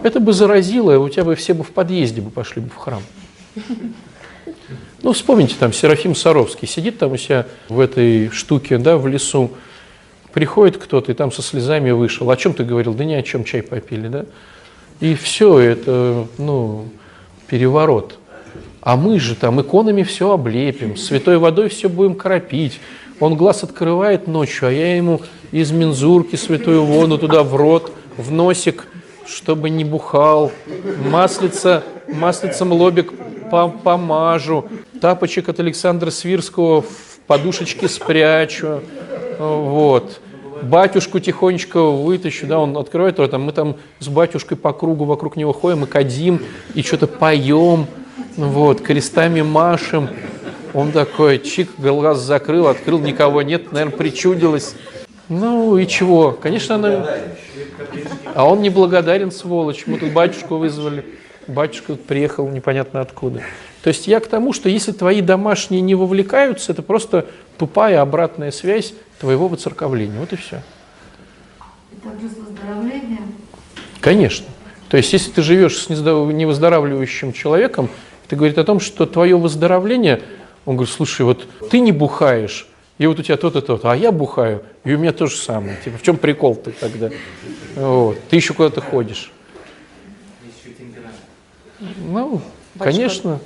это 0.01 0.19
бы 0.19 0.33
заразило, 0.33 0.97
у 0.97 1.07
тебя 1.07 1.23
бы 1.23 1.35
все 1.35 1.53
бы 1.53 1.63
в 1.63 1.69
подъезде 1.69 2.21
бы 2.21 2.31
пошли 2.31 2.63
бы 2.63 2.69
в 2.69 2.75
храм. 2.77 3.03
Ну, 5.03 5.13
вспомните, 5.13 5.55
там 5.59 5.71
Серафим 5.71 6.15
Саровский 6.15 6.67
сидит 6.67 6.97
там 6.97 7.11
у 7.11 7.17
себя 7.17 7.45
в 7.69 7.79
этой 7.79 8.29
штуке, 8.29 8.79
да, 8.79 8.97
в 8.97 9.07
лесу, 9.07 9.51
приходит 10.33 10.77
кто-то 10.77 11.11
и 11.11 11.15
там 11.15 11.31
со 11.31 11.43
слезами 11.43 11.91
вышел. 11.91 12.29
О 12.31 12.37
чем 12.37 12.55
ты 12.55 12.63
говорил? 12.63 12.95
Да 12.95 13.05
ни 13.05 13.13
о 13.13 13.21
чем, 13.21 13.43
чай 13.43 13.61
попили, 13.61 14.07
да? 14.07 14.25
И 14.99 15.13
все 15.13 15.59
это, 15.59 16.27
ну, 16.39 16.89
переворот. 17.51 18.17
А 18.79 18.95
мы 18.95 19.19
же 19.19 19.35
там 19.35 19.61
иконами 19.61 20.03
все 20.03 20.31
облепим, 20.31 20.95
святой 20.95 21.37
водой 21.37 21.67
все 21.67 21.89
будем 21.89 22.15
кропить. 22.15 22.79
Он 23.19 23.35
глаз 23.35 23.63
открывает 23.63 24.25
ночью, 24.25 24.69
а 24.69 24.71
я 24.71 24.95
ему 24.95 25.21
из 25.51 25.71
мензурки 25.71 26.37
святую 26.37 26.83
воду 26.83 27.19
туда 27.19 27.43
в 27.43 27.55
рот, 27.55 27.91
в 28.17 28.31
носик, 28.31 28.87
чтобы 29.27 29.69
не 29.69 29.83
бухал. 29.83 30.51
Маслица, 31.11 31.83
маслицем 32.07 32.71
лобик 32.71 33.13
помажу. 33.83 34.65
Тапочек 35.01 35.49
от 35.49 35.59
Александра 35.59 36.09
Свирского 36.09 36.81
в 36.81 37.19
подушечке 37.27 37.89
спрячу. 37.89 38.79
Вот 39.37 40.21
батюшку 40.61 41.19
тихонечко 41.19 41.83
вытащу, 41.83 42.47
да, 42.47 42.59
он 42.59 42.77
открывает 42.77 43.19
рот, 43.19 43.33
а 43.33 43.37
мы 43.37 43.51
там 43.51 43.75
с 43.99 44.07
батюшкой 44.07 44.57
по 44.57 44.73
кругу 44.73 45.05
вокруг 45.05 45.35
него 45.35 45.53
ходим 45.53 45.83
и 45.83 45.87
кадим, 45.87 46.41
и 46.73 46.81
что-то 46.81 47.07
поем, 47.07 47.87
вот, 48.37 48.81
крестами 48.81 49.41
машем. 49.41 50.09
Он 50.73 50.91
такой, 50.91 51.39
чик, 51.39 51.69
глаз 51.77 52.19
закрыл, 52.19 52.67
открыл, 52.67 52.99
никого 52.99 53.41
нет, 53.41 53.71
наверное, 53.71 53.97
причудилось. 53.97 54.75
Ну 55.27 55.77
и 55.77 55.87
чего? 55.87 56.31
Конечно, 56.31 56.75
она... 56.75 57.05
А 58.33 58.49
он 58.49 58.61
не 58.61 58.69
благодарен, 58.69 59.31
сволочь. 59.31 59.83
Мы 59.85 59.97
тут 59.97 60.11
батюшку 60.11 60.57
вызвали. 60.57 61.05
Батюшка 61.47 61.95
приехал 61.95 62.47
непонятно 62.49 63.01
откуда. 63.01 63.41
То 63.83 63.87
есть 63.87 64.07
я 64.07 64.19
к 64.19 64.27
тому, 64.27 64.53
что 64.53 64.69
если 64.69 64.91
твои 64.91 65.21
домашние 65.21 65.81
не 65.81 65.95
вовлекаются, 65.95 66.71
это 66.71 66.83
просто 66.83 67.25
тупая 67.57 68.01
обратная 68.01 68.51
связь 68.51 68.93
твоего 69.19 69.47
воцерковления. 69.47 70.19
Вот 70.19 70.33
и 70.33 70.35
все. 70.35 70.61
Это 71.91 72.09
плюс 72.17 72.31
выздоровление? 72.33 73.19
Конечно. 73.99 74.47
То 74.89 74.97
есть 74.97 75.13
если 75.13 75.31
ты 75.31 75.41
живешь 75.41 75.77
с 75.77 75.89
невыздоравливающим 75.89 77.33
человеком, 77.33 77.89
это 78.27 78.35
говорит 78.35 78.57
о 78.57 78.63
том, 78.63 78.79
что 78.79 79.05
твое 79.05 79.37
выздоровление, 79.37 80.21
он 80.65 80.75
говорит, 80.75 80.93
слушай, 80.93 81.23
вот 81.23 81.47
ты 81.69 81.79
не 81.79 81.91
бухаешь, 81.91 82.67
и 82.97 83.07
вот 83.07 83.19
у 83.19 83.23
тебя 83.23 83.37
то-то, 83.37 83.61
то-то, 83.61 83.91
а 83.91 83.95
я 83.95 84.11
бухаю, 84.11 84.63
и 84.83 84.93
у 84.93 84.97
меня 84.97 85.11
то 85.11 85.25
же 85.27 85.35
самое. 85.35 85.77
Типа, 85.83 85.97
в 85.97 86.03
чем 86.03 86.17
прикол 86.17 86.55
ты 86.55 86.71
тогда? 86.71 87.09
Вот. 87.75 88.17
Ты 88.29 88.35
еще 88.35 88.53
куда-то 88.53 88.81
ходишь. 88.81 89.31
Ну, 91.79 92.41
Батюшка, 92.75 92.83
конечно, 92.83 93.39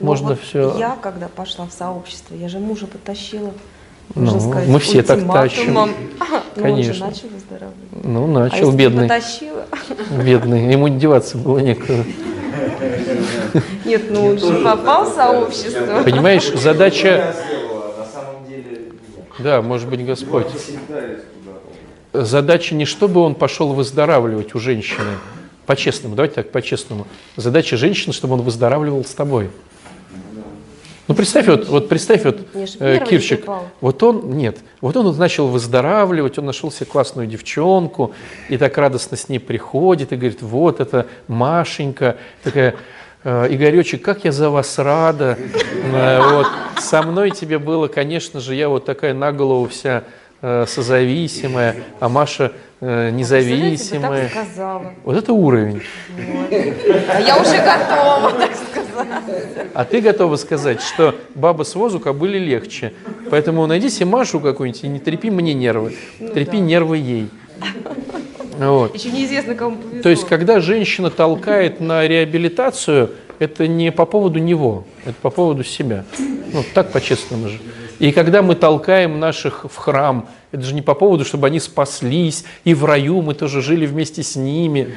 ну 0.00 0.06
можно 0.06 0.28
вот 0.30 0.40
все. 0.40 0.76
Я, 0.78 0.96
когда 1.00 1.28
пошла 1.28 1.66
в 1.66 1.72
сообщество, 1.72 2.34
я 2.34 2.48
же 2.48 2.58
мужа 2.58 2.86
потащила. 2.86 3.52
Ну, 4.14 4.22
можно 4.22 4.40
сказать, 4.40 4.68
мы 4.68 4.80
все 4.80 5.02
так 5.02 5.18
ультиматумом. 5.18 5.90
Ну, 6.56 6.64
он 6.64 6.82
же 6.82 6.82
Конечно. 6.82 7.06
начал 7.06 7.28
выздоравливать. 7.28 8.04
Ну, 8.04 8.24
а 8.24 8.26
начал, 8.26 8.56
если 8.56 8.70
бы 8.70 8.76
бедный. 8.76 9.02
потащила? 9.04 9.66
Бедный. 10.24 10.72
Ему 10.72 10.88
деваться 10.88 11.38
было 11.38 11.58
некуда. 11.60 12.04
Нет, 13.84 14.02
ну 14.10 14.26
он 14.26 14.38
же 14.38 14.64
попал 14.64 15.08
в 15.08 15.14
сообщество. 15.14 16.02
Понимаешь, 16.02 16.48
задача... 16.54 17.34
На 17.96 18.04
самом 18.04 18.46
деле, 18.48 18.92
нет. 19.16 19.26
Да, 19.38 19.62
может 19.62 19.88
быть, 19.88 20.04
Господь. 20.04 20.48
Задача 22.12 22.74
не 22.74 22.84
чтобы 22.84 23.20
он 23.20 23.36
пошел 23.36 23.72
выздоравливать 23.72 24.54
у 24.56 24.58
женщины, 24.58 25.18
по-честному, 25.66 26.16
давайте 26.16 26.34
так, 26.34 26.50
по-честному. 26.50 27.06
Задача 27.36 27.76
женщины, 27.76 28.12
чтобы 28.12 28.34
он 28.34 28.42
выздоравливал 28.42 29.04
с 29.04 29.14
тобой. 29.14 29.50
Ну, 31.10 31.16
представь, 31.16 31.48
вот, 31.48 31.68
вот 31.68 31.88
представь, 31.88 32.24
вот 32.24 32.38
э, 32.78 33.00
Кирчик, 33.04 33.44
вот 33.80 34.00
он, 34.04 34.30
нет, 34.30 34.58
вот 34.80 34.96
он 34.96 35.06
вот 35.06 35.18
начал 35.18 35.48
выздоравливать, 35.48 36.38
он 36.38 36.46
нашел 36.46 36.70
себе 36.70 36.86
классную 36.86 37.26
девчонку, 37.26 38.12
и 38.48 38.56
так 38.56 38.78
радостно 38.78 39.16
с 39.16 39.28
ней 39.28 39.40
приходит, 39.40 40.12
и 40.12 40.16
говорит, 40.16 40.40
вот 40.40 40.78
это 40.78 41.08
Машенька, 41.26 42.16
такая, 42.44 42.76
э, 43.24 43.48
Игоречек, 43.50 44.02
как 44.04 44.24
я 44.24 44.30
за 44.30 44.50
вас 44.50 44.78
рада, 44.78 45.36
Э, 45.92 46.20
вот, 46.30 46.46
со 46.78 47.02
мной 47.02 47.32
тебе 47.32 47.58
было, 47.58 47.88
конечно 47.88 48.38
же, 48.38 48.54
я 48.54 48.68
вот 48.68 48.84
такая 48.84 49.12
на 49.12 49.32
голову 49.32 49.66
вся 49.66 50.04
э, 50.42 50.64
созависимая, 50.68 51.74
а 51.98 52.08
Маша 52.08 52.52
Представляете, 52.78 53.16
независимая. 53.16 54.28
сказала. 54.28 54.92
Вот 55.04 55.16
это 55.16 55.32
уровень. 55.32 55.82
А 56.08 57.20
я 57.20 57.36
уже 57.36 57.56
готова, 57.56 58.32
так 58.38 58.54
сказать. 58.54 58.79
А 59.74 59.84
ты 59.84 60.00
готова 60.00 60.36
сказать, 60.36 60.82
что 60.82 61.14
баба 61.34 61.62
с 61.64 61.74
возу 61.74 62.00
кобыли 62.00 62.38
легче. 62.38 62.92
Поэтому 63.30 63.66
найди 63.66 63.90
себе 63.90 64.06
Машу 64.06 64.40
какую-нибудь 64.40 64.84
и 64.84 64.88
не 64.88 64.98
трепи 64.98 65.30
мне 65.30 65.54
нервы. 65.54 65.96
трепи 66.18 66.56
нервы 66.56 66.98
ей. 66.98 67.28
Вот. 68.58 68.94
Еще 68.94 69.10
неизвестно, 69.10 69.54
кому 69.54 69.76
повезло. 69.76 70.02
То 70.02 70.08
есть, 70.10 70.26
когда 70.26 70.60
женщина 70.60 71.10
толкает 71.10 71.80
на 71.80 72.06
реабилитацию, 72.06 73.10
это 73.38 73.66
не 73.66 73.90
по 73.90 74.04
поводу 74.04 74.38
него, 74.38 74.84
это 75.04 75.16
по 75.22 75.30
поводу 75.30 75.64
себя. 75.64 76.04
Ну, 76.52 76.62
так 76.74 76.92
по-честному 76.92 77.48
же. 77.48 77.58
И 77.98 78.12
когда 78.12 78.42
мы 78.42 78.54
толкаем 78.54 79.18
наших 79.18 79.64
в 79.64 79.76
храм, 79.76 80.28
это 80.52 80.62
же 80.62 80.74
не 80.74 80.82
по 80.82 80.94
поводу, 80.94 81.24
чтобы 81.24 81.46
они 81.46 81.60
спаслись, 81.60 82.44
и 82.64 82.74
в 82.74 82.84
раю 82.84 83.22
мы 83.22 83.34
тоже 83.34 83.62
жили 83.62 83.86
вместе 83.86 84.22
с 84.22 84.36
ними. 84.36 84.94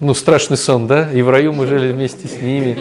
Ну, 0.00 0.14
страшный 0.14 0.56
сон, 0.56 0.86
да? 0.86 1.10
И 1.12 1.22
в 1.22 1.30
раю 1.30 1.52
мы 1.52 1.66
жили 1.66 1.92
вместе 1.92 2.28
с 2.28 2.40
ними. 2.40 2.78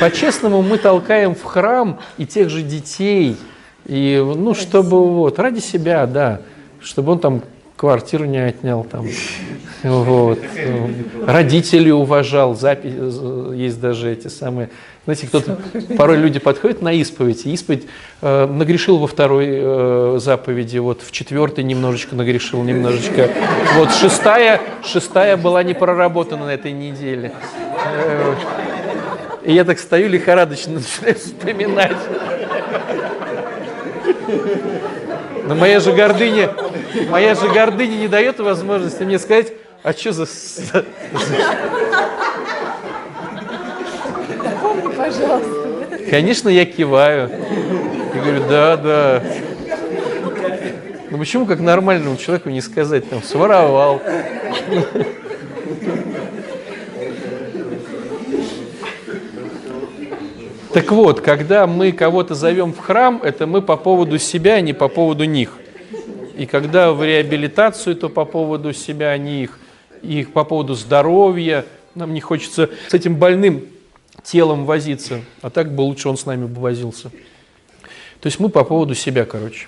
По-честному 0.00 0.62
мы 0.62 0.78
толкаем 0.78 1.34
в 1.34 1.42
храм 1.44 2.00
и 2.16 2.26
тех 2.26 2.48
же 2.48 2.62
детей, 2.62 3.36
и, 3.86 4.20
ну, 4.20 4.54
чтобы 4.54 5.06
вот, 5.06 5.38
ради 5.38 5.60
себя, 5.60 6.06
да, 6.06 6.40
чтобы 6.80 7.12
он 7.12 7.18
там 7.18 7.42
квартиру 7.82 8.26
не 8.26 8.38
отнял 8.38 8.84
там, 8.84 9.08
вот, 9.82 10.38
родителей 11.26 11.90
уважал, 11.90 12.54
запись, 12.54 12.94
есть 13.56 13.80
даже 13.80 14.12
эти 14.12 14.28
самые, 14.28 14.70
знаете, 15.04 15.26
кто-то, 15.26 15.58
порой 15.98 16.18
люди 16.18 16.38
подходят 16.38 16.80
на 16.80 16.92
исповедь, 16.92 17.44
исповедь 17.44 17.88
э, 18.20 18.46
нагрешил 18.46 18.98
во 18.98 19.08
второй 19.08 19.46
э, 19.48 20.18
заповеди, 20.20 20.78
вот 20.78 21.02
в 21.02 21.10
четвертой 21.10 21.64
немножечко 21.64 22.14
нагрешил, 22.14 22.62
немножечко, 22.62 23.28
вот 23.74 23.90
шестая, 23.90 24.60
шестая 24.84 25.36
была 25.36 25.64
не 25.64 25.74
проработана 25.74 26.44
на 26.44 26.50
этой 26.50 26.70
неделе. 26.70 27.32
Э. 27.96 28.34
И 29.44 29.54
я 29.54 29.64
так 29.64 29.80
стою 29.80 30.08
лихорадочно 30.08 30.74
начинаю 30.74 31.16
вспоминать. 31.16 31.96
Но 35.44 35.54
моя 35.54 35.80
же 35.80 35.92
гордыня, 35.92 36.50
моя 37.08 37.34
же 37.34 37.48
гордыня 37.48 37.96
не 37.96 38.08
дает 38.08 38.38
возможности 38.40 39.02
мне 39.02 39.18
сказать, 39.18 39.52
а 39.82 39.92
что 39.92 40.12
за... 40.12 40.26
за- 40.26 40.84
Помни, 44.60 44.94
пожалуйста. 44.96 45.98
Конечно, 46.10 46.48
я 46.48 46.64
киваю. 46.64 47.30
И 48.14 48.18
говорю, 48.18 48.44
да, 48.48 48.76
да. 48.76 49.22
Ну 51.10 51.18
почему 51.18 51.46
как 51.46 51.60
нормальному 51.60 52.16
человеку 52.16 52.48
не 52.50 52.60
сказать, 52.60 53.08
там, 53.08 53.22
своровал. 53.22 54.00
Так 60.72 60.90
вот, 60.90 61.20
когда 61.20 61.66
мы 61.66 61.92
кого-то 61.92 62.34
зовем 62.34 62.72
в 62.72 62.78
храм, 62.78 63.20
это 63.22 63.46
мы 63.46 63.60
по 63.60 63.76
поводу 63.76 64.18
себя, 64.18 64.54
а 64.54 64.60
не 64.62 64.72
по 64.72 64.88
поводу 64.88 65.24
них. 65.24 65.58
И 66.34 66.46
когда 66.46 66.92
в 66.92 67.04
реабилитацию, 67.04 67.94
то 67.94 68.08
по 68.08 68.24
поводу 68.24 68.72
себя, 68.72 69.10
а 69.10 69.18
не 69.18 69.42
их. 69.42 69.58
И 70.00 70.24
по 70.24 70.44
поводу 70.44 70.74
здоровья. 70.74 71.66
Нам 71.94 72.14
не 72.14 72.22
хочется 72.22 72.70
с 72.88 72.94
этим 72.94 73.16
больным 73.16 73.66
телом 74.24 74.64
возиться. 74.64 75.20
А 75.42 75.50
так 75.50 75.74
бы 75.74 75.82
лучше 75.82 76.08
он 76.08 76.16
с 76.16 76.24
нами 76.24 76.46
бы 76.46 76.62
возился. 76.62 77.10
То 78.20 78.26
есть 78.26 78.40
мы 78.40 78.48
по 78.48 78.64
поводу 78.64 78.94
себя, 78.94 79.26
короче. 79.26 79.66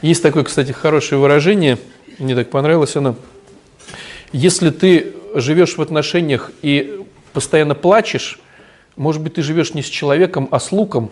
Есть 0.00 0.22
такое, 0.22 0.44
кстати, 0.44 0.72
хорошее 0.72 1.20
выражение, 1.20 1.76
мне 2.18 2.34
так 2.34 2.48
понравилось 2.48 2.96
оно. 2.96 3.16
Если 4.32 4.70
ты 4.70 5.12
живешь 5.34 5.76
в 5.76 5.82
отношениях 5.82 6.52
и 6.62 7.02
постоянно 7.34 7.74
плачешь, 7.74 8.40
может 8.98 9.22
быть, 9.22 9.34
ты 9.34 9.42
живешь 9.42 9.74
не 9.74 9.82
с 9.82 9.86
человеком, 9.86 10.48
а 10.50 10.58
с 10.58 10.72
луком. 10.72 11.10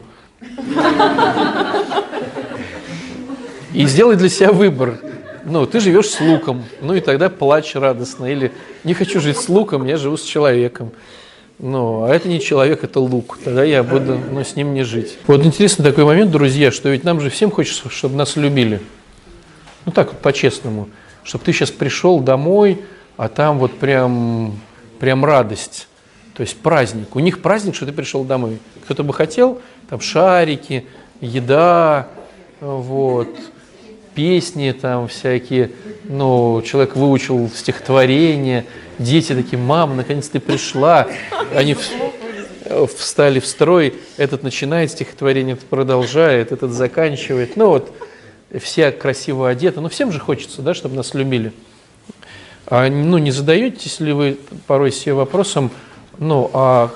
И 3.72 3.86
сделай 3.86 4.16
для 4.16 4.28
себя 4.28 4.52
выбор. 4.52 4.98
Ну, 5.44 5.64
ты 5.66 5.78
живешь 5.78 6.08
с 6.08 6.20
луком, 6.20 6.64
ну 6.80 6.94
и 6.94 7.00
тогда 7.00 7.30
плачь 7.30 7.76
радостно. 7.76 8.26
Или 8.26 8.50
не 8.82 8.94
хочу 8.94 9.20
жить 9.20 9.36
с 9.36 9.48
луком, 9.48 9.86
я 9.86 9.96
живу 9.96 10.16
с 10.16 10.24
человеком. 10.24 10.90
Ну, 11.60 12.02
а 12.02 12.08
это 12.12 12.28
не 12.28 12.40
человек, 12.40 12.82
это 12.82 12.98
лук. 12.98 13.38
Тогда 13.44 13.62
я 13.62 13.84
буду 13.84 14.18
ну, 14.32 14.42
с 14.42 14.56
ним 14.56 14.74
не 14.74 14.82
жить. 14.82 15.16
Вот 15.28 15.46
интересный 15.46 15.84
такой 15.84 16.04
момент, 16.04 16.32
друзья, 16.32 16.72
что 16.72 16.88
ведь 16.88 17.04
нам 17.04 17.20
же 17.20 17.30
всем 17.30 17.52
хочется, 17.52 17.88
чтобы 17.88 18.16
нас 18.16 18.34
любили. 18.34 18.80
Ну 19.84 19.92
так 19.92 20.08
вот, 20.08 20.20
по-честному. 20.20 20.88
Чтобы 21.22 21.44
ты 21.44 21.52
сейчас 21.52 21.70
пришел 21.70 22.18
домой, 22.18 22.80
а 23.16 23.28
там 23.28 23.58
вот 23.58 23.78
прям, 23.78 24.58
прям 24.98 25.24
радость. 25.24 25.86
То 26.36 26.42
есть 26.42 26.58
праздник. 26.58 27.16
У 27.16 27.20
них 27.20 27.40
праздник, 27.40 27.74
что 27.74 27.86
ты 27.86 27.92
пришел 27.92 28.22
домой. 28.22 28.58
Кто-то 28.84 29.02
бы 29.02 29.14
хотел, 29.14 29.62
там 29.88 30.00
шарики, 30.00 30.86
еда, 31.20 32.08
вот, 32.60 33.28
песни 34.14 34.72
там 34.72 35.08
всякие, 35.08 35.70
ну, 36.04 36.62
человек 36.62 36.94
выучил 36.94 37.48
стихотворение, 37.48 38.66
дети 38.98 39.34
такие, 39.34 39.58
мама, 39.58 39.94
наконец 39.94 40.28
ты 40.28 40.40
пришла, 40.40 41.06
они 41.54 41.76
встали 42.86 43.40
в 43.40 43.46
строй, 43.46 43.94
этот 44.18 44.42
начинает 44.42 44.90
стихотворение, 44.90 45.54
этот 45.54 45.66
продолжает, 45.68 46.52
этот 46.52 46.72
заканчивает, 46.72 47.56
ну 47.56 47.68
вот, 47.68 47.92
все 48.62 48.90
красиво 48.90 49.48
одеты, 49.48 49.80
ну 49.80 49.88
всем 49.88 50.12
же 50.12 50.20
хочется, 50.20 50.60
да, 50.60 50.74
чтобы 50.74 50.96
нас 50.96 51.14
любили. 51.14 51.52
А, 52.66 52.88
ну, 52.88 53.18
не 53.18 53.30
задаетесь 53.30 54.00
ли 54.00 54.12
вы 54.12 54.38
порой 54.66 54.92
себе 54.92 55.14
вопросом, 55.14 55.70
ну, 56.18 56.50
а 56.52 56.90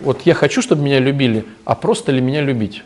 вот 0.00 0.22
я 0.22 0.34
хочу, 0.34 0.62
чтобы 0.62 0.82
меня 0.82 1.00
любили, 1.00 1.44
а 1.64 1.74
просто 1.74 2.12
ли 2.12 2.20
меня 2.20 2.40
любить? 2.40 2.82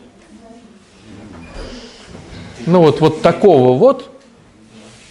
Ну 2.65 2.79
вот, 2.81 3.01
вот 3.01 3.21
такого 3.21 3.77
вот, 3.77 4.09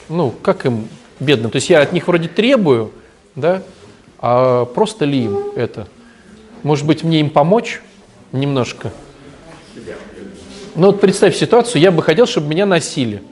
ну 0.08 0.30
как 0.30 0.64
им 0.66 0.88
бедным? 1.20 1.50
То 1.50 1.56
есть 1.56 1.68
я 1.70 1.80
от 1.80 1.92
них 1.92 2.08
вроде 2.08 2.28
требую, 2.28 2.92
да, 3.34 3.62
а 4.18 4.64
просто 4.64 5.04
ли 5.04 5.24
им 5.24 5.38
это? 5.56 5.86
Может 6.62 6.86
быть, 6.86 7.02
мне 7.02 7.20
им 7.20 7.30
помочь 7.30 7.82
немножко? 8.30 8.92
Ну 10.74 10.86
вот 10.86 11.00
представь 11.00 11.36
ситуацию, 11.36 11.82
я 11.82 11.90
бы 11.90 12.02
хотел, 12.02 12.26
чтобы 12.26 12.48
меня 12.48 12.64
носили. 12.66 13.22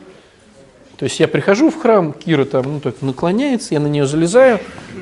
То 1.00 1.04
есть 1.04 1.18
я 1.18 1.28
прихожу 1.28 1.70
в 1.70 1.80
храм, 1.80 2.12
Кира 2.12 2.44
там 2.44 2.74
ну, 2.74 2.78
так 2.78 3.00
наклоняется, 3.00 3.72
я 3.72 3.80
на 3.80 3.86
нее 3.86 4.04
залезаю, 4.04 4.60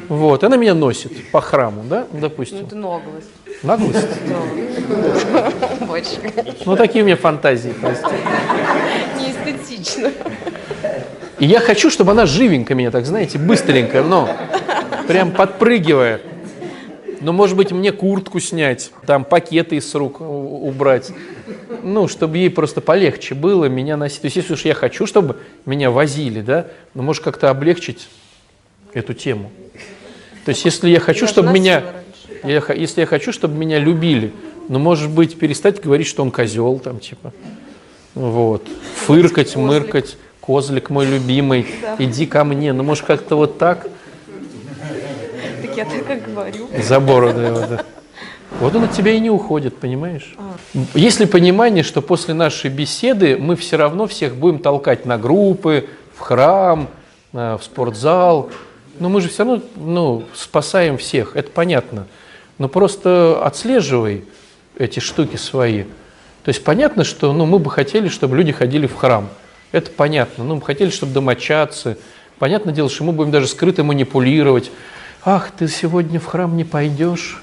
вот, 0.09 0.45
она 0.45 0.57
меня 0.57 0.75
носит 0.75 1.11
по 1.33 1.41
храму, 1.41 1.83
да, 1.91 2.07
допустим. 2.13 2.59
Это 2.59 2.77
наглость. 2.77 3.27
Наглость? 3.65 4.07
Больше. 5.81 6.21
Ну 6.65 6.77
такие 6.77 7.03
у 7.03 7.05
меня 7.05 7.17
фантазии, 7.17 7.75
прости. 7.81 8.15
Неэстетично. 9.19 10.13
И 11.41 11.47
я 11.47 11.59
хочу, 11.59 11.91
чтобы 11.91 12.13
она 12.13 12.27
живенько 12.27 12.77
меня, 12.77 12.93
так 12.93 13.05
знаете, 13.05 13.37
быстренько, 13.41 14.05
но 14.05 14.29
прям 15.09 15.33
подпрыгивая. 15.33 16.21
Ну, 17.21 17.33
может 17.33 17.57
быть, 17.57 17.73
мне 17.73 17.93
куртку 17.93 18.41
снять, 18.41 18.93
там 19.07 19.25
пакеты 19.25 19.77
из 19.77 19.95
рук 19.95 20.21
убрать. 20.21 21.11
Ну, 21.83 22.09
чтобы 22.09 22.39
ей 22.39 22.51
просто 22.51 22.81
полегче 22.81 23.35
было 23.35 23.67
меня 23.67 23.97
носить. 23.97 24.23
То 24.23 24.27
есть, 24.27 24.37
если 24.37 24.55
уж 24.55 24.65
я 24.65 24.75
хочу, 24.75 25.07
чтобы 25.07 25.37
меня 25.67 25.91
возили, 25.91 26.41
да, 26.41 26.67
ну, 26.95 27.03
может, 27.03 27.23
как-то 27.23 27.51
облегчить 27.51 28.09
эту 28.93 29.15
тему. 29.15 29.51
То 30.45 30.51
есть, 30.51 30.65
если 30.65 30.89
я 30.89 31.01
хочу, 31.01 31.25
Я 31.25 31.29
чтобы 31.29 31.53
меня... 31.53 31.83
я 32.45 32.63
если 32.75 33.01
я 33.01 33.07
хочу, 33.07 33.33
чтобы 33.33 33.57
меня 33.57 33.79
любили, 33.79 34.33
ну, 34.69 34.79
может 34.79 35.11
быть, 35.11 35.39
перестать 35.39 35.81
говорить, 35.83 36.07
что 36.07 36.23
он 36.23 36.31
козел, 36.31 36.79
там, 36.79 37.01
типа. 37.01 37.33
Вот. 38.15 38.67
Фыркать, 39.07 39.57
мыркать. 39.57 40.17
Козлик 40.41 40.89
мой 40.89 41.05
любимый, 41.05 41.67
Да. 41.83 41.97
иди 41.99 42.25
ко 42.25 42.43
мне. 42.43 42.73
Ну, 42.73 42.83
может, 42.83 43.05
как-то 43.05 43.37
вот 43.37 43.59
Так 43.59 43.87
я 45.79 45.85
так 45.85 46.19
и 46.19 46.31
говорю. 46.31 46.69
за 46.83 47.01
бороду 47.01 47.41
его, 47.41 47.61
да. 47.61 47.85
Вот 48.61 48.75
он 48.75 48.85
от 48.85 48.93
тебя 48.93 49.13
и 49.13 49.21
не 49.21 49.31
уходит, 49.31 49.77
понимаешь? 49.77 50.35
А. 50.39 50.57
Есть 50.95 51.21
ли 51.21 51.27
понимание, 51.27 51.85
что 51.85 52.01
после 52.01 52.35
нашей 52.35 52.71
беседы 52.71 53.37
мы 53.37 53.57
все 53.57 53.77
равно 53.77 54.07
всех 54.07 54.35
будем 54.37 54.59
толкать 54.59 55.05
на 55.05 55.19
группы, 55.19 55.89
в 56.17 56.21
храм, 56.21 56.89
э, 57.33 57.57
в 57.61 57.63
спортзал? 57.63 58.51
Но 58.99 59.09
мы 59.09 59.21
же 59.21 59.29
все 59.29 59.45
равно 59.45 59.63
ну, 59.77 60.25
спасаем 60.35 60.99
всех, 60.99 61.37
это 61.37 61.51
понятно. 61.51 62.07
Но 62.57 62.69
просто 62.69 63.41
отслеживай 63.45 64.25
эти 64.77 64.99
штуки 64.99 65.37
свои. 65.37 65.85
То 66.45 66.49
есть 66.49 66.65
понятно, 66.65 67.05
что 67.05 67.33
ну, 67.33 67.47
мы 67.47 67.59
бы 67.59 67.71
хотели, 67.71 68.09
чтобы 68.09 68.37
люди 68.37 68.53
ходили 68.53 68.87
в 68.87 68.97
храм. 68.97 69.29
Это 69.71 69.91
понятно. 69.91 70.43
Ну, 70.45 70.57
мы 70.57 70.63
хотели, 70.63 70.91
чтобы 70.91 71.13
домочадцы. 71.13 71.99
Понятное 72.39 72.73
дело, 72.73 72.89
что 72.89 73.05
мы 73.05 73.13
будем 73.13 73.31
даже 73.31 73.47
скрыто 73.47 73.85
манипулировать. 73.85 74.71
Ах, 75.25 75.51
ты 75.51 75.67
сегодня 75.69 76.21
в 76.21 76.27
храм 76.27 76.57
не 76.57 76.65
пойдешь. 76.65 77.43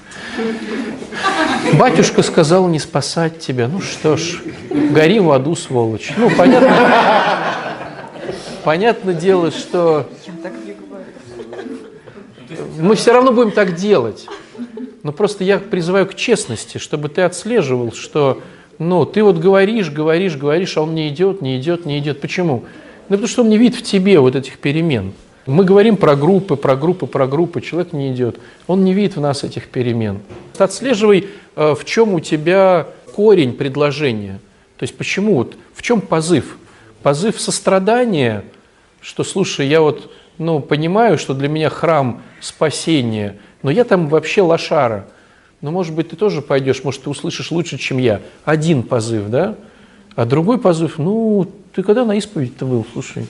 Батюшка 1.74 2.22
сказал 2.22 2.68
не 2.68 2.78
спасать 2.78 3.38
тебя. 3.38 3.68
Ну 3.68 3.80
что 3.80 4.16
ж, 4.16 4.40
гори 4.70 5.20
в 5.20 5.30
аду, 5.30 5.54
сволочь. 5.54 6.12
Ну, 6.16 6.30
понятно. 6.30 6.88
Понятное 8.64 9.14
дело, 9.14 9.50
что 9.50 10.08
мы 12.78 12.96
все 12.96 13.12
равно 13.12 13.32
будем 13.32 13.50
так 13.50 13.74
делать. 13.74 14.26
Но 15.02 15.12
просто 15.12 15.44
я 15.44 15.58
призываю 15.58 16.06
к 16.06 16.14
честности, 16.14 16.78
чтобы 16.78 17.08
ты 17.08 17.22
отслеживал, 17.22 17.92
что 17.92 18.42
ну, 18.78 19.04
ты 19.04 19.22
вот 19.22 19.38
говоришь, 19.38 19.90
говоришь, 19.90 20.36
говоришь, 20.36 20.76
а 20.76 20.82
он 20.82 20.94
не 20.94 21.08
идет, 21.08 21.42
не 21.42 21.58
идет, 21.58 21.86
не 21.86 21.98
идет. 21.98 22.20
Почему? 22.20 22.64
Ну, 23.08 23.16
потому 23.16 23.28
что 23.28 23.42
он 23.42 23.48
не 23.48 23.58
видит 23.58 23.78
в 23.78 23.82
тебе 23.82 24.18
вот 24.18 24.34
этих 24.34 24.58
перемен. 24.58 25.12
Мы 25.46 25.64
говорим 25.64 25.96
про 25.96 26.16
группы, 26.16 26.56
про 26.56 26.74
группы, 26.74 27.06
про 27.06 27.28
группы, 27.28 27.60
человек 27.60 27.92
не 27.92 28.12
идет. 28.12 28.40
Он 28.66 28.84
не 28.84 28.92
видит 28.92 29.16
в 29.16 29.20
нас 29.20 29.44
этих 29.44 29.68
перемен. 29.68 30.20
Отслеживай, 30.58 31.28
э, 31.54 31.74
в 31.74 31.84
чем 31.84 32.14
у 32.14 32.20
тебя 32.20 32.88
корень 33.14 33.52
предложения. 33.52 34.40
То 34.76 34.82
есть 34.82 34.96
почему, 34.96 35.34
вот, 35.36 35.56
в 35.72 35.82
чем 35.82 36.00
позыв? 36.00 36.58
Позыв 37.02 37.40
сострадания, 37.40 38.44
что, 39.00 39.22
слушай, 39.22 39.68
я 39.68 39.80
вот 39.80 40.10
ну, 40.38 40.60
понимаю, 40.60 41.16
что 41.16 41.32
для 41.32 41.48
меня 41.48 41.70
храм 41.70 42.22
спасения, 42.40 43.36
но 43.62 43.70
я 43.70 43.84
там 43.84 44.08
вообще 44.08 44.42
лошара. 44.42 45.06
Ну, 45.60 45.70
может 45.70 45.94
быть, 45.94 46.10
ты 46.10 46.16
тоже 46.16 46.42
пойдешь, 46.42 46.82
может, 46.82 47.04
ты 47.04 47.10
услышишь 47.10 47.50
лучше, 47.52 47.78
чем 47.78 47.98
я. 47.98 48.20
Один 48.44 48.82
позыв, 48.82 49.28
да? 49.28 49.54
А 50.16 50.26
другой 50.26 50.58
позыв, 50.58 50.98
ну, 50.98 51.48
ты 51.72 51.82
когда 51.82 52.04
на 52.04 52.16
исповедь-то 52.16 52.66
был, 52.66 52.84
слушай? 52.92 53.26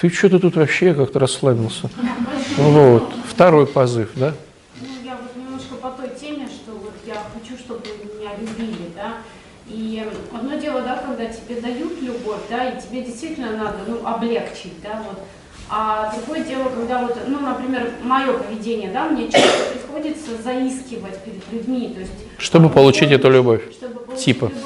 Ты 0.00 0.08
что-то 0.08 0.38
тут 0.38 0.56
вообще 0.56 0.94
как-то 0.94 1.18
расслабился. 1.18 1.90
Вот. 2.56 3.12
Второй 3.28 3.66
позыв, 3.66 4.08
да? 4.16 4.32
Ну, 4.80 4.86
я 5.04 5.12
вот 5.12 5.36
немножко 5.36 5.74
по 5.74 5.90
той 5.90 6.08
теме, 6.18 6.46
что 6.48 6.72
вот 6.72 6.94
я 7.06 7.16
хочу, 7.34 7.58
чтобы 7.58 7.82
меня 8.18 8.30
любили, 8.38 8.90
да. 8.96 9.18
И 9.68 10.02
одно 10.32 10.54
дело, 10.56 10.80
да, 10.80 10.96
когда 11.06 11.26
тебе 11.26 11.60
дают 11.60 12.00
любовь, 12.00 12.40
да, 12.48 12.70
и 12.70 12.80
тебе 12.80 13.02
действительно 13.02 13.52
надо, 13.52 13.78
ну, 13.86 14.06
облегчить, 14.06 14.80
да, 14.82 15.02
вот. 15.06 15.22
А 15.68 16.12
другое 16.16 16.44
дело, 16.44 16.70
когда 16.70 17.02
вот, 17.02 17.18
ну, 17.28 17.38
например, 17.40 17.90
мое 18.02 18.32
поведение, 18.32 18.90
да, 18.90 19.06
мне 19.06 19.30
часто 19.30 19.48
приходится 19.74 20.42
заискивать 20.42 21.22
перед 21.22 21.52
людьми, 21.52 21.92
то 21.94 22.00
есть... 22.00 22.12
Чтобы 22.38 22.70
получить 22.70 23.12
эту 23.12 23.30
любовь. 23.30 23.70
Чтобы 23.70 24.00
получить 24.00 24.24
Типа. 24.24 24.44
любовь. 24.46 24.62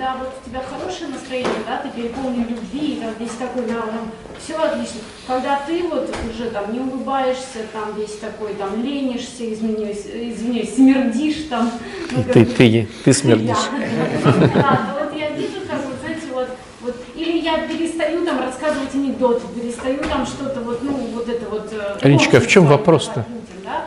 Когда 0.00 0.14
вот 0.14 0.32
у 0.42 0.48
тебя 0.48 0.62
хорошее 0.62 1.10
настроение, 1.10 1.52
да, 1.66 1.76
ты 1.76 1.90
переполнен 1.90 2.48
любви, 2.48 2.94
и 2.94 3.00
там 3.02 3.10
весь 3.18 3.32
такой, 3.32 3.66
да, 3.66 3.84
ну, 3.84 4.08
все 4.42 4.56
отлично. 4.56 5.00
Когда 5.26 5.60
ты 5.66 5.82
вот 5.82 6.08
уже 6.32 6.48
там 6.48 6.72
не 6.72 6.80
улыбаешься, 6.80 7.66
там 7.70 7.94
весь 7.98 8.16
такой, 8.16 8.54
там 8.54 8.82
ленишься, 8.82 9.52
извиняюсь, 9.52 10.06
извиняюсь, 10.06 10.74
смердишь 10.74 11.48
там. 11.50 11.70
ну, 12.12 12.22
Ты, 12.32 12.44
бы- 12.46 12.46
ты, 12.46 12.88
ты 13.04 13.12
смердишь. 13.12 13.58
Да, 14.24 14.32
да, 14.54 14.96
вот 15.02 15.14
я 15.20 15.32
вижу, 15.32 15.60
как 15.68 15.84
вот, 15.84 15.96
знаете, 16.02 16.28
вот, 16.32 16.48
вот, 16.80 16.96
или 17.14 17.36
я 17.36 17.58
перестаю 17.68 18.24
там 18.24 18.40
рассказывать 18.40 18.94
анекдоты, 18.94 19.42
перестаю 19.54 19.98
там 20.04 20.24
что-то 20.24 20.60
вот, 20.60 20.82
ну, 20.82 20.92
вот 21.12 21.28
это 21.28 21.46
вот... 21.46 21.70
э, 21.74 21.98
Анечка, 22.00 22.38
а 22.38 22.40
в 22.40 22.46
чем 22.46 22.64
вопрос-то? 22.64 23.26
да? 23.66 23.84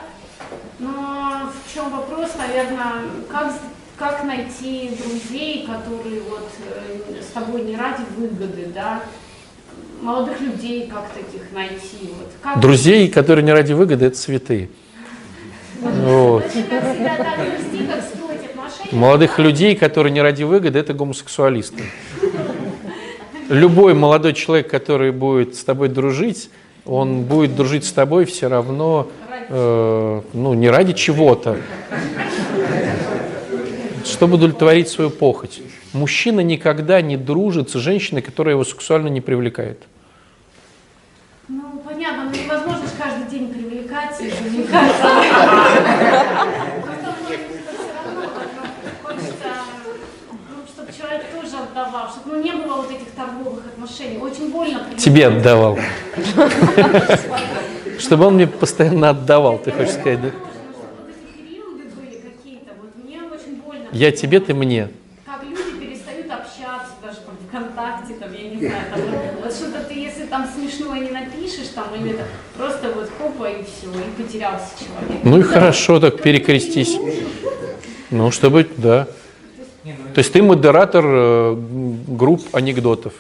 Но 0.77 1.49
в 1.49 1.73
чем 1.73 1.89
вопрос, 1.89 2.33
наверное, 2.37 3.01
как, 3.31 3.51
как 3.97 4.23
найти 4.23 4.91
друзей, 4.97 5.65
которые 5.65 6.21
вот 6.21 6.49
э, 6.59 7.21
с 7.21 7.31
тобой 7.33 7.61
не 7.61 7.75
ради 7.75 8.03
выгоды, 8.17 8.67
да? 8.73 9.03
Молодых 10.01 10.41
людей 10.41 10.87
как 10.87 11.09
таких 11.11 11.51
найти? 11.53 12.09
Вот, 12.17 12.31
как 12.41 12.59
Друзей, 12.59 13.07
которые 13.09 13.45
не 13.45 13.53
ради 13.53 13.73
выгоды, 13.73 14.05
это 14.05 14.17
святые. 14.17 14.69
Вот. 15.79 16.45
Молодых 18.91 19.39
людей, 19.39 19.75
которые 19.75 20.11
не 20.11 20.21
ради 20.21 20.43
выгоды, 20.43 20.79
это 20.79 20.93
гомосексуалисты. 20.93 21.83
Любой 23.49 23.93
молодой 23.93 24.33
человек, 24.33 24.69
который 24.69 25.11
будет 25.11 25.55
с 25.55 25.63
тобой 25.63 25.89
дружить, 25.89 26.49
он 26.85 27.23
будет 27.23 27.55
дружить 27.55 27.85
с 27.85 27.91
тобой 27.91 28.25
все 28.25 28.47
равно, 28.47 29.07
э, 29.49 30.21
ну, 30.33 30.53
не 30.53 30.69
ради 30.69 30.93
чего-то, 30.93 31.57
чтобы 34.23 34.35
удовлетворить 34.35 34.87
свою 34.87 35.09
похоть. 35.09 35.59
Мужчина 35.91 36.39
никогда 36.39 37.01
не 37.01 37.17
дружит 37.17 37.71
с 37.71 37.73
женщиной, 37.73 38.21
которая 38.21 38.55
его 38.55 38.63
сексуально 38.63 39.09
не 39.09 39.19
привлекает. 39.19 39.83
Ну, 41.49 41.81
понятно, 41.85 42.23
но 42.23 42.31
невозможно 42.31 42.85
каждый 42.97 43.29
день 43.29 43.49
привлекать 43.49 44.21
и 44.21 44.31
привлекать. 44.31 44.93
Ну, 50.49 50.61
ну, 50.77 50.85
человек 50.97 51.23
тоже 51.33 51.57
отдавал, 51.57 52.07
чтобы 52.07 52.37
ну, 52.37 52.43
не 52.43 52.53
было 52.53 52.75
вот 52.77 52.91
этих 52.91 53.11
торговых 53.11 53.65
отношений. 53.65 54.19
Очень 54.19 54.51
больно. 54.51 54.79
привлекать. 54.79 55.03
Тебе 55.03 55.27
отдавал. 55.27 55.77
Чтобы 57.99 58.27
он 58.27 58.35
мне 58.35 58.47
постоянно 58.47 59.09
отдавал, 59.09 59.57
ты 59.57 59.71
хочешь 59.71 59.95
сказать, 59.95 60.21
да? 60.21 60.29
Вот 60.29 61.09
эти 61.09 61.37
периоды 61.37 61.83
были 61.95 62.21
какие-то, 62.21 62.71
вот 62.81 63.03
мне 63.03 63.21
очень 63.21 63.55
больно. 63.61 63.82
Я 63.93 64.11
тебе, 64.11 64.39
ты 64.39 64.53
мне. 64.55 64.89
Как 65.23 65.43
люди 65.43 65.61
перестают 65.79 66.25
общаться 66.25 66.93
даже 67.01 67.17
там 67.17 67.37
ВКонтакте, 67.47 68.15
там, 68.15 68.33
я 68.33 68.49
не 68.49 68.57
знаю, 68.57 68.83
там, 68.91 69.01
вот 69.43 69.53
что-то 69.53 69.83
ты, 69.83 69.93
если 69.93 70.25
там 70.25 70.47
смешное 70.47 70.99
не 70.99 71.11
напишешь, 71.11 71.67
там, 71.75 71.93
или 71.95 72.11
это 72.11 72.23
просто 72.57 72.91
вот 72.91 73.09
хопа 73.19 73.49
и 73.49 73.63
все, 73.63 73.87
и 73.87 74.21
потерялся 74.21 74.71
человек. 74.79 75.23
Ну 75.23 75.39
и 75.39 75.43
хорошо, 75.43 75.99
так 75.99 76.21
перекрестись. 76.21 76.97
Ну, 78.09 78.31
чтобы, 78.31 78.67
да. 78.77 79.07
То 79.83 80.19
есть 80.19 80.33
ты 80.33 80.41
модератор 80.41 81.03
э, 81.05 81.55
групп 82.07 82.41
анекдотов. 82.55 83.13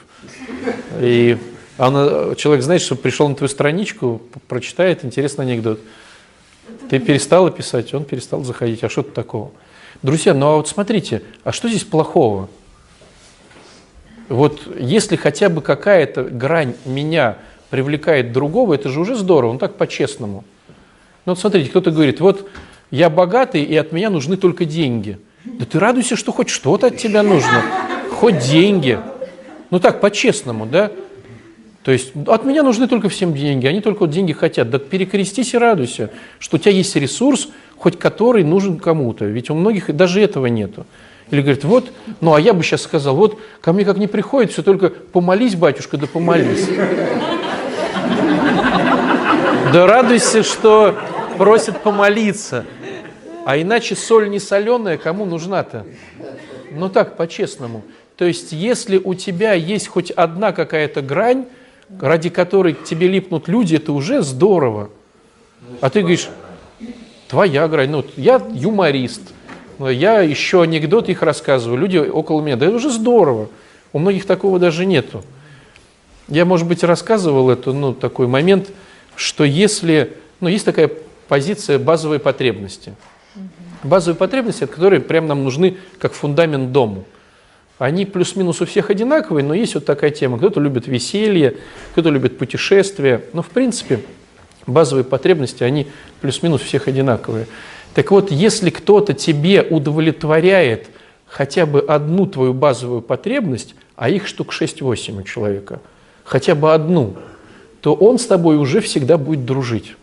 И 0.99 1.37
она, 1.77 2.35
человек, 2.35 2.63
знаешь, 2.63 2.81
что 2.81 2.95
пришел 2.95 3.27
на 3.27 3.35
твою 3.35 3.49
страничку, 3.49 4.21
прочитает 4.47 5.05
интересный 5.05 5.45
анекдот. 5.45 5.79
Ты 6.89 6.99
перестала 6.99 7.51
писать, 7.51 7.93
он 7.93 8.05
перестал 8.05 8.43
заходить. 8.43 8.83
А 8.83 8.89
что 8.89 9.03
тут 9.03 9.13
такого? 9.13 9.51
Друзья, 10.03 10.33
ну 10.33 10.47
а 10.47 10.55
вот 10.57 10.67
смотрите, 10.67 11.23
а 11.45 11.53
что 11.53 11.69
здесь 11.69 11.85
плохого? 11.85 12.49
Вот 14.27 14.61
если 14.77 15.15
хотя 15.15 15.47
бы 15.47 15.61
какая-то 15.61 16.23
грань 16.23 16.75
меня 16.83 17.37
привлекает 17.69 18.33
другого, 18.33 18.73
это 18.73 18.89
же 18.89 18.99
уже 18.99 19.15
здорово, 19.15 19.51
он 19.51 19.59
так 19.59 19.75
по-честному. 19.75 20.43
Ну 21.25 21.31
вот 21.31 21.39
смотрите, 21.39 21.69
кто-то 21.69 21.91
говорит, 21.91 22.19
вот 22.19 22.49
я 22.91 23.09
богатый, 23.09 23.63
и 23.63 23.77
от 23.77 23.93
меня 23.93 24.09
нужны 24.09 24.35
только 24.35 24.65
деньги. 24.65 25.19
Да 25.45 25.65
ты 25.65 25.79
радуйся, 25.79 26.17
что 26.17 26.33
хоть 26.33 26.49
что-то 26.49 26.87
от 26.87 26.97
тебя 26.97 27.23
нужно. 27.23 27.63
Хоть 28.11 28.39
деньги. 28.39 28.99
Ну 29.69 29.79
так, 29.79 30.01
по-честному, 30.01 30.65
да? 30.65 30.91
То 31.83 31.91
есть 31.91 32.13
от 32.27 32.45
меня 32.45 32.63
нужны 32.63 32.87
только 32.87 33.09
всем 33.09 33.33
деньги, 33.33 33.67
они 33.67 33.81
только 33.81 34.01
вот 34.01 34.09
деньги 34.09 34.31
хотят. 34.31 34.69
Да 34.69 34.79
перекрестись 34.79 35.53
и 35.53 35.57
радуйся, 35.57 36.11
что 36.39 36.55
у 36.55 36.59
тебя 36.59 36.71
есть 36.71 36.95
ресурс, 36.95 37.49
хоть 37.77 37.99
который 37.99 38.43
нужен 38.43 38.79
кому-то. 38.79 39.25
Ведь 39.25 39.49
у 39.49 39.53
многих 39.53 39.93
даже 39.93 40.21
этого 40.21 40.45
нету. 40.45 40.85
Или 41.29 41.41
говорит, 41.41 41.63
вот, 41.65 41.91
ну 42.21 42.33
а 42.33 42.39
я 42.39 42.53
бы 42.53 42.63
сейчас 42.63 42.83
сказал, 42.83 43.15
вот 43.15 43.39
ко 43.59 43.73
мне 43.73 43.83
как 43.83 43.97
не 43.97 44.07
приходит, 44.07 44.51
все 44.51 44.63
только 44.63 44.89
помолись, 44.89 45.55
батюшка, 45.55 45.97
да 45.97 46.07
помолись. 46.07 46.69
Да 49.73 49.87
радуйся, 49.87 50.43
что 50.43 50.95
просят 51.37 51.81
помолиться. 51.81 52.65
А 53.45 53.57
иначе 53.57 53.95
соль 53.95 54.29
не 54.29 54.39
соленая, 54.39 54.97
кому 54.97 55.25
нужна-то? 55.25 55.85
Ну 56.71 56.87
так, 56.87 57.17
по-честному. 57.17 57.83
То 58.15 58.25
есть, 58.25 58.51
если 58.51 58.97
у 58.97 59.15
тебя 59.15 59.53
есть 59.53 59.87
хоть 59.87 60.11
одна 60.11 60.51
какая-то 60.51 61.01
грань, 61.01 61.45
ради 61.99 62.29
которой 62.29 62.73
тебе 62.73 63.07
липнут 63.07 63.47
люди, 63.47 63.75
это 63.75 63.93
уже 63.93 64.21
здорово. 64.21 64.89
А 65.81 65.89
ты 65.89 66.01
говоришь, 66.01 66.29
твоя 67.27 67.67
грань. 67.67 67.89
Ну, 67.89 68.05
я 68.15 68.41
юморист, 68.53 69.21
я 69.79 70.21
еще 70.21 70.61
анекдоты 70.61 71.13
их 71.13 71.21
рассказываю, 71.21 71.79
люди 71.79 71.97
около 71.97 72.41
меня. 72.41 72.55
Да 72.55 72.65
это 72.65 72.75
уже 72.75 72.89
здорово. 72.89 73.49
У 73.91 73.99
многих 73.99 74.25
такого 74.25 74.59
даже 74.59 74.85
нету. 74.85 75.23
Я, 76.27 76.45
может 76.45 76.67
быть, 76.67 76.83
рассказывал 76.83 77.49
это, 77.49 77.73
ну, 77.73 77.93
такой 77.93 78.27
момент, 78.27 78.71
что 79.15 79.43
если, 79.43 80.13
ну, 80.39 80.47
есть 80.47 80.65
такая 80.65 80.89
позиция 81.27 81.79
базовой 81.79 82.19
потребности. 82.19 82.95
Базовые 83.83 84.15
потребности, 84.15 84.65
которые 84.65 85.01
прям 85.01 85.27
нам 85.27 85.43
нужны 85.43 85.77
как 85.99 86.13
фундамент 86.13 86.71
дому. 86.71 87.05
Они 87.83 88.05
плюс-минус 88.05 88.61
у 88.61 88.65
всех 88.65 88.91
одинаковые, 88.91 89.43
но 89.43 89.53
есть 89.53 89.75
вот 89.75 89.83
такая 89.83 90.09
тема. 90.09 90.37
Кто-то 90.37 90.61
любит 90.61 90.87
веселье, 90.87 91.57
кто-то 91.91 92.11
любит 92.11 92.37
путешествия. 92.37 93.25
Но, 93.33 93.41
в 93.41 93.49
принципе, 93.49 93.99
базовые 94.65 95.03
потребности, 95.03 95.65
они 95.65 95.87
плюс-минус 96.21 96.61
у 96.61 96.63
всех 96.63 96.87
одинаковые. 96.87 97.45
Так 97.93 98.11
вот, 98.11 98.31
если 98.31 98.69
кто-то 98.69 99.13
тебе 99.13 99.61
удовлетворяет 99.63 100.87
хотя 101.27 101.65
бы 101.65 101.81
одну 101.81 102.25
твою 102.25 102.53
базовую 102.53 103.01
потребность, 103.01 103.75
а 103.97 104.09
их 104.09 104.27
штук 104.27 104.53
6-8 104.53 105.19
у 105.19 105.23
человека, 105.23 105.81
хотя 106.23 106.55
бы 106.55 106.73
одну, 106.73 107.17
то 107.81 107.93
он 107.95 108.17
с 108.17 108.25
тобой 108.25 108.55
уже 108.55 108.79
всегда 108.79 109.17
будет 109.17 109.43
дружить. 109.43 109.97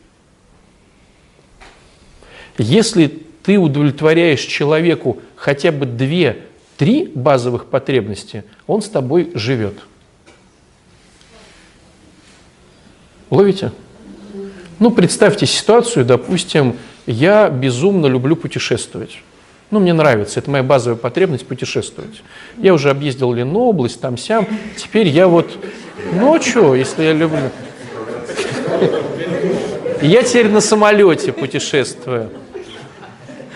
Если 2.59 3.23
ты 3.43 3.57
удовлетворяешь 3.57 4.43
человеку 4.43 5.23
хотя 5.35 5.73
бы 5.73 5.87
две-три 6.81 7.11
базовых 7.15 7.67
потребности, 7.67 8.45
он 8.67 8.83
с 8.83 8.89
тобой 8.89 9.31
живет. 9.35 9.75
Ловите? 13.29 13.73
Ну, 14.79 14.91
представьте 14.91 15.47
ситуацию, 15.47 16.05
допустим, 16.05 16.77
я 17.07 17.49
безумно 17.49 18.07
люблю 18.07 18.35
путешествовать. 18.35 19.19
Ну, 19.71 19.79
мне 19.79 19.93
нравится, 19.93 20.41
это 20.41 20.51
моя 20.51 20.65
базовая 20.65 20.97
потребность 20.97 21.47
путешествовать. 21.47 22.23
Я 22.59 22.75
уже 22.75 22.91
объездил 22.91 23.33
Ленобласть, 23.33 24.01
там 24.01 24.17
сям. 24.17 24.47
Теперь 24.77 25.07
я 25.07 25.29
вот, 25.29 25.51
что, 26.43 26.75
если 26.75 27.05
я 27.05 27.13
люблю. 27.13 27.51
Я 30.03 30.23
теперь 30.23 30.49
на 30.49 30.61
самолете 30.61 31.33
путешествую. 31.33 32.31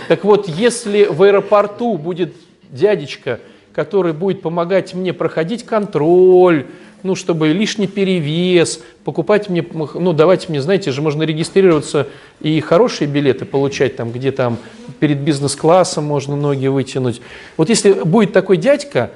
Так 0.09 0.25
вот, 0.25 0.47
если 0.47 1.07
в 1.07 1.23
аэропорту 1.23 1.97
будет 1.97 2.35
дядечка, 2.71 3.41
который 3.73 4.13
будет 4.13 4.43
помогать 4.43 4.95
мне 4.95 5.13
проходить 5.13 5.65
контроль, 5.65 6.67
ну, 7.03 7.15
чтобы 7.15 7.49
лишний 7.49 7.87
перевес, 7.87 8.81
покупать 9.05 9.51
мне, 9.51 9.65
ну, 9.95 10.13
давать 10.15 10.49
мне, 10.49 10.63
знаете 10.63 10.91
же, 10.91 11.03
можно 11.03 11.23
регистрироваться 11.23 12.09
и 12.41 12.59
хорошие 12.61 13.07
билеты 13.07 13.45
получать, 13.45 13.95
там, 13.97 14.11
где 14.11 14.33
там 14.33 14.57
перед 15.01 15.19
бизнес-классом 15.19 16.05
можно 16.05 16.35
ноги 16.35 16.67
вытянуть. 16.67 17.21
Вот 17.59 17.69
если 17.69 17.93
будет 17.93 18.33
такой 18.33 18.57
дядька, 18.57 19.11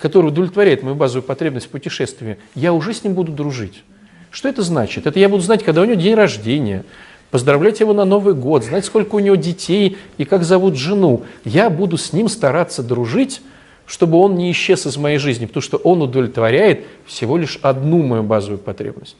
который 0.00 0.26
удовлетворяет 0.26 0.84
мою 0.84 0.94
базовую 0.94 1.24
потребность 1.24 1.66
в 1.66 1.70
путешествии, 1.70 2.38
я 2.54 2.72
уже 2.72 2.94
с 2.94 3.02
ним 3.02 3.14
буду 3.14 3.32
дружить. 3.32 3.82
Что 4.30 4.48
это 4.48 4.62
значит? 4.62 5.06
Это 5.06 5.18
я 5.18 5.28
буду 5.28 5.42
знать, 5.42 5.64
когда 5.64 5.82
у 5.82 5.84
него 5.84 6.00
день 6.00 6.14
рождения, 6.14 6.84
поздравлять 7.32 7.80
его 7.80 7.94
на 7.94 8.04
Новый 8.04 8.34
год, 8.34 8.62
знать, 8.62 8.84
сколько 8.84 9.16
у 9.16 9.18
него 9.18 9.36
детей 9.36 9.96
и 10.18 10.24
как 10.26 10.44
зовут 10.44 10.76
жену. 10.76 11.22
Я 11.44 11.70
буду 11.70 11.96
с 11.96 12.12
ним 12.12 12.28
стараться 12.28 12.82
дружить, 12.82 13.40
чтобы 13.86 14.18
он 14.18 14.36
не 14.36 14.52
исчез 14.52 14.86
из 14.86 14.98
моей 14.98 15.16
жизни, 15.16 15.46
потому 15.46 15.62
что 15.62 15.78
он 15.78 16.02
удовлетворяет 16.02 16.84
всего 17.06 17.38
лишь 17.38 17.58
одну 17.62 18.02
мою 18.02 18.22
базовую 18.22 18.58
потребность. 18.58 19.16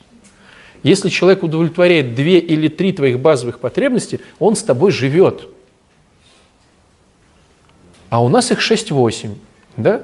Если 0.83 1.09
человек 1.09 1.43
удовлетворяет 1.43 2.15
две 2.15 2.39
или 2.39 2.69
три 2.69 2.93
твоих 2.93 3.19
базовых 3.19 3.59
потребности, 3.59 4.21
он 4.39 4.57
с 4.57 4.63
тобой 4.63 4.93
живет. 4.93 5.49
А 8.11 8.23
у 8.23 8.29
нас 8.29 8.51
их 8.51 8.59
6-8. 8.59 9.31
Да? 9.79 10.03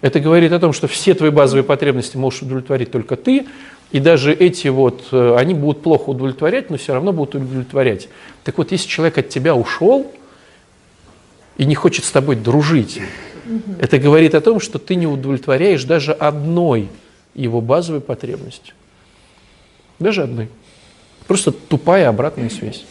Это 0.00 0.18
говорит 0.20 0.52
о 0.52 0.60
том, 0.60 0.72
что 0.72 0.86
все 0.86 1.12
твои 1.12 1.30
базовые 1.30 1.64
потребности 1.64 2.16
можешь 2.16 2.40
удовлетворить 2.40 2.90
только 2.90 3.16
ты, 3.16 3.46
и 3.90 4.00
даже 4.00 4.34
эти 4.34 4.68
вот, 4.68 5.02
э, 5.12 5.36
они 5.36 5.54
будут 5.54 5.82
плохо 5.82 6.10
удовлетворять, 6.10 6.68
но 6.68 6.76
все 6.76 6.92
равно 6.92 7.12
будут 7.12 7.36
удовлетворять. 7.36 8.08
Так 8.44 8.58
вот, 8.58 8.70
если 8.70 8.86
человек 8.86 9.16
от 9.18 9.30
тебя 9.30 9.54
ушел 9.54 10.10
и 11.56 11.64
не 11.64 11.74
хочет 11.74 12.04
с 12.04 12.10
тобой 12.10 12.36
дружить, 12.36 13.00
это 13.80 13.98
говорит 13.98 14.34
о 14.34 14.42
том, 14.42 14.60
что 14.60 14.78
ты 14.78 14.94
не 14.94 15.06
удовлетворяешь 15.06 15.84
даже 15.84 16.12
одной 16.12 16.88
его 17.34 17.62
базовой 17.62 18.02
потребности. 18.02 18.74
Даже 19.98 20.24
одной. 20.24 20.48
Просто 21.26 21.50
тупая 21.50 22.08
обратная 22.10 22.50
связь, 22.50 22.84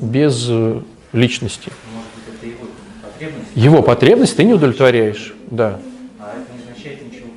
без 0.00 0.46
э, 0.48 0.80
личности. 1.12 1.70
Может 1.94 2.10
быть, 2.14 2.34
это 2.34 2.46
его 2.46 2.66
потребность, 3.02 3.50
Его 3.54 3.82
потребность 3.82 4.36
ты 4.36 4.44
не 4.44 4.54
удовлетворяешь, 4.54 5.32
да. 5.50 5.80
а. 6.18 6.34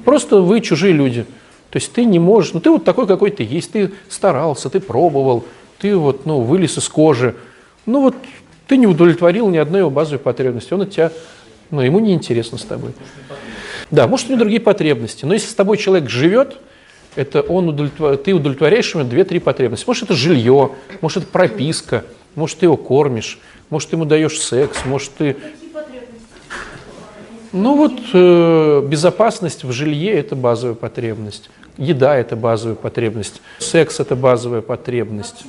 Просто 0.04 0.42
вы 0.42 0.62
чужие 0.62 0.94
люди. 0.94 1.26
То 1.74 1.78
есть 1.78 1.92
ты 1.92 2.06
не 2.06 2.20
можешь, 2.20 2.54
ну 2.54 2.60
ты 2.60 2.70
вот 2.70 2.84
такой, 2.84 3.08
какой 3.08 3.32
ты 3.32 3.42
есть, 3.42 3.72
ты 3.72 3.92
старался, 4.08 4.70
ты 4.70 4.80
пробовал, 4.80 5.44
ты 5.80 5.98
вот, 5.98 6.28
ну, 6.28 6.42
вылез 6.42 6.78
из 6.78 6.88
кожи. 6.88 7.34
Ну 7.88 8.02
вот 8.02 8.16
ты 8.68 8.78
не 8.78 8.86
удовлетворил 8.86 9.50
ни 9.50 9.58
одной 9.58 9.80
его 9.80 9.90
базовой 9.90 10.20
потребности, 10.20 10.72
он 10.76 10.84
от 10.84 10.92
тебя, 10.92 11.12
ну, 11.72 11.82
ему 11.82 11.98
не 11.98 12.14
интересно 12.14 12.60
с 12.60 12.62
тобой. 12.62 12.92
Да, 13.90 14.08
может, 14.08 14.28
у 14.28 14.34
него 14.34 14.42
другие 14.42 14.62
потребности, 14.62 15.26
но 15.26 15.34
если 15.34 15.48
с 15.48 15.56
тобой 15.56 15.78
человек 15.78 16.12
живет, 16.12 16.58
это 17.16 17.42
он 17.42 17.70
удовлетвор... 17.70 18.18
ты 18.18 18.34
удовлетворяешь 18.34 18.94
ему 18.94 19.04
две-три 19.04 19.40
потребности. 19.40 19.86
Может, 19.88 20.04
это 20.04 20.14
жилье, 20.14 20.74
может, 21.02 21.24
это 21.24 21.28
прописка, 21.32 22.06
может, 22.36 22.60
ты 22.60 22.68
его 22.68 22.78
кормишь, 22.78 23.40
может, 23.72 23.90
ты 23.90 23.96
ему 23.96 24.06
даешь 24.06 24.40
секс, 24.40 24.86
может, 24.86 25.12
ты... 25.16 25.38
Ну 27.52 27.78
вот 27.78 27.94
э, 28.14 28.88
безопасность 28.88 29.64
в 29.64 29.72
жилье– 29.72 30.12
это 30.14 30.36
базовая 30.36 30.76
потребность. 30.76 31.50
Еда– 31.78 32.16
это 32.18 32.36
базовая 32.36 32.76
потребность. 32.76 33.42
Секс– 33.60 34.00
это 34.00 34.16
базовая 34.16 34.62
потребность. 34.62 35.46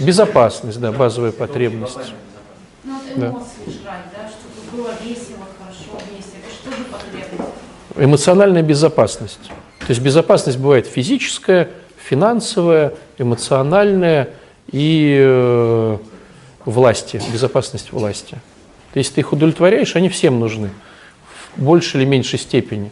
Безопасность, 0.00 0.80
да, 0.80 0.92
базовая 0.92 1.32
потребность. 1.32 1.98
Ну 2.84 2.94
вот 2.94 3.18
Да. 3.18 3.26
эмоции 3.28 3.64
жрать, 3.66 4.04
да, 4.12 4.28
чтобы 4.28 4.82
было 4.82 4.92
весело, 5.02 5.46
хорошо 5.58 6.04
вместе. 6.08 6.32
Это 6.42 6.52
что 6.52 6.70
потребность? 6.90 7.54
Эмоциональная 7.96 8.62
безопасность. 8.62 9.50
То 9.80 9.86
есть 9.88 10.00
безопасность 10.00 10.58
бывает 10.58 10.86
физическая, 10.86 11.68
финансовая, 11.96 12.94
эмоциональная 13.18 14.30
и 14.72 15.16
э, 15.20 15.98
власти, 16.64 17.22
безопасность 17.32 17.92
власти. 17.92 18.36
То 18.92 18.98
есть 18.98 19.14
ты 19.14 19.20
их 19.20 19.32
удовлетворяешь, 19.32 19.94
они 19.96 20.08
всем 20.08 20.40
нужны 20.40 20.70
в 21.56 21.62
большей 21.62 22.00
или 22.00 22.08
меньшей 22.08 22.38
степени. 22.38 22.90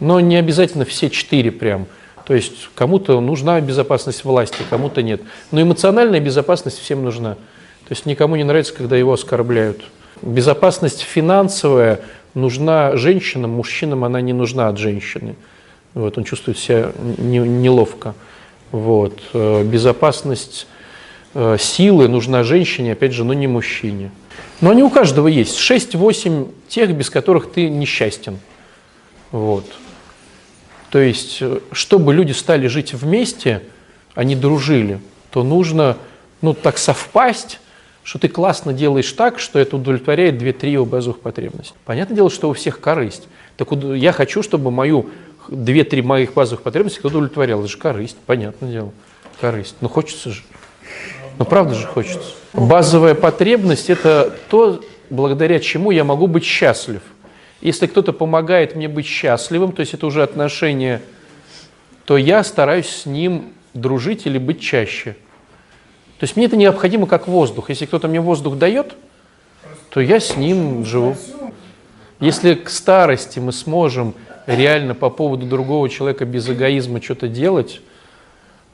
Но 0.00 0.20
не 0.20 0.36
обязательно 0.36 0.84
все 0.84 1.10
четыре 1.10 1.50
прям. 1.50 1.86
То 2.24 2.34
есть 2.34 2.68
кому-то 2.74 3.20
нужна 3.20 3.60
безопасность 3.60 4.24
власти, 4.24 4.58
кому-то 4.68 5.02
нет. 5.02 5.22
Но 5.50 5.62
эмоциональная 5.62 6.20
безопасность 6.20 6.78
всем 6.78 7.02
нужна. 7.02 7.34
То 7.34 7.90
есть 7.94 8.04
никому 8.04 8.36
не 8.36 8.44
нравится, 8.44 8.74
когда 8.74 8.96
его 8.96 9.14
оскорбляют. 9.14 9.82
Безопасность 10.20 11.00
финансовая 11.00 12.00
нужна 12.34 12.96
женщинам, 12.96 13.52
мужчинам 13.52 14.04
она 14.04 14.20
не 14.20 14.32
нужна 14.32 14.68
от 14.68 14.78
женщины. 14.78 15.36
Вот, 15.94 16.18
он 16.18 16.24
чувствует 16.24 16.58
себя 16.58 16.92
не- 17.16 17.38
неловко. 17.38 18.14
Вот. 18.72 19.20
Э, 19.32 19.64
Безопасность 19.64 20.66
э, 21.34 21.56
силы 21.58 22.08
нужна 22.08 22.42
женщине, 22.42 22.92
опять 22.92 23.12
же, 23.12 23.24
но 23.24 23.32
не 23.32 23.46
мужчине. 23.46 24.10
Но 24.60 24.70
они 24.70 24.82
у 24.82 24.90
каждого 24.90 25.28
есть. 25.28 25.58
6-8 25.58 26.52
тех, 26.68 26.92
без 26.94 27.10
которых 27.10 27.50
ты 27.50 27.70
несчастен. 27.70 28.38
Вот. 29.32 29.64
То 30.90 30.98
есть, 30.98 31.38
э, 31.40 31.60
чтобы 31.72 32.14
люди 32.14 32.32
стали 32.32 32.66
жить 32.66 32.94
вместе, 32.94 33.62
они 34.14 34.34
дружили, 34.34 35.00
то 35.30 35.42
нужно 35.42 35.96
ну, 36.40 36.54
так 36.54 36.78
совпасть, 36.78 37.60
что 38.02 38.18
ты 38.18 38.28
классно 38.28 38.72
делаешь 38.72 39.12
так, 39.12 39.38
что 39.38 39.58
это 39.58 39.76
удовлетворяет 39.76 40.38
две-три 40.38 40.72
его 40.72 40.86
базовых 40.86 41.20
потребностей. 41.20 41.74
Понятное 41.84 42.16
дело, 42.16 42.30
что 42.30 42.48
у 42.48 42.54
всех 42.54 42.80
корысть. 42.80 43.28
Так 43.56 43.68
я 43.72 44.12
хочу, 44.12 44.42
чтобы 44.42 44.70
мою 44.70 45.10
две-три 45.48 46.00
моих 46.02 46.32
базовых 46.32 46.62
потребностей 46.62 47.00
кто 47.00 47.08
удовлетворял. 47.08 47.60
Это 47.60 47.68
же 47.68 47.76
корысть, 47.76 48.16
понятное 48.24 48.70
дело. 48.70 48.92
Корысть. 49.40 49.76
Ну 49.80 49.88
хочется 49.88 50.30
же. 50.30 50.42
Ну 51.38 51.44
правда 51.44 51.74
же 51.74 51.86
хочется. 51.86 52.32
Базовая 52.52 53.14
потребность– 53.14 53.90
это 53.90 54.34
то, 54.48 54.80
благодаря 55.10 55.60
чему 55.60 55.90
я 55.90 56.04
могу 56.04 56.26
быть 56.26 56.44
счастлив. 56.44 57.02
Если 57.60 57.86
кто-то 57.86 58.12
помогает 58.12 58.76
мне 58.76 58.88
быть 58.88 59.06
счастливым, 59.06 59.72
то 59.72 59.80
есть 59.80 59.94
это 59.94 60.06
уже 60.06 60.22
отношение, 60.22 61.02
то 62.04 62.16
я 62.16 62.44
стараюсь 62.44 62.88
с 62.88 63.06
ним 63.06 63.52
дружить 63.74 64.26
или 64.26 64.38
быть 64.38 64.60
чаще. 64.60 65.16
То 66.18 66.24
есть 66.24 66.36
мне 66.36 66.46
это 66.46 66.56
необходимо 66.56 67.06
как 67.06 67.28
воздух. 67.28 67.70
Если 67.70 67.86
кто-то 67.86 68.08
мне 68.08 68.20
воздух 68.20 68.56
дает, 68.56 68.94
то 69.90 70.00
я 70.00 70.20
с 70.20 70.36
ним 70.36 70.84
живу. 70.84 71.16
Если 72.20 72.54
к 72.54 72.68
старости 72.68 73.38
мы 73.38 73.52
сможем 73.52 74.14
реально 74.46 74.94
по 74.94 75.10
поводу 75.10 75.46
другого 75.46 75.88
человека 75.88 76.24
без 76.24 76.48
эгоизма 76.48 77.00
что-то 77.02 77.28
делать 77.28 77.80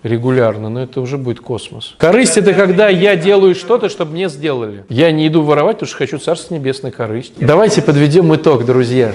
регулярно, 0.04 0.68
но 0.68 0.82
это 0.82 1.00
уже 1.00 1.18
будет 1.18 1.40
космос. 1.40 1.94
Корысть– 1.98 2.36
это 2.36 2.52
когда 2.52 2.88
я 2.88 3.16
делаю 3.16 3.54
что-то, 3.54 3.88
чтобы 3.88 4.12
мне 4.12 4.28
сделали. 4.28 4.84
Я 4.88 5.10
не 5.10 5.26
иду 5.26 5.42
воровать, 5.42 5.76
потому 5.76 5.88
что 5.88 5.96
хочу 5.96 6.18
Царство 6.18 6.54
Небесное 6.54 6.92
корысть. 6.92 7.32
Давайте 7.38 7.82
подведем 7.82 8.32
итог, 8.34 8.66
друзья. 8.66 9.12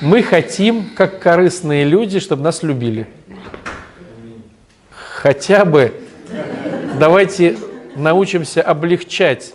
Мы 0.00 0.22
хотим, 0.22 0.86
как 0.96 1.20
корыстные 1.20 1.84
люди, 1.84 2.20
чтобы 2.20 2.42
нас 2.42 2.62
любили. 2.62 3.06
Хотя 4.90 5.66
бы 5.66 5.92
давайте 6.98 7.58
научимся 7.94 8.62
облегчать 8.62 9.52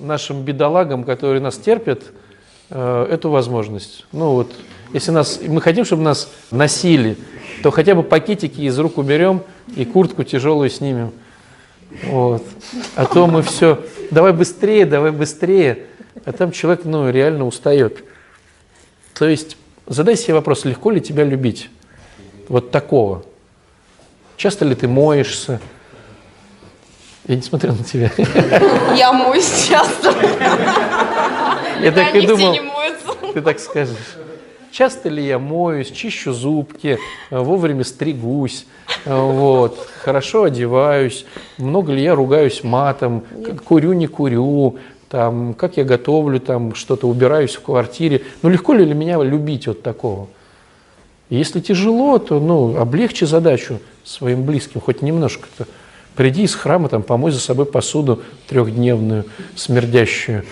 нашим 0.00 0.42
бедолагам, 0.42 1.04
которые 1.04 1.40
нас 1.40 1.56
терпят, 1.56 2.02
э, 2.70 3.06
эту 3.12 3.30
возможность. 3.30 4.06
Ну 4.10 4.30
вот, 4.30 4.52
если 4.92 5.12
нас, 5.12 5.38
мы 5.46 5.60
хотим, 5.60 5.84
чтобы 5.84 6.02
нас 6.02 6.28
носили, 6.50 7.16
то 7.62 7.70
хотя 7.70 7.94
бы 7.94 8.02
пакетики 8.02 8.60
из 8.62 8.78
рук 8.78 8.98
уберем 8.98 9.42
и 9.76 9.84
куртку 9.84 10.24
тяжелую 10.24 10.70
снимем. 10.70 11.12
Вот. 12.04 12.44
А 12.96 13.06
то 13.06 13.26
мы 13.26 13.42
все, 13.42 13.84
давай 14.10 14.32
быстрее, 14.32 14.84
давай 14.84 15.12
быстрее. 15.12 15.86
А 16.24 16.32
там 16.32 16.52
человек, 16.52 16.84
ну, 16.84 17.10
реально 17.10 17.46
устает. 17.46 18.04
То 19.14 19.28
есть 19.28 19.56
задай 19.86 20.16
себе 20.16 20.34
вопрос, 20.34 20.64
легко 20.64 20.90
ли 20.90 21.00
тебя 21.00 21.24
любить? 21.24 21.70
Вот 22.48 22.70
такого. 22.70 23.24
Часто 24.36 24.64
ли 24.64 24.74
ты 24.74 24.88
моешься? 24.88 25.60
Я 27.26 27.36
не 27.36 27.42
смотрел 27.42 27.74
на 27.74 27.84
тебя. 27.84 28.10
Я 28.96 29.12
моюсь 29.12 29.66
часто. 29.68 30.14
Я 31.80 31.92
так 31.92 32.14
и 32.14 32.26
думал, 32.26 32.56
ты 33.32 33.40
так 33.40 33.58
скажешь. 33.60 33.96
Часто 34.74 35.08
ли 35.08 35.24
я 35.24 35.38
моюсь, 35.38 35.92
чищу 35.92 36.32
зубки, 36.32 36.98
э, 37.30 37.38
вовремя 37.38 37.84
стригусь, 37.84 38.66
э, 39.04 39.14
вот, 39.14 39.78
хорошо 40.02 40.42
одеваюсь, 40.42 41.26
много 41.58 41.92
ли 41.92 42.02
я 42.02 42.16
ругаюсь 42.16 42.64
матом, 42.64 43.22
курю, 43.64 43.92
не 43.92 44.08
курю, 44.08 44.78
там, 45.08 45.54
как 45.54 45.76
я 45.76 45.84
готовлю, 45.84 46.40
там, 46.40 46.74
что-то 46.74 47.06
убираюсь 47.06 47.54
в 47.54 47.60
квартире. 47.60 48.22
Ну, 48.42 48.48
легко 48.48 48.72
ли 48.72 48.84
для 48.84 48.96
меня 48.96 49.22
любить 49.22 49.68
вот 49.68 49.82
такого? 49.82 50.26
Если 51.30 51.60
тяжело, 51.60 52.18
то 52.18 52.40
ну, 52.40 52.76
облегчи 52.76 53.26
задачу 53.26 53.78
своим 54.02 54.42
близким, 54.42 54.80
хоть 54.80 55.02
немножко-то. 55.02 55.68
Приди 56.16 56.42
из 56.42 56.54
храма, 56.56 56.88
там, 56.88 57.04
помой 57.04 57.30
за 57.30 57.38
собой 57.38 57.66
посуду 57.66 58.24
трехдневную, 58.48 59.24
смердящую. 59.54 60.42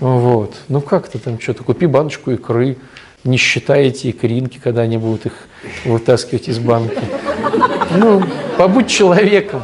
Вот. 0.00 0.54
Ну 0.68 0.80
как-то 0.80 1.18
там 1.18 1.38
что-то, 1.38 1.62
купи 1.62 1.84
баночку 1.84 2.30
икры, 2.30 2.78
не 3.26 3.36
считай 3.36 3.86
эти 3.86 4.10
икринки, 4.10 4.60
когда 4.62 4.82
они 4.82 4.98
будут 4.98 5.26
их 5.26 5.32
вытаскивать 5.84 6.48
из 6.48 6.58
банки. 6.58 6.98
Ну, 7.96 8.22
побудь 8.56 8.88
человеком. 8.88 9.62